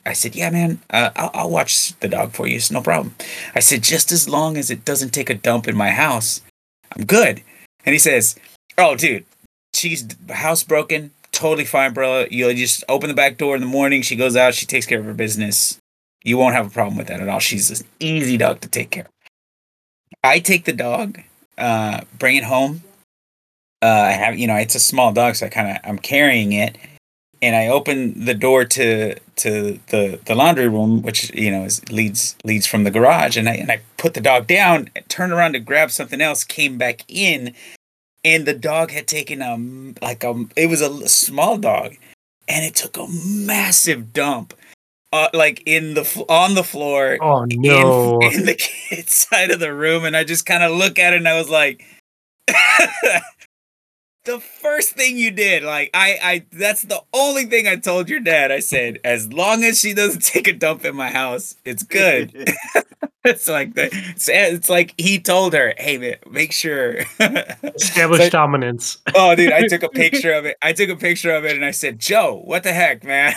[0.06, 2.56] I said, yeah, man, I'll, I'll watch the dog for you.
[2.56, 3.15] It's no problem.
[3.55, 6.43] I said, just as long as it doesn't take a dump in my house,
[6.94, 7.43] I'm good.
[7.85, 8.36] And he says,
[8.77, 9.24] oh, dude,
[9.74, 11.11] she's housebroken.
[11.35, 12.27] Totally fine, bro.
[12.31, 14.02] You'll just open the back door in the morning.
[14.02, 14.55] She goes out.
[14.55, 15.78] She takes care of her business.
[16.23, 17.40] You won't have a problem with that at all.
[17.40, 19.11] She's an easy dog to take care of.
[20.23, 21.20] I take the dog,
[21.59, 22.85] uh, bring it home.
[23.82, 26.52] Uh, I have, you know, it's a small dog, so I kind of I'm carrying
[26.52, 26.78] it,
[27.43, 31.86] and I open the door to to the the laundry room, which you know is
[31.90, 35.55] leads leads from the garage, and I and I put the dog down, turned around
[35.55, 37.55] to grab something else, came back in,
[38.24, 39.56] and the dog had taken a
[40.05, 41.94] like a it was a small dog,
[42.48, 44.55] and it took a massive dump,
[45.12, 48.18] uh, like in the on the floor Oh in, no!
[48.22, 51.18] in the kid's side of the room, and I just kind of look at it
[51.18, 51.84] and I was like,
[54.24, 58.20] the first thing you did, like I, I, that's the only thing I told your
[58.20, 58.51] dad.
[58.51, 62.32] I said, as long as she doesn't take a dump in my house, it's good.
[63.24, 63.90] it's like that.
[63.92, 66.96] It's, it's like he told her, hey man, make sure.
[67.18, 68.98] Establish So- dominance.
[69.14, 70.56] oh, dude, I took a picture of it.
[70.62, 73.34] I took a picture of it and I said, Joe, what the heck, man?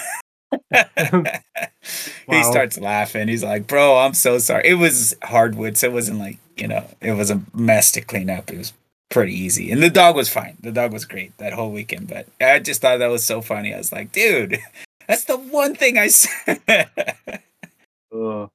[2.29, 3.27] He starts laughing.
[3.27, 4.63] He's like, "Bro, I'm so sorry.
[4.65, 8.29] It was hardwood, so it wasn't like you know, it was a mess to clean
[8.29, 8.49] up.
[8.49, 8.73] It was
[9.09, 10.57] pretty easy, and the dog was fine.
[10.61, 12.07] The dog was great that whole weekend.
[12.07, 13.73] But I just thought that was so funny.
[13.73, 14.59] I was like, dude,
[15.07, 16.61] that's the one thing I said.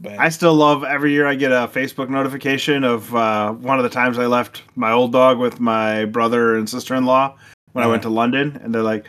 [0.00, 3.82] But I still love every year I get a Facebook notification of uh, one of
[3.82, 7.34] the times I left my old dog with my brother and sister in law
[7.72, 9.06] when I went to London, and they're like,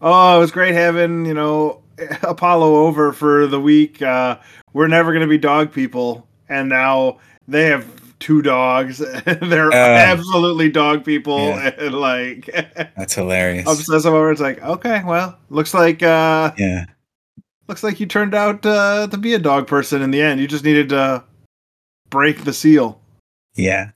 [0.00, 1.80] "Oh, it was great having you know
[2.22, 4.02] Apollo over for the week.
[4.02, 4.36] Uh,
[4.72, 7.86] we're never gonna be dog people, and now they have
[8.22, 8.98] two dogs.
[9.26, 11.74] they're Uh, absolutely dog people, yeah.
[11.78, 12.46] and like
[12.96, 13.68] that's hilarious.
[13.68, 14.30] obsessive over.
[14.32, 16.86] It's like, okay, well, looks like uh, yeah,
[17.68, 20.40] looks like you turned out uh, to be a dog person in the end.
[20.40, 21.24] You just needed to
[22.08, 23.00] break the seal.
[23.54, 23.90] yeah.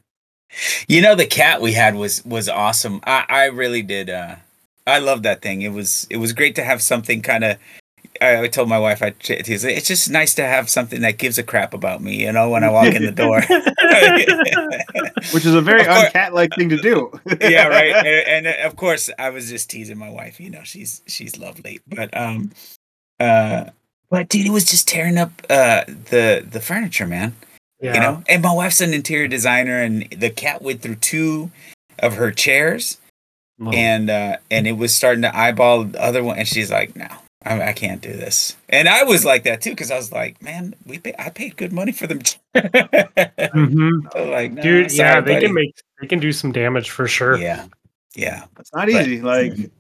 [0.89, 3.01] You know, the cat we had was was awesome.
[3.05, 4.09] I I really did.
[4.11, 4.37] uh
[4.87, 5.63] I love that thing.
[5.63, 7.59] It was it was great to have something kind of
[8.21, 11.39] I, I told my wife I it's it's just nice to have something that gives
[11.39, 13.41] a crap about me, you know, when I walk in the door.
[15.33, 17.11] which is a very uncat-like thing to do.
[17.41, 17.95] yeah, right.
[18.27, 20.41] And, and of course, I was just teasing my wife.
[20.41, 22.53] You know, she's she's lovely, but um,
[23.21, 23.71] uh,
[24.11, 27.35] but dude, it was just tearing up uh the the furniture, man.
[27.81, 27.95] yeah.
[27.95, 31.51] You know, and my wife's an interior designer, and the cat went through two
[31.99, 32.99] of her chairs,
[33.59, 36.95] Oh, and uh and it was starting to eyeball the other one, and she's like,
[36.95, 37.09] "No,
[37.47, 40.41] I, I can't do this." And I was like that too, because I was like,
[40.43, 42.21] "Man, we pay, I paid good money for them."
[42.57, 44.01] Mhm.
[44.15, 47.07] I like, "Nah, Dude, yeah, they buddy." can make they can do some damage for
[47.07, 47.37] sure.
[47.39, 47.67] Yeah,
[48.15, 48.45] yeah.
[48.59, 49.21] It's not easy.
[49.21, 49.53] Like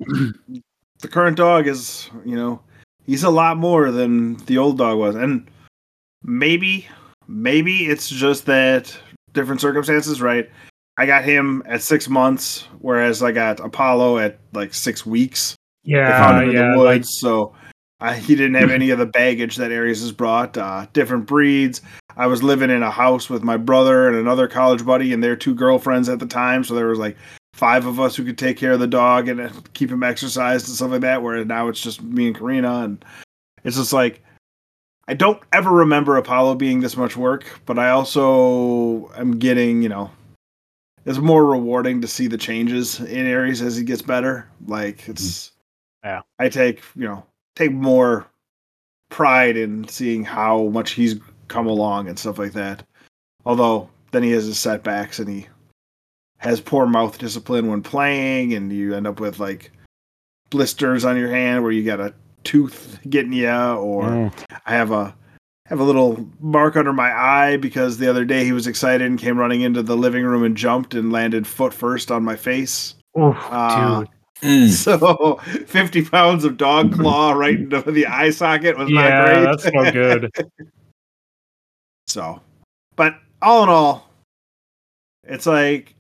[1.00, 2.60] the current dog is, you know,
[3.04, 5.48] he's a lot more than the old dog was, and
[6.22, 6.86] maybe,
[7.28, 8.96] maybe it's just that
[9.32, 10.48] different circumstances, right?
[10.98, 15.54] I got him at six months, whereas I got Apollo at like six weeks.
[15.86, 17.54] They Yeah, found him in yeah, the like- woods, so
[18.00, 20.56] I, he didn't have any of the baggage that Aries has brought.
[20.58, 21.80] Uh, different breeds.
[22.16, 25.36] I was living in a house with my brother and another college buddy and their
[25.36, 27.16] two girlfriends at the time, so there was like
[27.54, 30.68] five of us who could take care of the dog and uh, keep him exercised
[30.68, 31.22] and stuff like that.
[31.22, 33.02] Whereas now it's just me and Karina, and
[33.64, 34.22] it's just like
[35.08, 39.88] I don't ever remember Apollo being this much work, but I also am getting, you
[39.88, 40.10] know,
[41.06, 44.48] it's more rewarding to see the changes in Aries as he gets better.
[44.66, 45.52] Like it's,
[46.06, 46.20] Yeah.
[46.38, 47.24] I take you know
[47.56, 48.26] take more
[49.10, 51.16] pride in seeing how much he's
[51.48, 52.84] come along and stuff like that.
[53.44, 55.46] Although then he has his setbacks and he
[56.38, 59.72] has poor mouth discipline when playing, and you end up with like
[60.50, 62.14] blisters on your hand where you got a
[62.44, 64.32] tooth getting you, or Mm.
[64.64, 65.14] I have a
[65.66, 69.18] have a little mark under my eye because the other day he was excited and
[69.18, 72.94] came running into the living room and jumped and landed foot first on my face.
[73.18, 74.08] Oof, Uh, dude.
[74.42, 74.68] Mm.
[74.70, 75.36] So
[75.66, 79.44] fifty pounds of dog claw right into the eye socket was not Yeah, great.
[79.44, 80.30] that's no good.
[82.08, 82.40] So,
[82.94, 84.08] but all in all,
[85.24, 85.92] it's like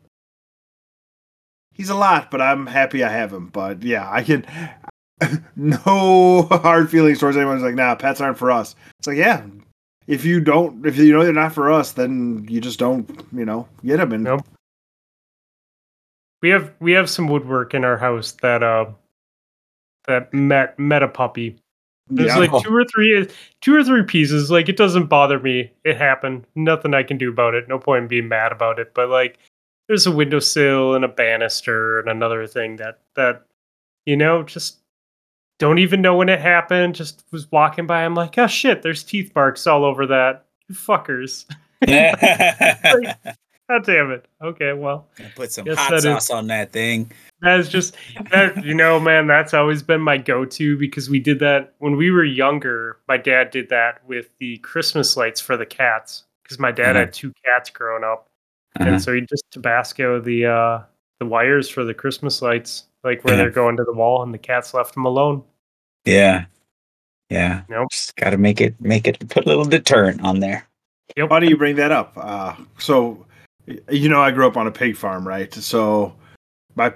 [1.74, 3.48] he's a lot, but I'm happy I have him.
[3.48, 4.46] But yeah, I can
[5.56, 8.76] no hard feelings towards anyone who's like, nah, pets aren't for us.
[9.00, 9.44] It's like, yeah,
[10.06, 13.44] if you don't, if you know they're not for us, then you just don't, you
[13.44, 14.12] know, get them.
[14.12, 14.46] And Nope.
[16.46, 18.86] We have we have some woodwork in our house that uh
[20.06, 21.56] that met met a puppy.
[22.06, 23.28] There's yeah, like two or three
[23.60, 24.48] two or three pieces.
[24.48, 25.72] Like it doesn't bother me.
[25.84, 26.46] It happened.
[26.54, 27.66] Nothing I can do about it.
[27.66, 28.94] No point in being mad about it.
[28.94, 29.40] But like
[29.88, 33.44] there's a windowsill and a banister and another thing that that
[34.04, 34.78] you know just
[35.58, 36.94] don't even know when it happened.
[36.94, 38.04] Just was walking by.
[38.04, 40.46] I'm like, oh shit, there's teeth marks all over that.
[40.68, 41.44] You fuckers.
[43.68, 44.26] God damn it.
[44.42, 45.06] Okay, well.
[45.34, 47.10] Put some hot that is- sauce on that thing.
[47.42, 47.96] That's just
[48.30, 52.10] that you know, man, that's always been my go-to because we did that when we
[52.10, 52.98] were younger.
[53.08, 56.98] My dad did that with the Christmas lights for the cats because my dad Mhm.
[57.00, 58.28] had two cats growing up.
[58.80, 58.88] Uh-huh.
[58.90, 60.80] And so he just Tabasco the uh
[61.20, 63.42] the wires for the Christmas lights, like where Yeah.
[63.42, 65.42] they're going to the wall and the cats left them alone.
[66.06, 66.46] Yeah.
[67.28, 67.62] Yeah.
[67.68, 67.88] Nope.
[67.90, 70.66] Just gotta make it make it put a little deterrent on there.
[71.16, 71.28] Yep.
[71.30, 72.12] Why do you bring that up?
[72.16, 73.24] Uh, so, y-
[73.90, 75.52] you know, I grew up on a pig farm, right?
[75.52, 76.14] So,
[76.74, 76.92] my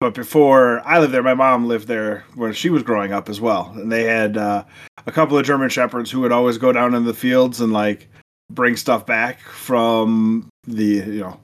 [0.00, 3.40] but before I lived there, my mom lived there when she was growing up as
[3.40, 4.64] well, and they had uh,
[5.06, 8.08] a couple of German shepherds who would always go down in the fields and like
[8.50, 11.38] bring stuff back from the you know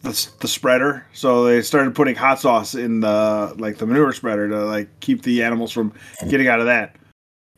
[0.00, 1.06] the the spreader.
[1.12, 5.22] So they started putting hot sauce in the like the manure spreader to like keep
[5.22, 5.92] the animals from
[6.28, 6.96] getting out of that.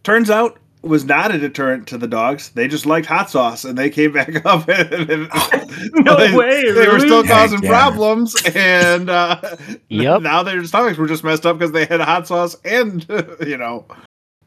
[0.03, 2.51] Turns out was not a deterrent to the dogs.
[2.51, 4.69] They just liked hot sauce and they came back up.
[4.69, 5.31] And, and-
[6.05, 7.69] No they, way, They were still causing yeah.
[7.69, 9.41] problems, and uh,
[9.89, 10.23] Yep.
[10.23, 13.07] now their stomachs were just messed up because they had hot sauce and
[13.47, 13.85] you know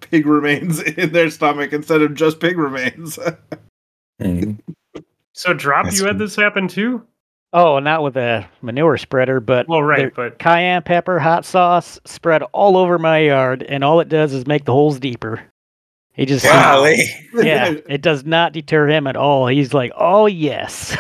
[0.02, 3.20] pig remains in their stomach instead of just pig remains.
[4.22, 4.60] Mm.
[5.34, 7.06] So drop That's you had this happen too?
[7.54, 12.00] Oh, not with a manure spreader, but Well right, there- but cayenne pepper, hot sauce
[12.06, 15.42] spread all over my yard, and all it does is make the holes deeper.
[16.14, 16.98] He just, Golly.
[17.34, 19.48] yeah, it does not deter him at all.
[19.48, 20.96] He's like, oh yes,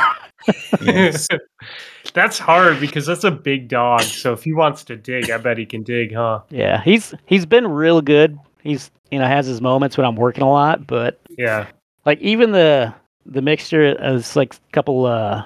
[0.81, 1.27] Yes.
[2.13, 4.01] that's hard because that's a big dog.
[4.01, 6.41] So if he wants to dig, I bet he can dig, huh?
[6.49, 6.81] yeah.
[6.81, 8.39] He's he's been real good.
[8.61, 11.67] He's you know has his moments when I'm working a lot, but Yeah.
[12.05, 12.93] like even the
[13.25, 15.43] the mixture is like a couple uh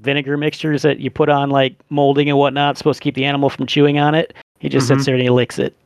[0.00, 3.50] vinegar mixtures that you put on like molding and whatnot, supposed to keep the animal
[3.50, 4.32] from chewing on it.
[4.58, 4.94] He just Mhm.
[4.96, 5.76] sits there and he licks it.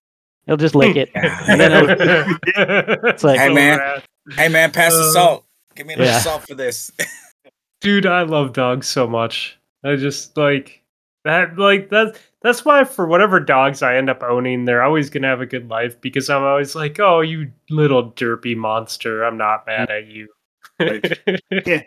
[0.46, 1.10] He'll just lick it.
[1.14, 1.56] Yeah.
[1.56, 2.38] then
[3.04, 4.02] it's like- Hey, man.
[4.32, 5.44] Hey man, pass the Uh, salt.
[5.74, 6.18] Give me a little Yeah.
[6.20, 6.90] salt for this.
[7.80, 9.58] Dude, I love dogs so much.
[9.84, 10.82] I just like
[11.24, 15.28] That like that's that's why for whatever dogs I end up owning, they're always gonna
[15.28, 19.66] have a good life because I'm always like, oh, you little derpy monster, I'm not
[19.66, 20.28] mad at you.
[20.80, 21.82] Yeah.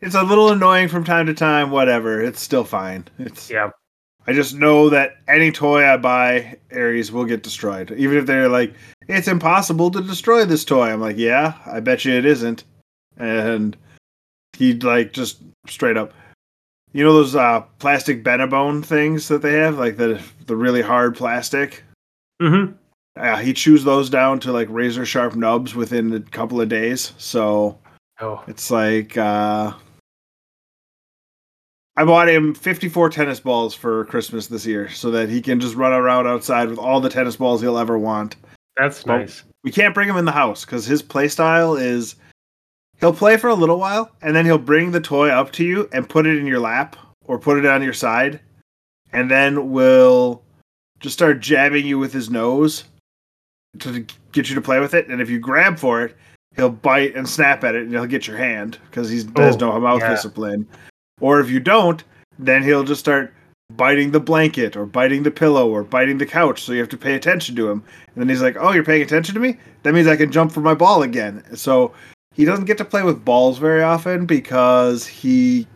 [0.00, 2.20] It's a little annoying from time to time, whatever.
[2.20, 3.04] It's still fine.
[3.18, 3.70] It's yeah.
[4.26, 7.92] I just know that any toy I buy, Aries will get destroyed.
[7.92, 8.74] Even if they're like,
[9.08, 10.88] it's impossible to destroy this toy.
[10.88, 12.64] I'm like, yeah, I bet you it isn't.
[13.16, 13.76] And
[14.56, 15.38] he'd like just
[15.68, 16.12] straight up.
[16.92, 21.16] You know those uh, plastic Benebone things that they have, like the the really hard
[21.16, 21.84] plastic.
[22.40, 22.72] Mm-hmm.
[23.18, 27.12] Uh, he chews those down to like razor sharp nubs within a couple of days.
[27.18, 27.78] So
[28.18, 29.72] Oh, it's like uh
[31.96, 35.74] I bought him 54 tennis balls for Christmas this year so that he can just
[35.74, 38.36] run around outside with all the tennis balls he'll ever want.
[38.76, 39.44] that's Well, nice.
[39.64, 42.16] We can't bring him in the house cuz his play style is
[43.00, 45.88] he'll play for a little while and then he'll bring the toy up to you
[45.92, 48.40] and put it in your lap or put it on your side
[49.12, 50.42] and then will
[51.00, 52.84] just start jabbing you with his nose
[53.80, 56.16] to get you to play with it and if you grab for it
[56.54, 59.72] he'll bite and snap at it and he'll get your hand because he has Oh,
[59.72, 60.10] no mouth yeah.
[60.10, 60.66] discipline
[61.20, 62.04] or if you don't
[62.38, 63.32] then he'll just start
[63.72, 66.96] biting the blanket or biting the pillow or biting the couch so you have to
[66.96, 67.82] pay attention to him.
[68.14, 69.58] And then he's like oh you're paying attention to me?
[69.82, 71.42] That means i can jump for my ball again.
[71.54, 71.92] So
[72.34, 75.66] he doesn't get to play with balls very often because he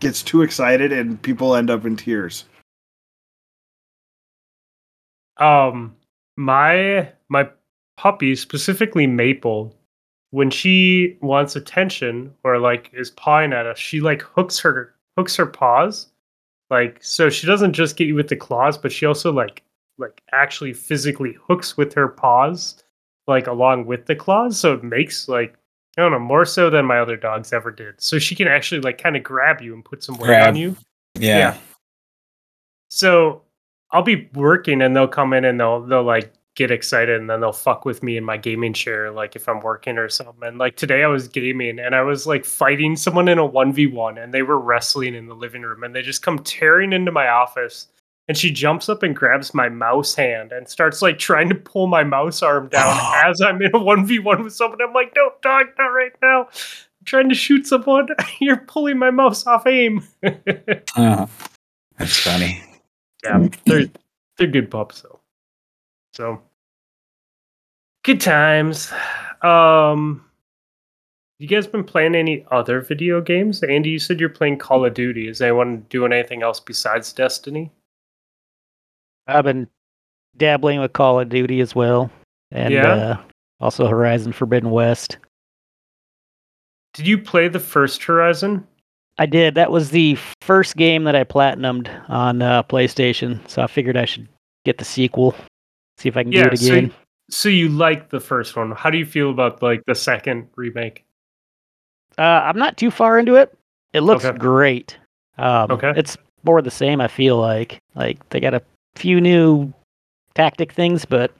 [0.00, 2.44] gets too excited and people end up in tears.
[5.38, 5.94] Um,
[6.36, 7.48] my my
[7.96, 9.76] puppy, specifically Maple,
[10.30, 15.36] when she wants attention or like is pawing at us, she like hooks her hooks
[15.36, 16.08] her paws,
[16.70, 19.62] like so she doesn't just get you with the claws, but she also like
[19.98, 22.82] like actually physically hooks with her paws,
[23.26, 24.58] like along with the claws.
[24.58, 25.56] So it makes like
[25.96, 28.00] I don't know more so than my other dogs ever did.
[28.00, 30.48] So she can actually like kind of grab you and put some weight Grab.
[30.48, 30.76] on you.
[31.14, 31.38] Yeah.
[31.38, 31.56] Yeah.
[32.88, 33.42] So
[33.90, 37.40] I'll be working and they'll come in and they'll they'll like get excited and then
[37.40, 40.42] they'll fuck with me in my gaming chair like if I'm working or something.
[40.42, 44.22] And like today I was gaming and I was like fighting someone in a 1v1
[44.22, 47.28] and they were wrestling in the living room and they just come tearing into my
[47.28, 47.88] office
[48.28, 51.86] and she jumps up and grabs my mouse hand and starts like trying to pull
[51.86, 53.22] my mouse arm down Oh.
[53.24, 54.80] as I'm in a 1v1 with someone.
[54.82, 58.08] I'm like, "No, dog, not right now." I'm trying to shoot someone.
[58.40, 60.02] You're pulling my mouse off aim.
[60.96, 61.28] Oh,
[61.98, 62.62] that's funny.
[63.22, 63.84] yeah, they're
[64.38, 65.15] they're good pups though.
[66.16, 66.40] So
[68.04, 68.90] good times.
[69.42, 70.24] Um,
[71.38, 73.62] you guys been playing any other video games?
[73.62, 75.28] Andy, you said you're playing Call of Duty.
[75.28, 77.70] Is anyone doing anything else besides Destiny?
[79.26, 79.68] I've been
[80.38, 82.10] dabbling with Call of Duty as well,
[82.50, 82.94] and Yeah?
[82.94, 83.16] uh,
[83.60, 85.18] also Horizon Forbidden West.
[86.94, 88.66] Did you play the first Horizon?
[89.18, 89.54] I did.
[89.54, 94.06] That was the first game that I platinumed on uh, PlayStation, so I figured I
[94.06, 94.28] should
[94.64, 95.34] get the sequel,
[95.98, 96.94] see if I can do it so, again.
[97.30, 98.72] so you like the first one.
[98.72, 101.04] How do you feel about like the second remake?
[102.18, 103.56] Uh, I'm not too far into it.
[103.92, 104.38] It looks Okay.
[104.38, 104.98] great.
[105.38, 105.92] Um, Okay.
[105.96, 107.00] It's more the same.
[107.00, 108.62] I feel like like they got a
[108.94, 109.72] few new
[110.34, 111.32] tactic things, but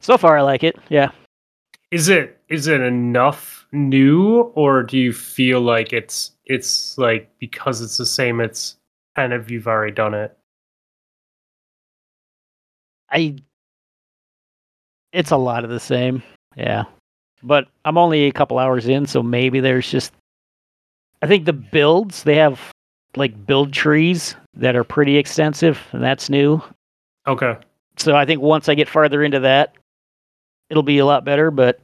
[0.00, 0.76] so far I like it.
[0.88, 1.10] Yeah.
[1.90, 7.80] Is it is it enough new or do you feel like it's it's like because
[7.80, 8.76] it's the same it's
[9.16, 10.36] kind of you've already done it?
[13.14, 13.36] I
[15.12, 16.22] it's a lot of the same.
[16.56, 16.84] Yeah.
[17.42, 20.12] But I'm only a couple hours in, so maybe there's just
[21.22, 22.60] I think the builds, they have
[23.16, 26.60] like build trees that are pretty extensive and that's new.
[27.26, 27.56] Okay.
[27.96, 29.74] So I think once I get farther into that,
[30.68, 31.80] it'll be a lot better, but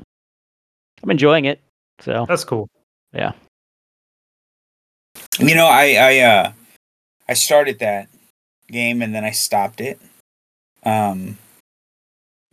[1.03, 1.61] I'm enjoying it.
[2.01, 2.69] So That's cool.
[3.13, 3.33] Yeah.
[5.39, 6.53] You know, I I uh
[7.29, 8.09] I started that
[8.69, 10.01] game and then I stopped it.
[10.85, 11.39] Um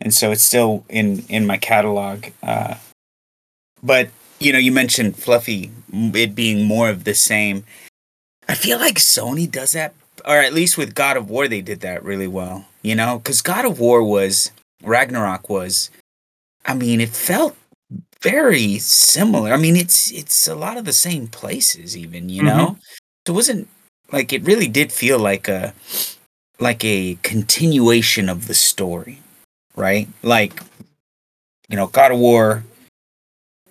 [0.00, 2.26] and so it's still in in my catalog.
[2.42, 2.76] Uh
[3.82, 4.10] but
[4.40, 7.64] you know, you mentioned Fluffy it being more of the same.
[8.48, 9.94] I feel like Sony does that
[10.24, 12.66] or at least with God of War they did that really well.
[12.82, 14.50] You know, cuz God of War was
[14.82, 15.90] Ragnarok was
[16.64, 17.56] I mean, it felt
[18.20, 19.52] very similar.
[19.52, 22.76] I mean, it's it's a lot of the same places, even you know.
[23.26, 23.68] So it wasn't
[24.12, 25.74] like it really did feel like a
[26.60, 29.20] like a continuation of the story,
[29.76, 30.08] right?
[30.22, 30.60] Like
[31.68, 32.64] you know, God of War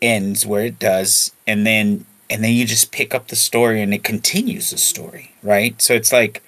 [0.02, 3.94] ends where it does, and then and then you just pick up the story and
[3.94, 5.82] it continues the story, right?
[5.82, 6.44] So it's like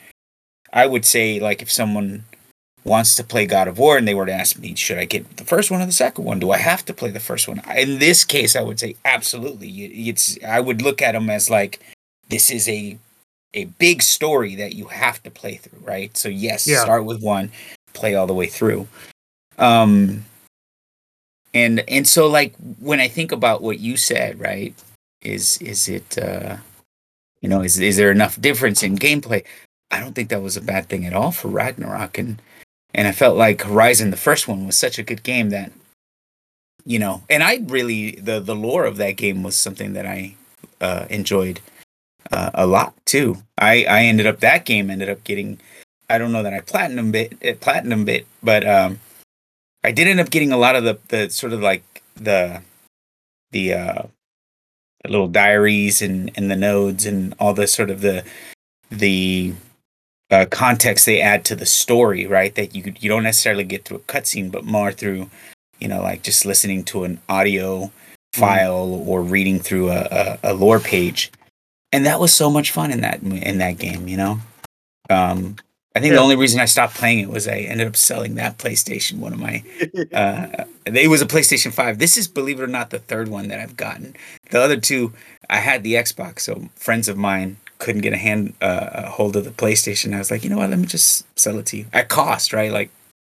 [0.71, 2.25] I would say like if someone
[2.85, 5.37] wants to play God of War and they were to ask me, should I get
[5.37, 6.39] the first one or the second one?
[6.39, 7.61] Do I have to play the first one?
[7.75, 9.69] In this case, I would say absolutely.
[9.69, 11.79] It's I would look at them as like
[12.29, 12.97] this is a
[13.53, 16.15] a big story that you have to play through, right?
[16.15, 16.81] So yes, Yeah.
[16.83, 17.51] start with one,
[17.93, 18.87] play all the way through.
[19.57, 20.25] Um
[21.53, 24.73] and and so like when I think about what you said, right?
[25.21, 26.57] Is is it uh
[27.41, 29.43] you know, is is there enough difference in gameplay?
[29.91, 32.41] I don't think that was a bad thing at all for Ragnarok and
[32.93, 35.71] and I felt like Horizon the first one was such a good game that
[36.85, 40.35] you know, and I really the the lore of that game was something that I
[40.81, 41.59] uh enjoyed
[42.31, 43.37] uh, a lot too.
[43.57, 45.59] I I ended up that game ended up getting
[46.09, 48.99] I don't know that I platinum bit it platinum bit, but um
[49.83, 52.61] I did end up getting a lot of the the sort of like the
[53.51, 54.03] the uh
[55.07, 58.23] little diaries and and the nodes and all the sort of the
[58.91, 59.53] the
[60.31, 62.53] uh, context they add to the story, right?
[62.55, 65.29] That you you don't necessarily get through a cutscene, but more through,
[65.79, 67.91] you know, like just listening to an audio
[68.33, 71.31] file or reading through a, a, a lore page,
[71.91, 74.07] and that was so much fun in that in that game.
[74.07, 74.39] You know,
[75.09, 75.55] um,
[75.95, 76.17] I think Yeah.
[76.17, 79.17] the only reason I stopped playing it was I ended up selling that PlayStation.
[79.19, 79.63] One of my
[80.13, 81.99] uh, it was a PlayStation 5.
[81.99, 84.15] This is, believe it or not, the third one that I've gotten.
[84.51, 85.13] The other two,
[85.49, 89.35] I had the Xbox, so friends of mine couldn't get a hand uh, a hold
[89.35, 90.13] of the PlayStation.
[90.13, 90.69] I was like, you know what?
[90.69, 92.71] Let me just sell it to you at cost, right?
[92.71, 92.89] Like,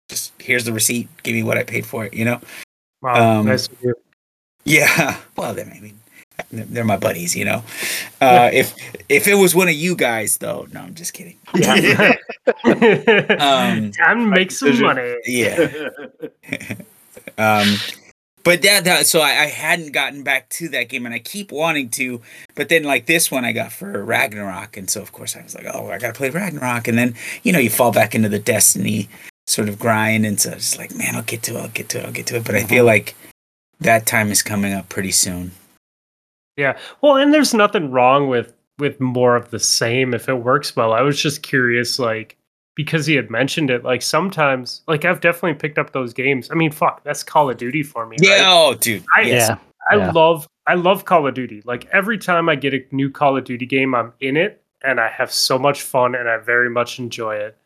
[0.10, 1.07] just here's the receipt.
[1.23, 2.14] Give me what I paid for it.
[2.14, 2.41] You know?
[3.02, 3.69] Wow, Um, nice.
[4.65, 5.18] Yeah.
[5.38, 5.98] Well, then I mean,
[6.52, 7.36] they're my buddies.
[7.36, 7.64] You know?
[8.22, 8.74] Uh, if
[9.10, 11.38] if it was one of you guys, though, no, I'm just kidding.
[11.56, 12.16] Yeah.
[13.40, 15.16] Um, Time to make some money.
[15.26, 15.90] Yeah.
[17.38, 17.68] um
[18.44, 21.52] but that, that so I, I hadn't gotten back to that game and i keep
[21.52, 22.22] wanting to
[22.56, 25.56] but then like this one i got for ragnarok and so of course i was
[25.56, 28.40] like oh i gotta play ragnarok and then you know you fall back into the
[28.40, 29.07] destiny
[29.48, 31.99] sort of grind and so it's like man i'll get to it i'll get to
[31.99, 33.16] it i'll get to it but i feel like
[33.80, 35.52] that time is coming up pretty soon
[36.60, 36.77] Yeah.
[37.02, 40.94] Well, and there's nothing wrong with with more of the same if it works well.
[40.94, 42.36] I was just curious, like
[42.76, 46.49] because he had mentioned it, like sometimes, like I've definitely picked up those games.
[46.52, 48.18] I mean, fuck, that's Call of Duty for me.
[48.22, 48.45] yeah right?
[48.48, 49.57] oh dude I- Yeah.
[49.91, 50.11] I Yeah.
[50.11, 51.61] love I love Call of Duty.
[51.65, 54.99] Like every time I get a new Call of Duty game, I'm in it and
[54.99, 57.57] I have so much fun and I very much enjoy it.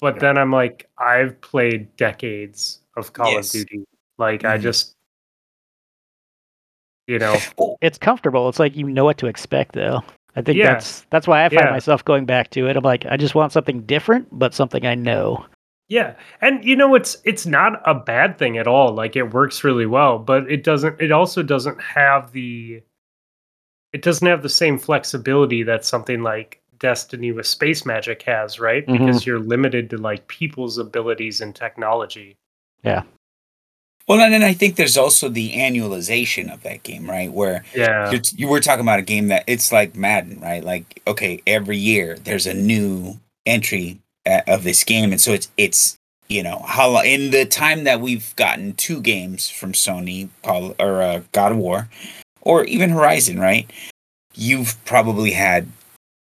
[0.00, 0.20] But Yeah.
[0.20, 3.54] then I'm like, I've played decades of Call Yes.
[3.54, 3.84] of Duty.
[4.18, 4.62] Like I Mhm.
[4.62, 4.96] just
[7.10, 7.36] you know,
[7.80, 8.48] It's comfortable.
[8.48, 10.00] It's like you know what to expect, though.
[10.36, 10.74] I think Yeah.
[10.74, 11.70] that's that's why I find Yeah.
[11.72, 12.76] myself going back to it.
[12.76, 15.44] I'm like, I just want something different, but something I know.
[15.88, 16.14] Yeah.
[16.40, 18.94] And you know it's it's not a bad thing at all.
[18.94, 22.80] Like it works really well, but it doesn't it also doesn't have the
[23.92, 28.86] it doesn't have the same flexibility that something like Destiny with space magic has, right?
[28.86, 28.98] Mhm.
[28.98, 32.36] Because you're limited to like people's abilities and technology.
[34.10, 38.10] Well and then i think there's also the annualization of that game right where Yeah.
[38.10, 40.64] You're, you were talking about a game that it's like Madden, right?
[40.64, 45.48] Like, okay, every year there's a new entry uh, of this game, and so it's
[45.56, 45.96] it's
[46.28, 51.02] you know how in the time that we've gotten two games from Sony, Call or
[51.02, 51.88] uh, God of War,
[52.40, 53.70] or even Horizon, right?
[54.34, 55.68] You've probably had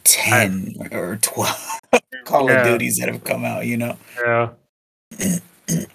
[0.03, 1.79] ten or twelve
[2.25, 2.59] Call Yeah.
[2.61, 3.65] of Duties that have come out.
[3.65, 4.49] You know, Yeah.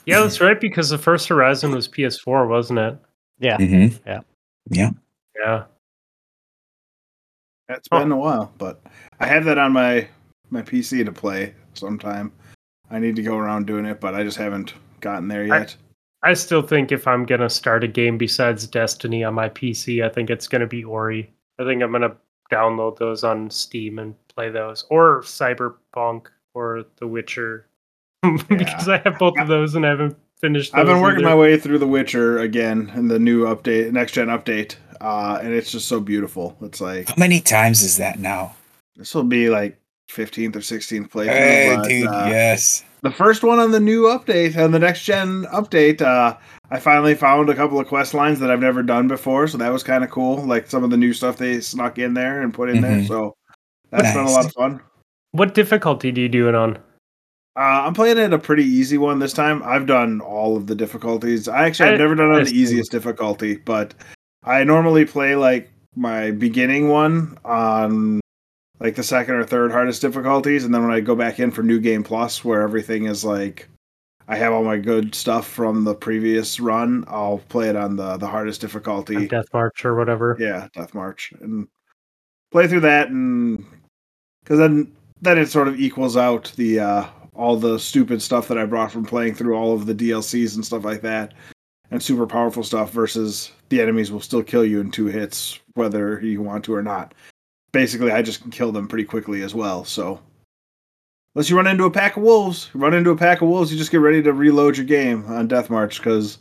[0.06, 2.98] Yeah, that's right, because the first Horizon was PS4, wasn't it?
[3.38, 3.56] Yeah.
[3.58, 3.96] mm-hmm.
[4.06, 4.20] Yeah.
[4.70, 4.90] yeah.
[5.38, 5.64] Yeah.
[7.68, 8.80] It's been a while, but
[9.20, 10.08] I have that on my
[10.50, 12.32] my PC to play sometime.
[12.90, 15.76] I need to go around doing it, but I just haven't gotten there I- yet.
[16.22, 20.08] I still think if I'm gonna start a game besides Destiny on my PC, I
[20.08, 21.30] think it's gonna be Ori.
[21.58, 22.16] I think I'm gonna
[22.50, 27.66] download those on Steam and play those, or Cyberpunk, or The Witcher,
[28.48, 30.72] because I have both of those and I haven't finished.
[30.72, 31.34] Those I've been working either.
[31.34, 35.52] my way through The Witcher again in the new update, next gen update, uh, and
[35.52, 36.56] it's just so beautiful.
[36.62, 38.54] It's like How many times is that now?
[38.96, 39.78] this will be like
[40.10, 41.26] 15th or 16th playthrough.
[41.26, 42.82] Hey, but, dude, uh, yes.
[43.02, 46.34] the first one on the new update on the next gen update uh
[46.70, 49.70] i finally found a couple of quest lines that i've never done before so that
[49.72, 52.54] was kind of cool like some of the new stuff they snuck in there and
[52.54, 53.06] put in there Mhm.
[53.06, 53.36] so
[53.90, 54.80] that's been a lot of fun
[55.32, 56.78] What difficulty do you do it on?
[57.56, 59.62] Uh, i'm playing it a pretty easy one this time.
[59.64, 61.48] I've done all of the difficulties.
[61.48, 63.94] I actually i've never done on the easiest difficulty but
[64.44, 68.20] i normally play like my beginning one on
[68.78, 71.62] like the second or third hardest difficulties and then when i go back in for
[71.62, 73.66] new game plus where everything is like
[74.28, 78.18] i have all my good stuff from the previous run i'll play it on the
[78.18, 79.16] the hardest difficulty.
[79.16, 80.36] On Death March or whatever?
[80.38, 81.66] yeah death march and
[82.52, 83.64] play through that and
[84.44, 84.92] because then
[85.22, 88.90] then it sort of equals out the uh all the stupid stuff that i brought
[88.90, 91.34] from playing through all of the dlcs and stuff like that
[91.90, 96.20] and super powerful stuff versus the enemies will still kill you in two hits whether
[96.20, 97.14] you want to or not.
[97.72, 99.84] Basically I just can kill them pretty quickly as well.
[99.84, 100.20] So.
[101.34, 103.76] Unless you run into a pack of wolves, run into a pack of wolves, you
[103.76, 106.38] just get ready to reload your game on Death March because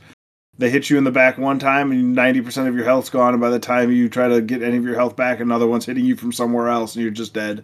[0.58, 3.42] they hit you in the back one time and 90% of your health's gone and
[3.42, 6.06] by the time you try to get any of your health back another one's hitting
[6.06, 7.62] you from somewhere else and you're just dead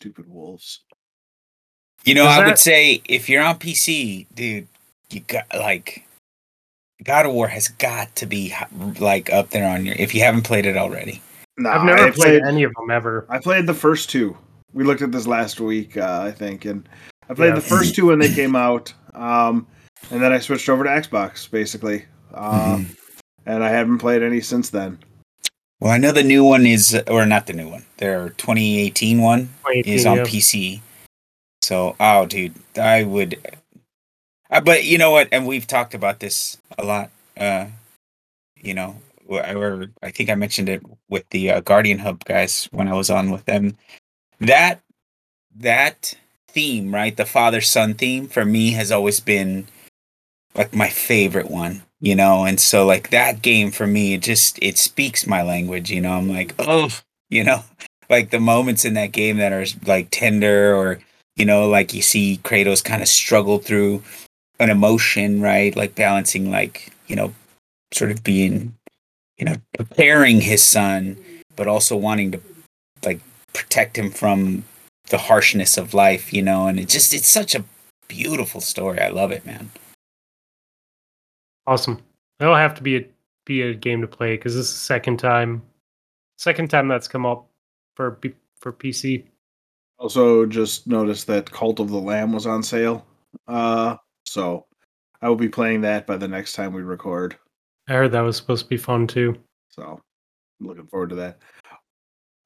[0.00, 0.80] stupid wolves
[2.06, 4.66] You know, Is I that- would say if you're on PC, dude,
[5.10, 6.06] you got like
[7.04, 8.54] God of War has got to be
[8.98, 11.20] like up there on your if you haven't played it already.
[11.58, 13.26] no I've never I played, any of them ever.
[13.28, 14.34] I played the first two.
[14.72, 16.88] We looked at this last week, uh, I think, and
[17.28, 17.54] I played Yeah.
[17.56, 19.66] the first two when they came out, um,
[20.10, 22.96] and then I switched over to Xbox basically, uh, Mhm.
[23.44, 24.98] and I haven't played any since then.
[25.80, 27.86] Well, I know the new one is or not the new one.
[27.96, 30.24] Their 2018 one is on yeah.
[30.24, 30.80] PC.
[31.62, 33.38] So, oh, dude, I would.
[34.50, 35.28] Uh, but you know what?
[35.32, 37.10] And we've talked about this a lot.
[37.36, 37.66] Uh,
[38.56, 38.96] you know,
[39.30, 43.08] I, I think I mentioned it with the uh, Guardian Hub guys when I was
[43.08, 43.76] on with them.
[44.38, 44.80] That
[45.56, 46.14] that
[46.48, 47.16] theme, right?
[47.16, 49.66] The father son theme for me has always been
[50.54, 51.82] like my favorite one.
[52.02, 55.90] You know, and so like that game for me, it just it speaks my language.
[55.90, 56.88] You know, I'm like, oh,
[57.28, 57.62] you know,
[58.10, 60.98] like the moments in that game that are like tender or
[61.36, 64.02] you know like you see kratos kind of struggle through
[64.58, 65.76] an emotion right?
[65.76, 67.34] Like balancing like you know
[67.92, 68.74] sort of being
[69.38, 71.16] you know preparing his son
[71.56, 72.40] but also wanting to
[73.04, 73.20] like
[73.52, 74.64] protect him from
[75.10, 76.66] the harshness of life you know?
[76.66, 77.64] And it just it's such a
[78.08, 79.00] beautiful story.
[79.00, 79.70] I love it man
[81.66, 82.02] Awesome.
[82.38, 83.06] That'll have to be a
[83.44, 85.62] be a game to play because this is the second time,
[86.36, 87.48] second time that's come up
[87.94, 88.18] for
[88.60, 89.24] for PC.
[89.98, 93.06] Also, just noticed that Cult of the Lamb was on sale,
[93.48, 94.66] uh, so
[95.20, 97.36] I will be playing that by the next time we record.
[97.88, 99.36] I heard that was supposed to be fun too.
[99.68, 100.00] So
[100.60, 101.38] I'm looking forward to that.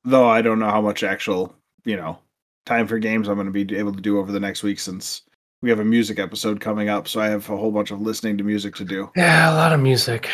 [0.05, 1.55] Though I don't know how much actual,
[1.85, 2.19] you know,
[2.67, 5.23] time for games I'm going to be able to do over the next week since
[5.65, 7.09] we have a music episode coming up.
[7.09, 9.11] So I have a whole bunch of listening to music to do.
[9.17, 10.29] Yeah, a lot of music.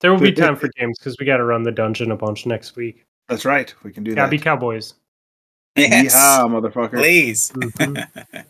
[0.00, 2.46] There will be time for games because we got to run the dungeon a bunch
[2.46, 3.04] next week.
[3.28, 3.74] That's right.
[3.82, 4.30] We can do Gotta that.
[4.30, 4.94] be Cowboys.
[5.76, 6.92] yes Yeehaw, motherfucker.
[6.96, 8.44] please Mhm.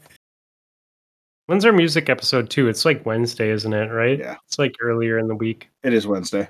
[1.46, 2.68] When's our music episode too?
[2.68, 3.86] It's like Wednesday, isn't it?
[3.90, 4.18] Right?
[4.18, 4.36] Yeah.
[4.46, 5.70] It's like earlier in the week.
[5.82, 6.48] It is Wednesday.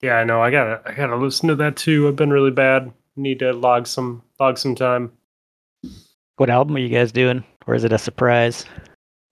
[0.00, 0.40] Yeah, I know.
[0.42, 2.08] I gotta I gotta listen to that too.
[2.08, 2.92] I've been really bad.
[3.16, 5.12] Need to log some log some time.
[6.38, 7.42] What album are you guys doing?
[7.66, 8.64] Or is it a surprise?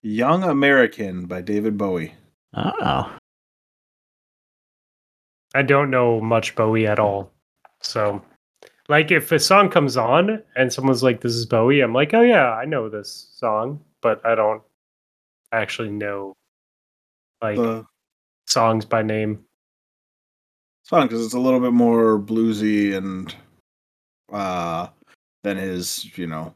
[0.02, 2.12] Young American by David Bowie.
[2.54, 3.16] Oh.
[5.54, 7.32] I don't know much Bowie at all.
[7.80, 8.20] So
[8.88, 12.22] like if a song comes on and someone's like, This is Bowie, I'm like, Oh
[12.22, 14.62] yeah, I know this song, but I don't
[15.52, 16.34] actually know
[17.40, 17.86] like The
[18.48, 19.44] songs by name.
[20.82, 23.32] it's fun because it's a little bit more bluesy and
[24.32, 24.88] uh
[25.44, 26.52] than his, you know,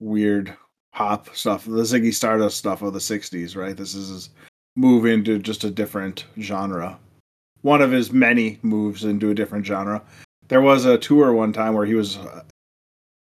[0.00, 0.56] weird
[0.92, 3.76] pop stuff, the Ziggy Stardust stuff of the '60s, right?
[3.76, 4.30] This is his
[4.76, 6.98] move into just a different genre.
[7.62, 10.02] One of his many moves into a different genre.
[10.48, 12.42] There was a tour one time where he was uh,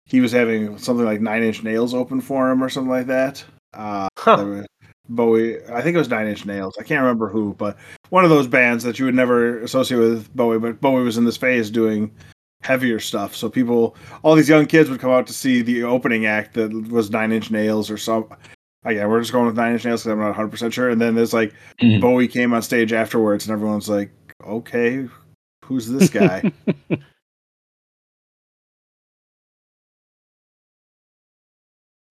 [0.06, 3.44] he was having something like Nine Inch Nails open for him or something like that.
[3.72, 4.62] Uh, Huh.
[5.10, 6.74] Bowie, I think it was Nine Inch Nails.
[6.80, 7.76] I can't remember who, but
[8.08, 10.58] one of those bands that you would never associate with Bowie.
[10.58, 12.10] But Bowie was in this phase doing
[12.64, 13.36] heavier stuff.
[13.36, 16.72] So people, all these young kids would come out to see the opening act that
[16.90, 18.26] was Nine Inch Nails or some.
[18.84, 20.88] Again, we're just going with Nine Inch Nails because I'm not 100 percent sure.
[20.90, 22.00] And then there's like Mhm.
[22.00, 24.10] Bowie came on stage afterwards, and everyone's like,
[24.46, 25.06] "Okay,
[25.64, 26.50] who's this guy?"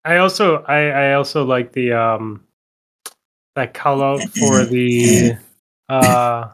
[0.06, 2.44] I also I, I also like the um
[3.56, 5.36] that call out for the
[5.90, 6.50] uh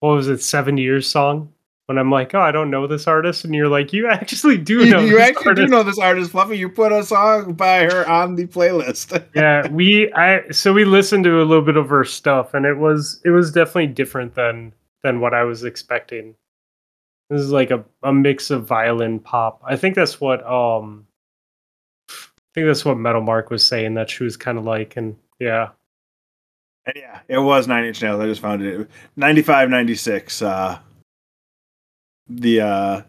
[0.00, 1.52] what was it, seven years song?
[1.86, 4.84] When I'm like, Oh, I don't know this artist, and you're like, You actually do
[4.86, 5.70] know you this actually do artist.
[5.70, 6.58] know this artist, Fluffy.
[6.58, 9.24] You put a song by her on the playlist.
[9.34, 12.76] yeah, we I so we listened to a little bit of her stuff and it
[12.76, 14.72] was it was definitely different than
[15.02, 16.34] than what I was expecting.
[17.30, 19.60] This is like a, a mix of violin pop.
[19.64, 21.06] I think that's what um
[22.10, 22.14] I
[22.54, 25.68] think that's what Metal Mark was saying that she was kind of like and yeah.
[26.86, 28.20] And yeah, it was Nine Inch Nails.
[28.20, 28.88] I just found it.
[29.16, 30.40] 95, 96.
[30.40, 30.78] Uh,
[32.28, 33.02] the uh,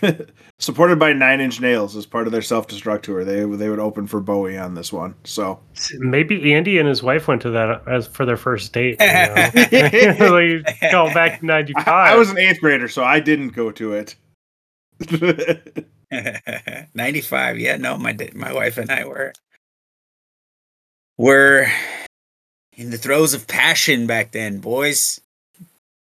[0.58, 3.24] supported by Nine Inch Nails as part of their self destruct tour.
[3.24, 5.14] They they would open for Bowie on this one.
[5.24, 5.60] So
[5.98, 9.00] Maybe Andy and his wife went to that as for their first date.
[9.00, 9.34] You know?
[10.64, 12.12] like go back to ninety I.
[12.12, 14.16] I was an eighth grader, so I didn't go to it.
[16.94, 19.32] 95 yeah no my my wife and i were
[21.18, 21.66] were
[22.76, 25.20] in the throes of passion back then boys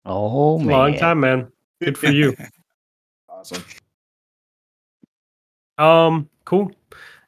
[0.05, 0.69] Oh man.
[0.69, 1.52] long time, man.
[1.83, 2.37] Good for you.
[3.29, 3.65] Awesome.
[5.79, 6.71] Um, cool.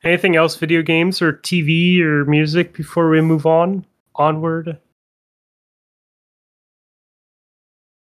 [0.04, 0.54] Anything else?
[0.54, 4.78] Video games or TV or music before we move on onward?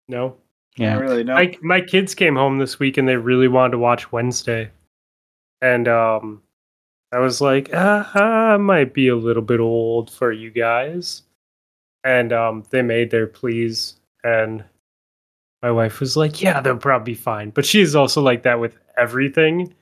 [0.07, 0.37] No.
[0.77, 0.99] Yeah, Yeah.
[0.99, 1.23] really.
[1.23, 1.33] No.
[1.33, 4.69] My my kids came home this week and they really wanted to watch Wednesday,
[5.61, 6.43] and um,
[7.11, 11.23] I was like, ah, I might be a little bit old for you guys,
[12.03, 14.63] and um, they made their pleas, and
[15.65, 18.77] my wife was like, yeah, they'll probably be fine, but she's also like that with
[18.99, 19.73] everything.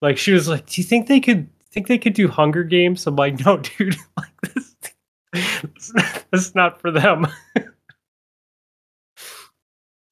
[0.00, 3.06] Like she was like, do you think they could think they could do Hunger Games?
[3.06, 4.74] I'm like, no, dude, like this,
[6.30, 7.26] this is not for them.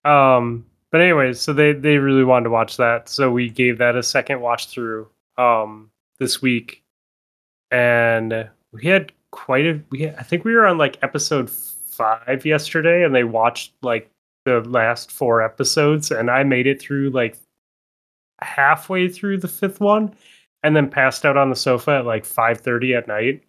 [0.03, 3.97] Um, but anyways, so they they really wanted to watch that, so we gave that
[3.97, 6.83] a second watch through um this week,
[7.71, 12.47] and we had quite a we had, I think we were on like episode five
[12.47, 14.11] yesterday, and they watched like
[14.45, 17.39] the last four episodes, and I made it through like
[18.41, 20.15] halfway through the fifth one,
[20.63, 23.43] and then passed out on the sofa at like five thirty at night.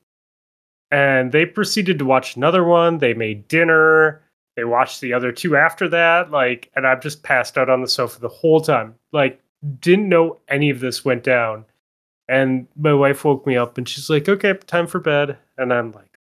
[0.91, 2.97] And they proceeded to watch another one.
[2.97, 4.22] They made dinner
[4.55, 7.88] they watched the other two after that like and i've just passed out on the
[7.88, 9.41] sofa the whole time like
[9.80, 11.65] didn't know any of this went down
[12.27, 15.91] and my wife woke me up and she's like okay time for bed and i'm
[15.91, 16.18] like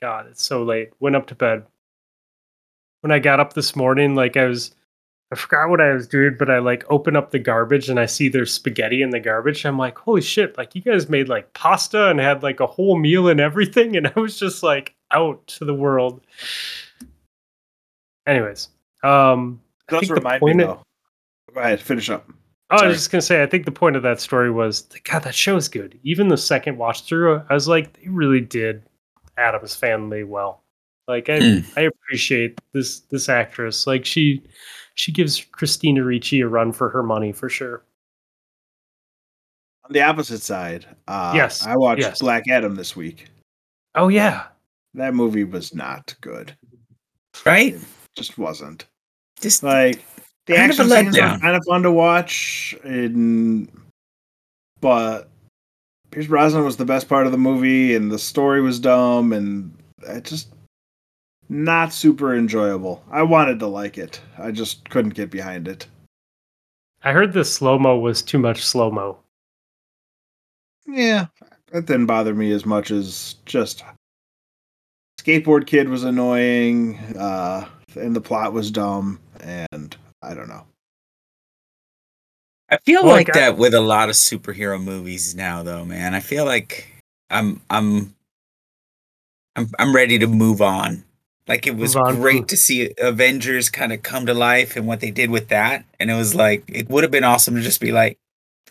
[0.00, 1.64] god it's so late went up to bed
[3.04, 4.70] when i got up this morning like i was
[5.30, 8.06] i forgot what i was doing but i like open up the garbage and i
[8.06, 11.52] see there's spaghetti in the garbage i'm like holy shit like you guys made like
[11.52, 15.46] pasta and had like a whole meal and everything and i was just like out
[15.46, 16.22] to the world
[18.26, 18.68] anyways
[19.02, 20.82] um I does think the remind me point of- though.
[21.52, 22.26] Go ahead, finish up.
[22.70, 25.22] Oh, I was just gonna say, I think the point of that story was, God,
[25.22, 25.96] that show is good.
[26.02, 28.82] Even the second watch through, I was like, they really did
[29.36, 30.63] Addams Family well.
[31.06, 31.58] Like, I, Hmm.
[31.76, 33.86] I appreciate this this actress.
[33.86, 34.42] Like, she
[34.94, 37.82] she gives Christina Ricci a run for her money for sure.
[39.84, 42.20] On the opposite side, uh, Yes, I watched yes.
[42.20, 43.26] Black Adam this week.
[43.94, 44.46] Oh yeah,
[44.94, 46.56] That movie was not good.
[47.44, 47.76] Right?
[48.16, 48.86] Just wasn't.
[49.40, 50.02] Just Like
[50.46, 53.68] the Kind of action scenes are kind of fun to watch, and
[54.80, 55.28] but
[56.10, 59.76] Pierce Brosnan was the best part of the movie, and the story was dumb, and
[60.06, 60.53] it just
[61.48, 63.04] not super enjoyable.
[63.10, 65.86] I wanted to like it, I just couldn't get behind it.
[67.02, 69.18] I heard the slow mo was too much slow mo.
[70.86, 71.26] Yeah,
[71.72, 73.82] that didn't bother me as much as just
[75.20, 77.66] skateboard kid was annoying, uh,
[77.96, 80.64] and the plot was dumb, and I don't know.
[82.70, 85.84] I feel Well, like like, I- that with a lot of superhero movies now, though,
[85.84, 86.14] man.
[86.14, 86.90] I feel like
[87.30, 88.14] I'm I'm
[89.56, 91.04] I'm I'm ready to move on.
[91.46, 94.86] Like it was Move great from- to see Avengers kind of come to life and
[94.86, 97.60] what they did with that, and it was like it would have been awesome to
[97.60, 98.18] just be like,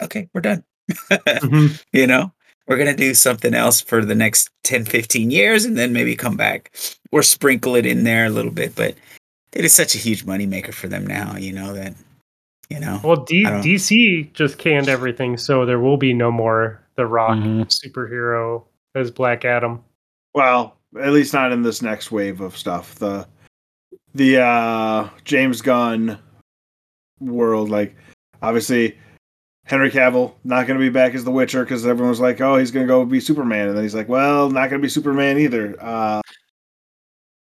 [0.01, 0.63] okay, we're done.
[1.11, 1.83] Mhm.
[1.93, 2.31] you know,
[2.67, 6.35] we're gonna do something else for the next 10, 15 years, and then maybe come
[6.35, 6.71] back
[7.11, 8.75] or sprinkle it in there a little bit.
[8.75, 8.95] But
[9.53, 11.35] it is such a huge moneymaker for them now.
[11.37, 11.93] You know that.
[12.69, 12.99] You know.
[13.03, 17.05] Well, D- I don't- DC just canned everything, so there will be no more The
[17.05, 17.65] Rock Mhm.
[17.67, 18.63] superhero
[18.95, 19.83] as Black Adam.
[20.33, 22.95] Well, at least not in this next wave of stuff.
[22.95, 23.27] The
[24.15, 26.17] the uh James Gunn
[27.19, 27.95] world, like
[28.41, 28.97] obviously
[29.65, 32.57] Henry Cavill not going to be back as the Witcher because everyone was like, "Oh,
[32.57, 34.89] he's going to go be Superman," and then he's like, "Well, not going to be
[34.89, 36.21] Superman either." Uh,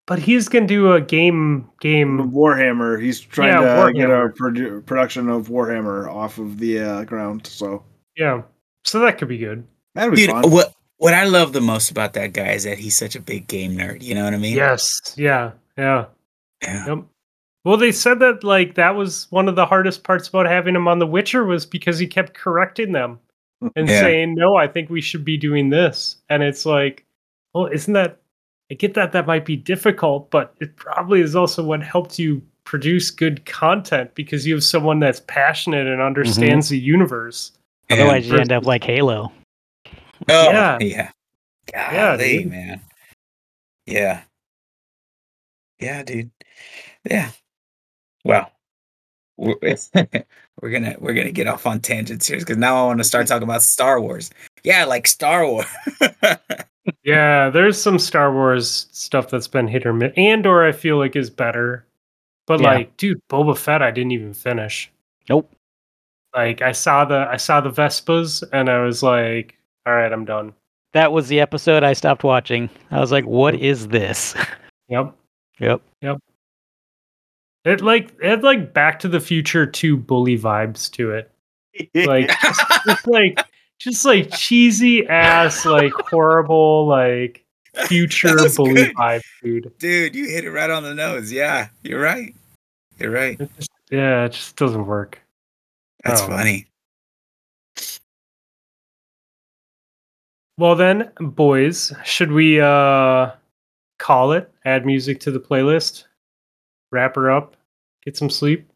[0.05, 4.35] But he's gonna do a game game Warhammer, he's trying Yeah, to get a Warhammer.
[4.35, 7.83] produ- production of Warhammer off of the uh, ground, so
[8.17, 8.41] Yeah.
[8.85, 9.65] So that could be good.
[9.95, 10.49] that'd be Dude, fun.
[10.51, 10.73] what
[11.03, 13.75] what I love the most about that guy is that he's such a big game
[13.75, 14.01] nerd.
[14.01, 14.55] You know what I mean?
[14.55, 15.13] Yes.
[15.17, 15.51] Yeah.
[15.77, 16.05] Yeah.
[16.61, 16.87] Yeah.
[16.87, 17.05] Yep.
[17.65, 20.87] Well, they said that like that was one of the hardest parts about having him
[20.87, 23.19] on The Witcher was because he kept correcting them
[23.75, 23.99] and Yeah.
[23.99, 27.03] saying, "No, I think we should be doing this." And it's like,
[27.53, 28.21] well, isn't that?
[28.71, 32.41] I get that that might be difficult, but it probably is also what helped you
[32.63, 36.01] produce good content because you have someone that's passionate and mm-hmm.
[36.01, 37.51] understands the universe.
[37.89, 39.33] Otherwise, you end up like Halo.
[40.29, 40.77] Oh, Yeah.
[40.81, 41.11] yeah.
[41.71, 42.51] Yeah, Golly, dude.
[42.51, 42.81] man.
[43.85, 44.21] Yeah.
[45.79, 46.31] Yeah, dude.
[47.09, 47.31] Yeah.
[48.25, 48.51] Well,
[49.37, 49.55] we're,
[50.61, 53.27] we're gonna we're gonna get off on tangents here because now I want to start
[53.27, 54.29] talking about Star Wars.
[54.63, 55.65] Yeah, like Star Wars.
[57.05, 60.11] Yeah, there's some Star Wars stuff that's been hit or miss.
[60.17, 61.85] Andor, I feel like is better,
[62.45, 62.67] but Yeah.
[62.73, 64.91] like, dude, Boba Fett, I didn't even finish.
[65.29, 65.49] Nope.
[66.35, 70.25] Like, I saw the I saw the Vespas, and I was like, all right, I'm
[70.25, 70.53] done.
[70.93, 72.69] That was the episode I stopped watching.
[72.91, 74.35] I was like, what is this?
[74.89, 75.15] Yep.
[75.59, 75.81] Yep.
[76.01, 76.17] Yep.
[77.65, 81.31] It like it had like Back to the Future 2 bully vibes to it.
[81.95, 82.29] Like
[82.85, 83.39] just like
[83.79, 87.43] just like cheesy ass like horrible like
[87.87, 88.95] future bully good.
[88.95, 89.71] vibe, dude.
[89.79, 91.31] Dude, you hit it right on the nose.
[91.31, 92.35] Yeah, you're right.
[92.99, 93.39] You're right.
[93.39, 95.19] It just, yeah, it just doesn't work.
[96.03, 96.27] That's Oh.
[96.27, 96.67] funny.
[100.57, 103.31] Well then, boys, should we uh
[103.99, 104.51] call it?
[104.65, 106.05] Add music to the playlist,
[106.91, 107.55] wrap her up,
[108.03, 108.69] get some sleep,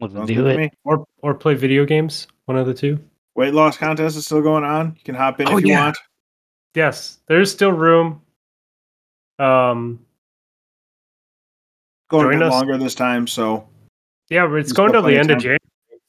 [0.00, 0.72] Let's do it.
[0.84, 2.26] or or play video games?
[2.46, 2.98] One of the two.
[3.34, 4.94] Weight loss contest is still going on.
[4.96, 5.84] You can hop in Oh, if you yeah.
[5.84, 5.98] want.
[6.74, 8.20] Yes, there's still room.
[9.38, 9.98] Um,
[12.10, 12.52] Going Join a bit us.
[12.52, 13.66] longer this time, so
[14.28, 15.42] yeah, it's There's going to the end of of.
[15.42, 15.58] January.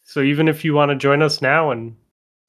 [0.04, 1.96] So even if you want to join us now and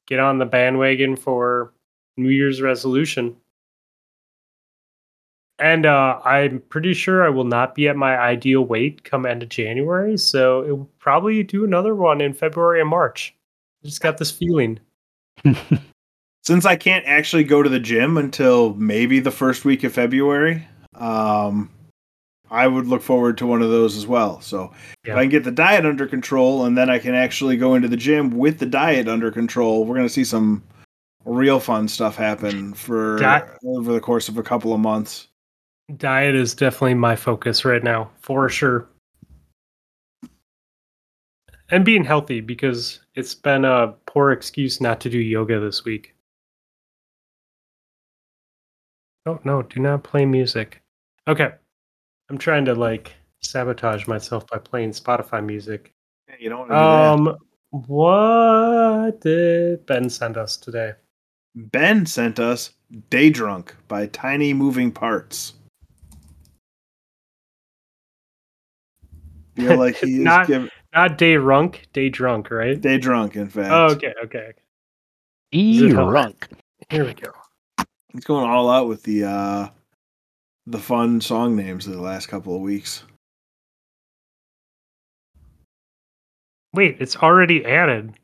[0.07, 1.73] get on the bandwagon for
[2.17, 3.37] New Year's resolution.
[5.59, 9.43] And uh, I'm pretty sure I will not be at my ideal weight come end
[9.43, 13.35] of January, so it will probably do another one in February and March.
[13.83, 14.81] I just got this feeling.
[16.45, 20.67] since I can't actually go to the gym until maybe the first week of February,
[20.95, 21.71] um,
[22.51, 24.41] I would look forward to one of those as well.
[24.41, 24.73] So
[25.05, 27.89] if I can get the diet under control and then I can actually go into
[27.89, 30.63] the gym with the diet under control, we're going to see some
[31.25, 35.29] real fun stuff happen for Di- over the course of a couple of months.
[35.97, 38.89] Diet is definitely my focus right now, for sure.
[41.71, 46.15] And being healthy because it's been a poor excuse not to do yoga this week.
[49.27, 50.83] Oh, no, do not play music.
[51.27, 51.53] Okay.
[52.29, 55.95] I'm trying to like sabotage myself by playing Spotify music.
[56.29, 57.33] Yeah, you don't want to do that.
[57.33, 57.39] Um,
[57.87, 60.93] what did Ben send us today?
[61.55, 62.73] Ben sent us
[63.11, 65.55] Day Drunk by Tiny Moving Parts.
[69.57, 72.81] Feel like he is Not- giving Not day drunk, day drunk, right?
[72.81, 73.71] Day Drunk, in fact.
[73.71, 74.39] Oh, okay, okay.
[74.39, 74.53] okay.
[75.53, 75.59] it?
[75.59, 76.49] E-runk.
[76.91, 77.31] Here we go.
[78.13, 79.69] He's going all out with the uh
[80.67, 83.05] the fun song names of the last couple of weeks.
[86.73, 88.15] Wait, it's already added.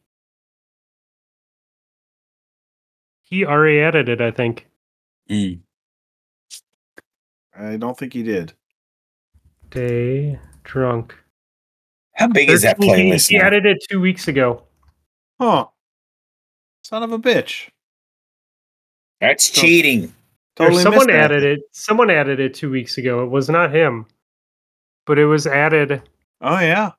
[3.30, 4.66] He already added it, I think.
[5.28, 5.60] Mm.
[7.56, 8.52] I don't think he did.
[9.70, 11.14] Day drunk.
[12.14, 13.28] How big is that He- he- playlist?
[13.30, 13.46] He now?
[13.46, 14.64] added it two weeks ago.
[15.40, 15.66] Huh.
[16.82, 17.68] Son of a bitch.
[19.20, 20.12] That's cheating.
[20.58, 21.60] Or Totally someone added it.
[21.72, 23.22] Someone added it two weeks ago.
[23.22, 24.06] It was not him,
[25.06, 26.02] but it was added.
[26.40, 26.92] Oh yeah.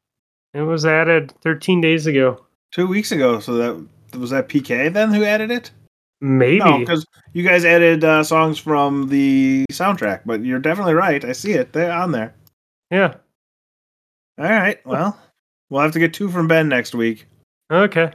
[0.53, 2.45] It was added 13 days ago.
[2.71, 3.39] Two weeks ago.
[3.39, 5.71] So that was that PK then who added it?
[6.21, 6.59] Maybe.
[6.59, 11.23] No, because you guys added uh, songs from the soundtrack, but you're definitely right.
[11.25, 11.73] I see it.
[11.73, 12.35] They're on there.
[12.91, 13.15] yeah.
[14.37, 14.83] All right.
[14.85, 15.19] Well,
[15.69, 17.25] we'll have to get two from Ben next week.
[17.71, 18.11] Okay.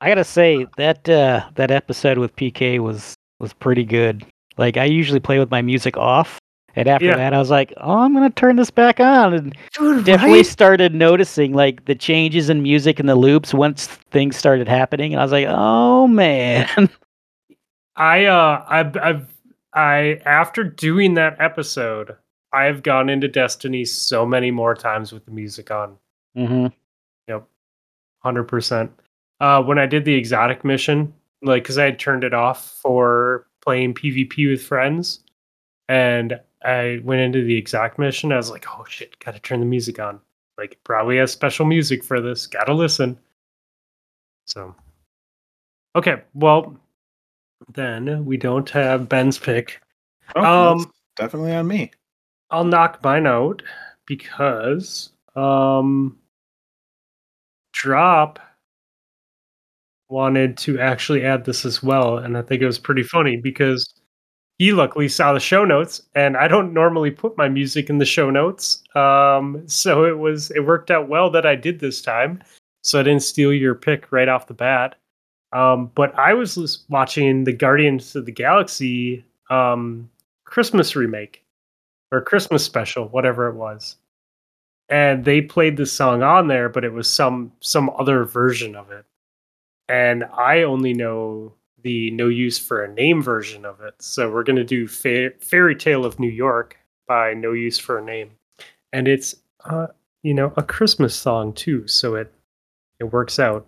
[0.00, 4.24] I gotta say that uh, that episode with PK was was pretty good.
[4.56, 6.38] Like I usually play with my music off,
[6.76, 7.16] and after Yeah.
[7.16, 10.94] that, I was like, "Oh, I'm gonna turn this back on," and Dude, definitely started
[10.94, 15.24] noticing like the changes in music and the loops once things started happening, and I
[15.24, 16.68] was like, "Oh man."
[17.98, 19.34] I uh I've I've
[19.74, 22.16] I after doing that episode,
[22.52, 25.98] I've gone into Destiny so many more times with the music on.
[26.34, 26.68] hmm
[28.20, 28.90] Hundred percent.
[29.40, 31.12] Uh when I did the exotic mission,
[31.42, 35.20] like because I had turned it off for playing PvP with friends,
[35.88, 39.66] and I went into the exact mission, I was like, oh shit, gotta turn the
[39.66, 40.20] music on.
[40.56, 42.46] Like probably has special music for this.
[42.48, 43.18] Gotta listen.
[44.46, 44.74] So
[45.94, 46.76] Okay, well
[47.74, 49.80] then we don't have Ben's pick.
[50.36, 51.90] Oh, Um, definitely on me.
[52.50, 53.62] I'll knock mine out
[54.06, 56.18] because um
[57.72, 58.38] Drop
[60.08, 63.94] wanted to actually add this as well, and I think it was pretty funny because
[64.58, 68.04] he luckily saw the show notes, and I don't normally put my music in the
[68.06, 68.82] show notes.
[68.96, 72.42] Um, so it was it worked out well that I did this time,
[72.82, 74.96] so I didn't steal your pick right off the bat.
[75.52, 80.10] Um, but I was watching the Guardians of the Galaxy um,
[80.44, 81.44] Christmas remake
[82.12, 83.96] or Christmas special, whatever it was.
[84.90, 88.90] And they played the song on there, but it was some some other version of
[88.90, 89.04] it.
[89.88, 93.94] And I only know the No Use for a Name version of it.
[94.00, 98.04] So we're gonna do Fa- Fairy Tale of New York by No Use for a
[98.04, 98.30] Name,
[98.92, 99.34] and it's
[99.64, 99.88] uh,
[100.22, 102.32] you know a Christmas song too, so it
[102.98, 103.66] it works out.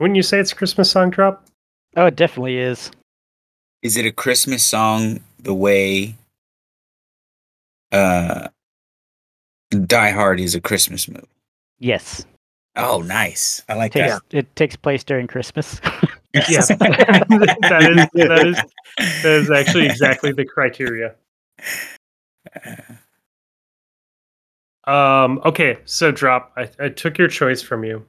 [0.00, 1.46] Wouldn't you say it's a Christmas song drop?
[1.96, 2.90] Oh, it definitely is.
[3.82, 6.16] Is it a Christmas song the way
[7.92, 8.48] uh
[9.74, 11.26] Die Hard is a Christmas movie.
[11.78, 12.24] Yes.
[12.76, 13.62] Oh, nice.
[13.68, 14.22] I like Takes, that.
[14.30, 15.80] It takes place during Christmas.
[16.48, 16.62] Yeah.
[16.66, 18.56] that is that is
[19.22, 21.14] that is actually exactly the criteria.
[24.86, 25.40] Um.
[25.46, 25.78] Okay.
[25.86, 26.52] So drop.
[26.56, 28.04] I, I took your choice from you.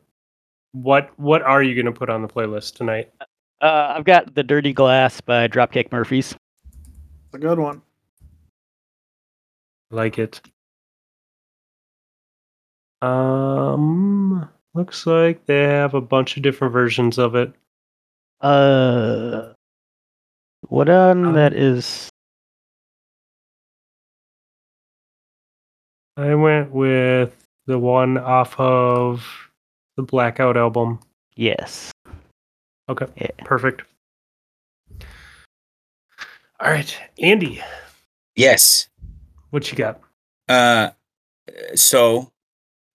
[0.75, 3.09] What What are you going to put on the playlist tonight?
[3.61, 6.35] uh, I've got The Dirty Glass by Dropkick Murphys.
[6.35, 7.81] It's a good one.
[9.89, 10.41] Like it.
[13.01, 14.49] Um.
[14.73, 17.53] Looks like they have a bunch of different versions of it.
[18.41, 19.53] Uh,
[20.67, 22.09] what on Um, that is?
[26.17, 27.33] I went with
[27.67, 29.25] the one off of
[29.97, 30.99] the Blackout album.
[31.35, 31.91] Yes.
[32.89, 33.05] Okay.
[33.17, 33.27] Yeah.
[33.43, 33.83] Perfect.
[36.59, 37.61] All right, Andy,
[38.35, 38.87] Yes.
[39.49, 39.99] what you got?
[40.47, 40.91] Uh,
[41.75, 42.31] so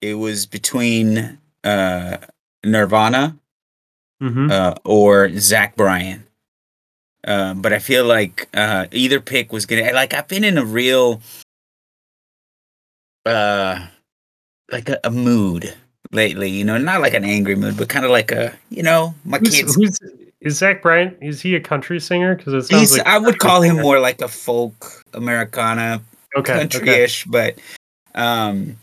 [0.01, 2.17] it was between uh
[2.65, 3.37] Nirvana
[4.23, 4.51] Mm-hmm.
[4.51, 6.27] uh, or Zach Bryan.
[7.27, 10.65] Uh, but I feel like uh, either pick was gonna like I've been in a
[10.65, 11.23] real
[13.27, 13.87] uh
[14.71, 15.75] like a, a mood
[16.13, 19.15] lately, you know, not like an angry mood, but kind of like a you know,
[19.25, 19.99] my Who's, kids who's
[20.41, 21.17] is Zach Bryan?
[21.21, 22.35] Is he a country singer?
[22.35, 26.03] Because it sounds He's, like I would call him more like a folk Americana
[26.37, 26.53] okay.
[26.53, 26.61] okay.
[26.61, 27.59] country-ish, but
[28.15, 28.77] um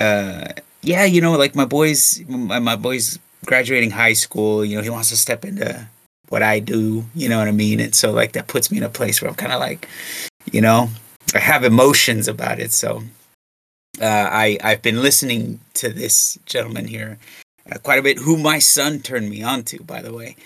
[0.00, 0.48] uh
[0.82, 4.90] yeah, you know, like my boys my, my boys graduating high school, you know, he
[4.90, 5.86] wants to step into
[6.28, 7.78] what I do, you know what I mean?
[7.78, 9.86] And so like that puts me in a place where I'm kind of like,
[10.50, 10.88] you know,
[11.34, 12.72] I have emotions about it.
[12.72, 13.02] So
[14.02, 17.18] uh I I've been listening to this gentleman here
[17.70, 20.36] uh, quite a bit who my son turned me on to by the way.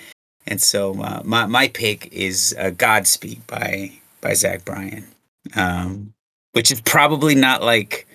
[0.46, 5.06] And so uh, my my pick is uh, Godspeed by by Zach Bryan
[5.54, 6.12] um,
[6.52, 8.06] which is probably not like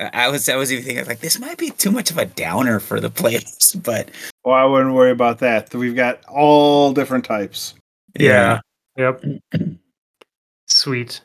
[0.00, 0.48] I was.
[0.48, 3.10] I was even thinking like this might be too much of a downer for the
[3.10, 4.10] playlist, but
[4.44, 5.74] Well, I wouldn't worry about that.
[5.74, 7.74] We've got all different types.
[8.18, 8.60] Yeah.
[8.96, 9.24] Yep.
[10.66, 11.20] Sweet.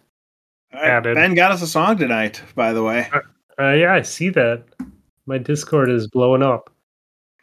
[0.74, 1.16] All right, Added.
[1.16, 3.10] Ben got us a song tonight, by the way.
[3.60, 4.64] Uh, yeah, I see that.
[5.26, 6.70] My Discord is blowing up.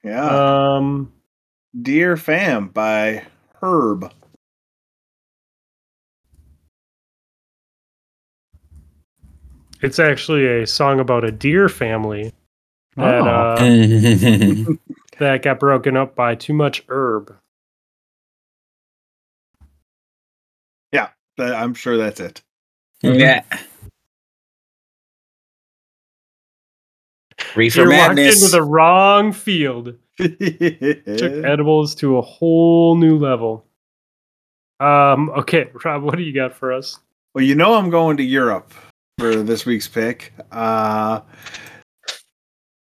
[0.02, 0.24] Yeah.
[0.76, 1.12] Um.
[1.82, 3.24] Dear Fam by
[3.60, 4.12] Herb.
[9.82, 12.32] It's actually a song about a deer family
[12.96, 13.26] that Oh.
[13.26, 13.56] uh,
[15.18, 17.36] that got broken up by too much herb.
[20.92, 21.08] Yeah,
[21.38, 22.42] I'm sure that's it.
[23.02, 23.42] yeah.
[27.56, 28.42] Reefer You walked madness.
[28.42, 29.94] into the wrong field.
[30.18, 33.66] Took edibles to a whole new level.
[34.80, 35.30] Um.
[35.30, 36.98] Okay, Rob, what do you got for us?
[37.34, 38.72] well, you know I'm going to Europe
[39.18, 40.32] for this week's pick.
[40.52, 41.20] Uh,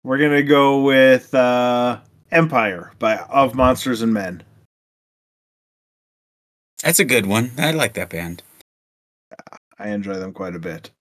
[0.04, 2.00] we're gonna go with uh,
[2.32, 4.44] Empire by Of Monsters and Men.
[6.84, 7.52] That's a good one.
[7.58, 8.44] I like that band.
[9.80, 10.92] I enjoy them quite a bit.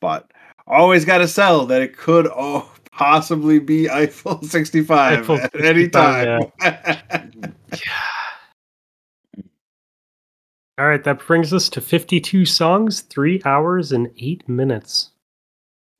[0.00, 0.30] But
[0.76, 5.84] always got to sell that it could oh, possibly be Eiffel 65 Eiffel at any
[5.84, 7.54] 65, time.
[10.78, 15.10] All right, that brings us to 52 songs, three hours and eight minutes.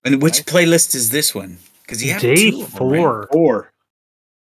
[0.07, 0.45] And which Nice.
[0.45, 1.59] playlist is this one?
[1.83, 2.99] Because you have Day two of them, right?
[2.99, 3.29] four.
[3.31, 3.73] Four.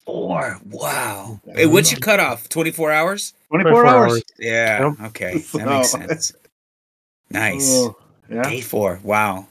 [0.05, 0.61] Four.
[0.67, 1.41] Wow.
[1.47, 1.55] Yeah.
[1.55, 2.51] Hey, what's your cutoff?
[2.51, 3.33] Twenty four hours?
[3.49, 4.13] 24, 24 hours.
[4.13, 4.23] hours.
[4.39, 4.89] Yeah.
[4.89, 5.01] Yep.
[5.09, 5.39] Okay.
[5.39, 6.33] That makes sense.
[7.31, 7.71] Nice.
[7.73, 7.97] Oh,
[8.29, 8.43] yeah.
[8.43, 9.01] Day four.
[9.03, 9.47] Wow.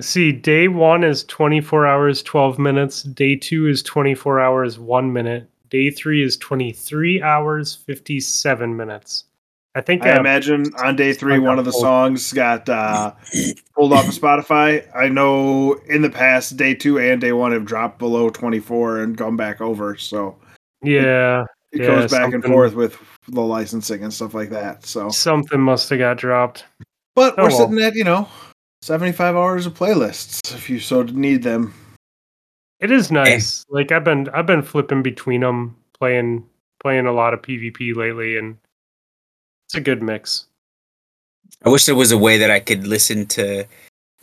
[0.00, 3.02] See, day one is 24 hours, 12 minutes.
[3.02, 5.48] Day two is 24 hours, one minute.
[5.68, 9.24] Day three is 23 hours, 57 minutes.
[9.74, 11.82] I think I uh, imagine on day three, one of the pulled.
[11.82, 13.12] songs got uh,
[13.76, 14.84] pulled off of Spotify.
[14.96, 19.16] I know in the past, day two and day one have dropped below 24 and
[19.16, 19.96] gone back over.
[19.96, 20.36] So
[20.82, 22.98] yeah, it Yeah, goes back and forth with
[23.28, 24.84] the licensing and stuff like that.
[24.86, 26.64] So, something must have got dropped.
[27.14, 27.58] but Oh, we're well.
[27.58, 28.28] sitting at, you know,
[28.82, 31.74] 75 hours of playlists if you so need them.
[32.80, 33.66] It is nice.
[33.68, 36.46] Like I've been I've been flipping between them, playing
[36.82, 38.56] playing a lot of PvP lately, and
[39.66, 40.46] it's a good mix.
[41.64, 43.66] I wish there was a way that I could listen to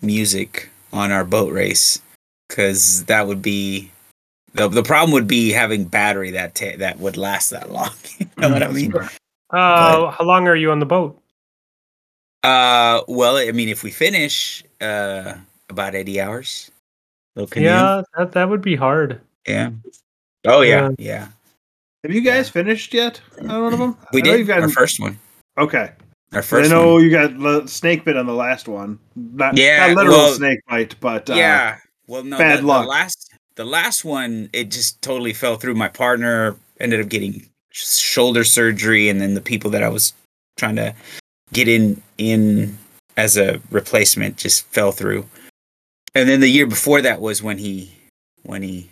[0.02, 2.02] music on our boat race,
[2.48, 3.92] because that would be
[4.54, 7.92] the the problem would be having battery that ta- that would last that long.
[8.18, 8.92] you know what I mean?
[9.52, 11.22] Uh, how long are you on the boat?
[12.44, 15.34] Uh, well, I mean, if we finish, uh,
[15.70, 16.72] about eighty hours.
[17.36, 17.66] Little canoe.
[17.66, 19.22] Yeah, that that would be hard.
[19.48, 19.72] Yeah.
[20.46, 21.28] Oh yeah, yeah.
[22.04, 23.98] Have you guys finished yet on one of them?
[24.14, 25.20] We I did you've our first one.
[25.58, 25.92] Okay.
[26.34, 26.70] Our first.
[26.72, 27.04] I know one.
[27.04, 29.00] you got l- snake bit on the last one.
[29.16, 31.78] Not, Yeah, not literal well, snake bite, but uh, yeah.
[32.08, 32.84] Well, no, bad the, luck.
[32.84, 35.76] the last the last one it just totally fell through.
[35.76, 40.14] My partner ended up getting shoulder surgery, and then the people that I was
[40.58, 40.96] trying to
[41.54, 42.78] get in in
[43.16, 45.26] as a replacement just fell through.
[46.16, 47.92] And then the year before that was when he
[48.44, 48.90] when he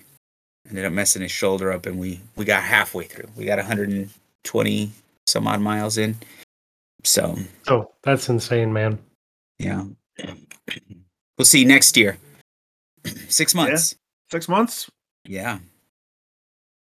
[0.69, 3.29] ended up messing his shoulder up, and we we got halfway through.
[3.35, 4.91] We got 120
[5.27, 6.15] some odd miles in.
[7.03, 7.35] So
[7.67, 8.97] Oh, that's insane, man.
[9.59, 9.85] yeah.
[11.37, 12.17] We'll see next year.
[13.27, 13.95] Six months.
[14.31, 14.89] six months.
[15.25, 15.59] Yeah.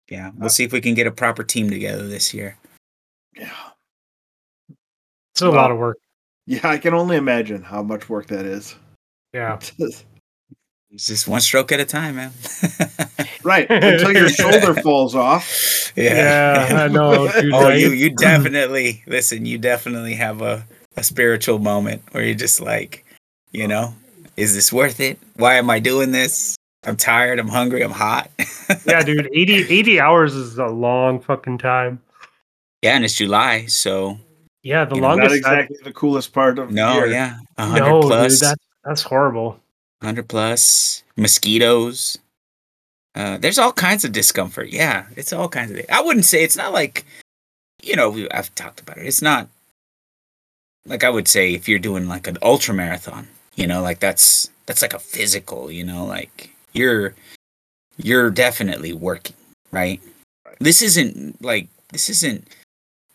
[0.09, 0.31] Yeah.
[0.37, 2.57] We'll see if we can get a proper team together this year.
[3.37, 3.51] Yeah.
[5.41, 5.97] It's a Well- lot of work.
[6.45, 8.75] Yeah, I can only imagine how much work that is.
[9.33, 9.59] Yeah.
[10.93, 12.33] It's just one stroke at a time, man.
[13.45, 13.65] right.
[13.69, 15.93] Until your shoulder falls off.
[15.95, 17.53] Yeah, I know, dude.
[17.53, 17.79] Oh, right?
[17.79, 20.65] you you definitely listen, you definitely have a,
[20.97, 23.05] a spiritual moment where you're just like,
[23.53, 23.93] you know,
[24.35, 25.17] is this worth it?
[25.37, 26.57] Why am I doing this?
[26.83, 28.29] I'm tired, I'm hungry, I'm hot.
[28.85, 29.29] yeah, dude.
[29.33, 32.01] 80, 80 hours is a long fucking time.
[32.81, 34.17] yeah, and it's July, so
[34.63, 35.35] Yeah, the You know, Not longest.
[35.37, 37.07] exactly the coolest part of the no, year.
[37.07, 37.37] yeah.
[37.57, 38.39] I, A hundred no, plus.
[38.39, 38.49] dude.
[38.49, 39.59] That's that's horrible.
[40.01, 42.17] 100 plus mosquitoes
[43.13, 46.57] uh there's all kinds of discomfort yeah it's all kinds of i wouldn't say it's
[46.57, 47.05] not like
[47.83, 49.47] you know we, i've talked about it it's not
[50.87, 54.49] like i would say if you're doing like an ultra marathon you know like that's
[54.65, 57.13] that's like a physical you know like you're
[57.97, 59.35] you're definitely working
[59.71, 59.99] right?
[60.47, 62.47] right this isn't like this isn't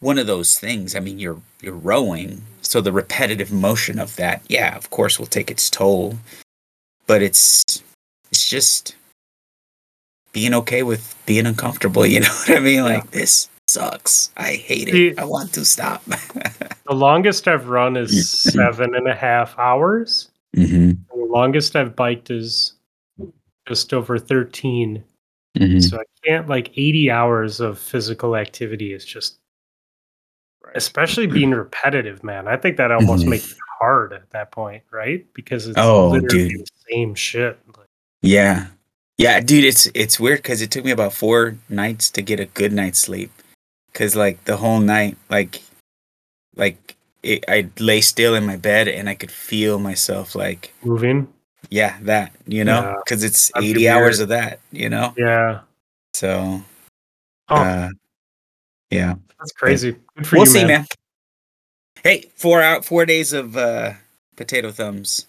[0.00, 0.94] one of those things.
[0.94, 2.42] I mean you're you're rowing.
[2.62, 6.16] So the repetitive motion of that yeah of course will take its toll.
[7.06, 7.62] But it's
[8.30, 8.94] it's just
[10.32, 12.82] being okay with being uncomfortable you know what i mean?
[12.82, 14.30] Like this sucks.
[14.36, 14.92] I hate it.
[14.92, 16.02] See- i want to stop.
[16.88, 20.30] The longest I've run is seven and a half hours.
[20.56, 20.90] mm-hmm.
[21.10, 22.74] The longest I've biked is
[23.66, 25.02] just over 13.
[25.58, 25.80] Mm-hmm.
[25.80, 29.38] So I can't like 80 hours of physical activity is just
[30.76, 32.46] especially being repetitive, man.
[32.48, 33.30] I think that almost Mhm.
[33.30, 35.26] makes it hard at that point, right?
[35.34, 36.60] Because it's Oh, literally dude.
[36.60, 37.58] the same shit.
[37.76, 37.86] Like,
[38.22, 38.66] yeah
[39.18, 42.44] yeah dude it's it's weird because it took me about four nights to get a
[42.46, 43.30] good night's sleep
[43.92, 45.62] because like the whole night like
[46.56, 51.28] like it, i lay still in my bed and i could feel myself like moving.
[51.70, 52.94] yeah that you know Yeah.
[53.04, 55.60] because it's That'd 80 hours of that you know Yeah.
[56.14, 56.62] so
[57.48, 57.88] Oh, uh
[58.90, 59.14] yeah
[59.46, 59.96] that's crazy.
[60.16, 60.68] Good for we'll you, see man.
[60.68, 60.86] man.
[62.02, 63.92] hey four out four days of uh
[64.36, 65.26] potato thumbs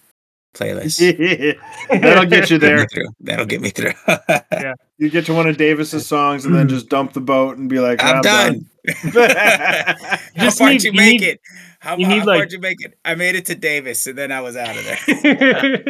[0.53, 0.97] playlist
[1.89, 2.87] That'll get you there.
[2.87, 3.07] through.
[3.19, 3.93] that'll get me through
[4.51, 7.69] yeah, You get to one of Davis's songs and then just dump the boat and
[7.69, 8.65] be like, i'm, I'm, done,
[9.11, 9.29] done.
[10.35, 11.41] how far need- did you you make need- it
[11.79, 14.07] how, you need, how like- far did you make it i made it to davis
[14.07, 15.85] and then i was out of there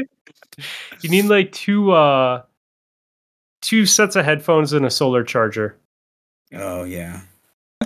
[1.01, 2.41] you need like two uh
[3.61, 5.77] two sets of headphones and a solar charger.
[6.53, 7.21] oh yeah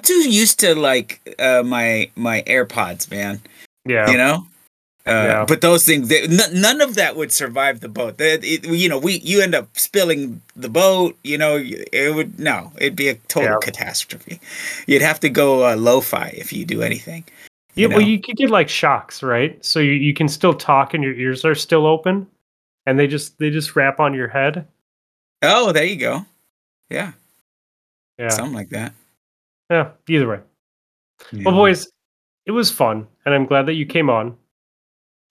[0.01, 3.39] i'm too used to like uh my my airpods man
[3.85, 4.09] Yeah.
[4.09, 4.47] you know
[5.07, 5.45] uh, Yeah.
[5.45, 8.87] but those things they, n- none of that would survive the boat That it, you
[8.89, 13.09] know we you end up spilling the boat you know it would no it'd be
[13.09, 13.57] a total Yeah.
[13.61, 14.39] catastrophe
[14.87, 17.23] you'd have to go uh, lo-fi if you do anything
[17.75, 19.63] Yeah, you well, you could get like Shokz, right?
[19.65, 22.27] So you, you can still talk and your ears are still open,
[22.85, 24.67] and they just they just wrap on your head.
[25.41, 26.25] oh there you go
[26.89, 27.13] yeah,
[28.19, 28.93] Yeah, something like that
[29.71, 29.91] yeah.
[30.07, 30.39] Either way,
[31.31, 31.43] Yeah.
[31.45, 31.87] well, boys,
[32.45, 34.37] it was fun, and I'm glad that you came on.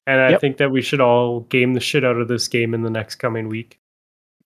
[0.06, 0.40] And I Yep.
[0.40, 3.16] think that we should all game the shit out of this game in the next
[3.16, 3.78] coming week.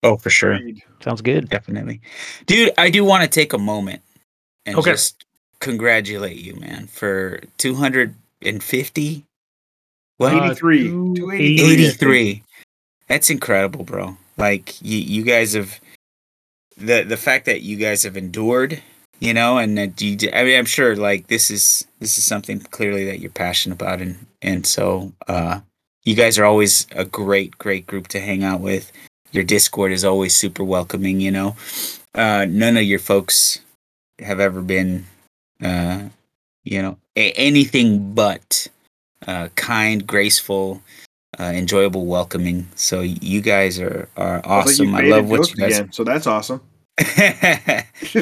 [0.03, 0.59] oh for sure
[1.01, 1.49] Sounds good.
[1.49, 1.99] definitely
[2.45, 4.01] dude i do want to take a moment
[4.67, 4.91] and Okay.
[4.91, 5.25] just
[5.59, 9.23] congratulate you man for 250
[10.17, 10.89] what Uh, 83.
[10.89, 11.73] 283.
[11.73, 12.43] 83
[13.07, 15.79] that's incredible bro like you, you guys have
[16.77, 18.83] the the fact that you guys have endured
[19.19, 22.59] you know and that you i mean i'm sure like this is this is something
[22.59, 25.59] clearly that you're passionate about and and so uh
[26.05, 28.91] you guys are always a great great group to hang out with.
[29.31, 31.55] Your discord is always super welcoming you know.
[32.13, 33.59] Uh none of your folks
[34.19, 35.05] have ever been
[35.61, 36.03] uh
[36.63, 38.67] you know a- anything but
[39.27, 40.81] uh kind graceful
[41.37, 42.65] uh, enjoyable welcoming.
[42.75, 44.95] So you guys are are awesome.
[44.95, 46.61] I love what you guys again, so that's awesome.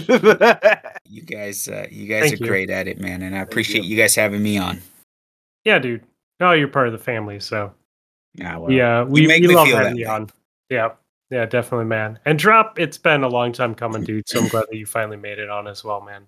[1.06, 2.48] you guys uh, you guys Thank are you.
[2.48, 3.92] great at it man and i appreciate you.
[3.92, 4.82] you guys having me on
[5.66, 6.04] Yeah, dude.
[6.40, 7.72] Oh, you're part of the family, so
[8.36, 10.12] yeah well, yeah, we, make we me love feel having that you way.
[10.14, 10.30] on.
[10.70, 10.90] Yeah,
[11.30, 12.18] yeah, definitely, man.
[12.26, 14.28] And drop, it's been a long time coming, dude.
[14.28, 16.28] So I'm glad that you finally made it on as well, man.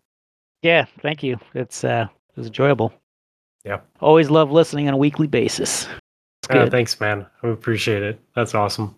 [0.61, 1.37] Yeah, thank you.
[1.55, 2.93] It's uh, it was enjoyable.
[3.65, 3.79] Yeah.
[3.99, 5.87] Always love listening on a weekly basis.
[6.43, 6.71] It's Uh, good.
[6.71, 7.25] thanks, man.
[7.43, 8.19] I appreciate it.
[8.35, 8.95] That's awesome.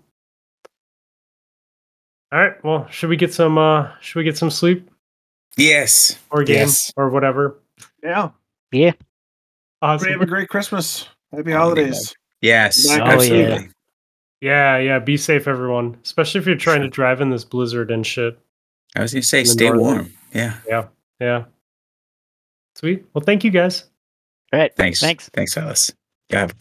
[2.31, 2.63] All right.
[2.63, 3.57] Well, should we get some?
[3.57, 4.89] uh Should we get some sleep
[5.57, 6.17] Yes.
[6.29, 6.91] or game Yes.
[6.97, 7.57] or whatever?
[8.03, 8.29] Yeah.
[8.71, 8.91] yeah.
[9.81, 11.07] Everybody have a great Christmas.
[11.33, 12.15] Happy holidays.
[12.41, 12.87] Yes.
[12.87, 13.31] Back Oh, next week.
[13.41, 13.69] absolutely.
[14.41, 14.99] Yeah, yeah.
[14.99, 15.97] Be safe, everyone.
[16.03, 18.37] Especially if you're trying to drive in this blizzard and shit.
[18.95, 20.13] I was gonna say, stay northern- warm.
[20.33, 20.57] Yeah.
[20.67, 20.87] Yeah.
[21.19, 21.45] Yeah.
[22.75, 23.05] Sweet.
[23.13, 23.85] Well, thank you guys.
[24.53, 24.75] All right.
[24.75, 24.99] Thanks.
[24.99, 25.29] Thanks.
[25.33, 25.91] Thanks, Alice.
[26.29, 26.53] Have